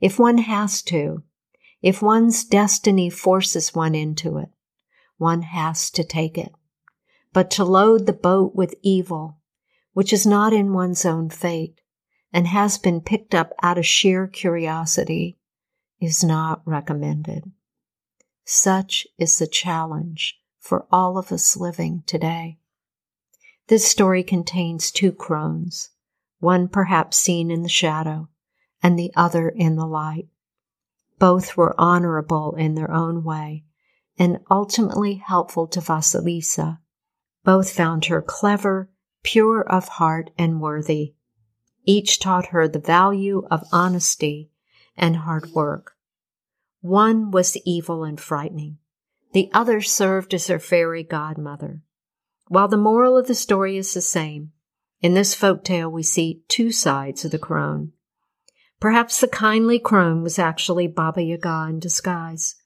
If 0.00 0.18
one 0.18 0.38
has 0.38 0.82
to, 0.90 1.22
if 1.80 2.02
one's 2.02 2.44
destiny 2.44 3.08
forces 3.08 3.72
one 3.72 3.94
into 3.94 4.38
it, 4.38 4.48
one 5.16 5.42
has 5.42 5.92
to 5.92 6.02
take 6.02 6.36
it. 6.36 6.50
But 7.32 7.52
to 7.52 7.64
load 7.64 8.06
the 8.06 8.12
boat 8.12 8.56
with 8.56 8.74
evil, 8.82 9.38
which 9.92 10.12
is 10.12 10.26
not 10.26 10.52
in 10.52 10.72
one's 10.72 11.04
own 11.04 11.30
fate 11.30 11.80
and 12.36 12.48
has 12.48 12.76
been 12.76 13.00
picked 13.00 13.34
up 13.34 13.54
out 13.62 13.78
of 13.78 13.86
sheer 13.86 14.26
curiosity, 14.26 15.38
is 15.98 16.22
not 16.22 16.60
recommended. 16.66 17.50
Such 18.44 19.06
is 19.16 19.38
the 19.38 19.46
challenge 19.46 20.38
for 20.60 20.86
all 20.92 21.16
of 21.16 21.32
us 21.32 21.56
living 21.56 22.02
today. 22.04 22.58
This 23.68 23.88
story 23.88 24.22
contains 24.22 24.90
two 24.90 25.12
crones, 25.12 25.88
one 26.38 26.68
perhaps 26.68 27.16
seen 27.16 27.50
in 27.50 27.62
the 27.62 27.70
shadow 27.70 28.28
and 28.82 28.98
the 28.98 29.12
other 29.16 29.48
in 29.48 29.76
the 29.76 29.86
light. 29.86 30.28
Both 31.18 31.56
were 31.56 31.74
honorable 31.80 32.54
in 32.56 32.74
their 32.74 32.92
own 32.92 33.24
way 33.24 33.64
and 34.18 34.40
ultimately 34.50 35.14
helpful 35.14 35.66
to 35.68 35.80
Vasilisa. 35.80 36.80
Both 37.44 37.72
found 37.72 38.04
her 38.04 38.20
clever, 38.20 38.90
pure 39.22 39.62
of 39.62 39.88
heart, 39.88 40.28
and 40.36 40.60
worthy. 40.60 41.14
Each 41.86 42.18
taught 42.18 42.46
her 42.46 42.66
the 42.66 42.80
value 42.80 43.46
of 43.50 43.64
honesty 43.72 44.50
and 44.96 45.16
hard 45.16 45.52
work. 45.52 45.92
One 46.80 47.30
was 47.30 47.56
evil 47.64 48.02
and 48.04 48.20
frightening. 48.20 48.78
The 49.32 49.48
other 49.54 49.80
served 49.80 50.34
as 50.34 50.48
her 50.48 50.58
fairy 50.58 51.04
godmother. 51.04 51.82
While 52.48 52.68
the 52.68 52.76
moral 52.76 53.16
of 53.16 53.28
the 53.28 53.34
story 53.34 53.76
is 53.76 53.94
the 53.94 54.00
same, 54.00 54.52
in 55.00 55.14
this 55.14 55.34
folk 55.34 55.62
tale 55.62 55.90
we 55.90 56.02
see 56.02 56.42
two 56.48 56.72
sides 56.72 57.24
of 57.24 57.30
the 57.30 57.38
crone. 57.38 57.92
Perhaps 58.80 59.20
the 59.20 59.28
kindly 59.28 59.78
crone 59.78 60.22
was 60.22 60.38
actually 60.38 60.86
Baba 60.86 61.22
Yaga 61.22 61.66
in 61.70 61.78
disguise. 61.78 62.56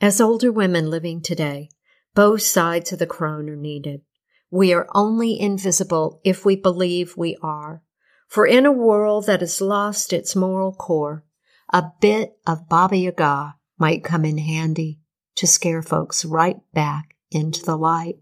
As 0.00 0.20
older 0.20 0.52
women 0.52 0.90
living 0.90 1.22
today, 1.22 1.70
both 2.14 2.42
sides 2.42 2.92
of 2.92 2.98
the 2.98 3.06
crone 3.06 3.48
are 3.48 3.56
needed. 3.56 4.02
We 4.50 4.72
are 4.72 4.88
only 4.94 5.38
invisible 5.40 6.20
if 6.24 6.44
we 6.44 6.56
believe 6.56 7.16
we 7.16 7.36
are. 7.42 7.82
For 8.28 8.46
in 8.46 8.66
a 8.66 8.72
world 8.72 9.26
that 9.26 9.40
has 9.40 9.60
lost 9.60 10.12
its 10.12 10.36
moral 10.36 10.72
core, 10.72 11.24
a 11.72 11.84
bit 12.00 12.36
of 12.46 12.68
Baba 12.68 12.96
Yaga 12.96 13.56
might 13.78 14.04
come 14.04 14.24
in 14.24 14.38
handy 14.38 15.00
to 15.36 15.46
scare 15.46 15.82
folks 15.82 16.24
right 16.24 16.56
back 16.72 17.14
into 17.30 17.62
the 17.62 17.76
light. 17.76 18.16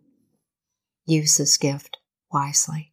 Use 1.07 1.37
this 1.37 1.57
gift 1.57 1.99
wisely. 2.33 2.93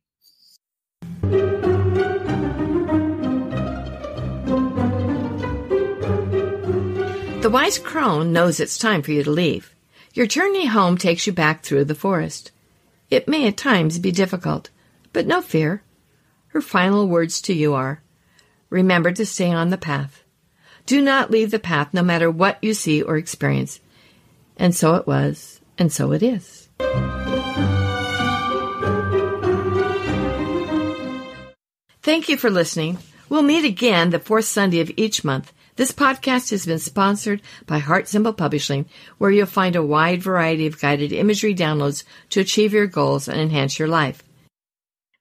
The 7.41 7.49
wise 7.51 7.79
crone 7.79 8.31
knows 8.31 8.59
it's 8.59 8.77
time 8.77 9.01
for 9.01 9.11
you 9.11 9.23
to 9.23 9.31
leave. 9.31 9.73
Your 10.13 10.27
journey 10.27 10.67
home 10.67 10.97
takes 10.97 11.25
you 11.25 11.33
back 11.33 11.63
through 11.63 11.85
the 11.85 11.95
forest. 11.95 12.51
It 13.09 13.27
may 13.27 13.47
at 13.47 13.57
times 13.57 13.97
be 13.97 14.11
difficult, 14.11 14.69
but 15.11 15.25
no 15.25 15.41
fear. 15.41 15.83
Her 16.51 16.61
final 16.61 17.07
words 17.07 17.39
to 17.41 17.53
you 17.53 17.73
are 17.73 18.01
Remember 18.69 19.11
to 19.11 19.25
stay 19.25 19.51
on 19.51 19.69
the 19.69 19.77
path. 19.77 20.23
Do 20.85 21.01
not 21.01 21.31
leave 21.31 21.51
the 21.51 21.59
path 21.59 21.93
no 21.93 22.03
matter 22.03 22.29
what 22.29 22.57
you 22.61 22.73
see 22.73 23.01
or 23.01 23.15
experience. 23.15 23.79
And 24.57 24.75
so 24.75 24.95
it 24.95 25.07
was, 25.07 25.61
and 25.77 25.91
so 25.91 26.11
it 26.11 26.21
is. 26.21 26.67
Thank 32.01 32.27
you 32.27 32.35
for 32.35 32.49
listening. 32.49 32.97
We'll 33.29 33.43
meet 33.43 33.63
again 33.63 34.09
the 34.09 34.19
fourth 34.19 34.45
Sunday 34.45 34.81
of 34.81 34.91
each 34.97 35.23
month. 35.23 35.53
This 35.77 35.93
podcast 35.93 36.49
has 36.51 36.65
been 36.65 36.79
sponsored 36.79 37.41
by 37.65 37.79
Heart 37.79 38.09
Symbol 38.09 38.33
Publishing, 38.33 38.85
where 39.17 39.31
you'll 39.31 39.45
find 39.45 39.77
a 39.77 39.83
wide 39.83 40.21
variety 40.21 40.67
of 40.67 40.81
guided 40.81 41.13
imagery 41.13 41.55
downloads 41.55 42.03
to 42.31 42.41
achieve 42.41 42.73
your 42.73 42.87
goals 42.87 43.29
and 43.29 43.39
enhance 43.39 43.79
your 43.79 43.87
life. 43.87 44.21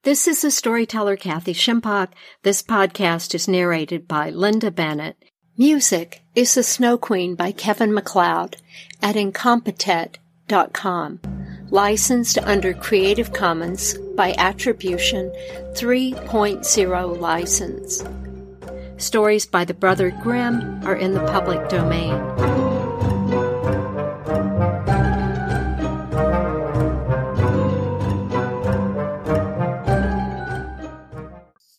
This 0.03 0.27
is 0.27 0.41
the 0.41 0.51
storyteller 0.51 1.15
Kathy 1.15 1.53
Shimpock. 1.53 2.13
This 2.43 2.63
podcast 2.63 3.35
is 3.35 3.47
narrated 3.47 4.09
by 4.09 4.31
Linda 4.31 4.71
Bennett. 4.71 5.23
Music 5.59 6.23
is 6.35 6.55
The 6.55 6.63
Snow 6.63 6.97
Queen 6.97 7.35
by 7.35 7.53
Kevin 7.53 7.93
MacLeod 7.93 8.57
at 9.03 9.15
Incompetech.com. 9.15 11.21
Licensed 11.69 12.39
under 12.39 12.73
Creative 12.73 13.31
Commons 13.35 13.93
by 14.17 14.33
Attribution 14.39 15.31
3.0 15.75 17.21
license. 17.21 18.03
Stories 18.97 19.45
by 19.45 19.67
the 19.67 19.75
Brother 19.75 20.13
Grimm 20.23 20.83
are 20.83 20.97
in 20.97 21.13
the 21.13 21.27
public 21.27 21.69
domain. 21.69 22.70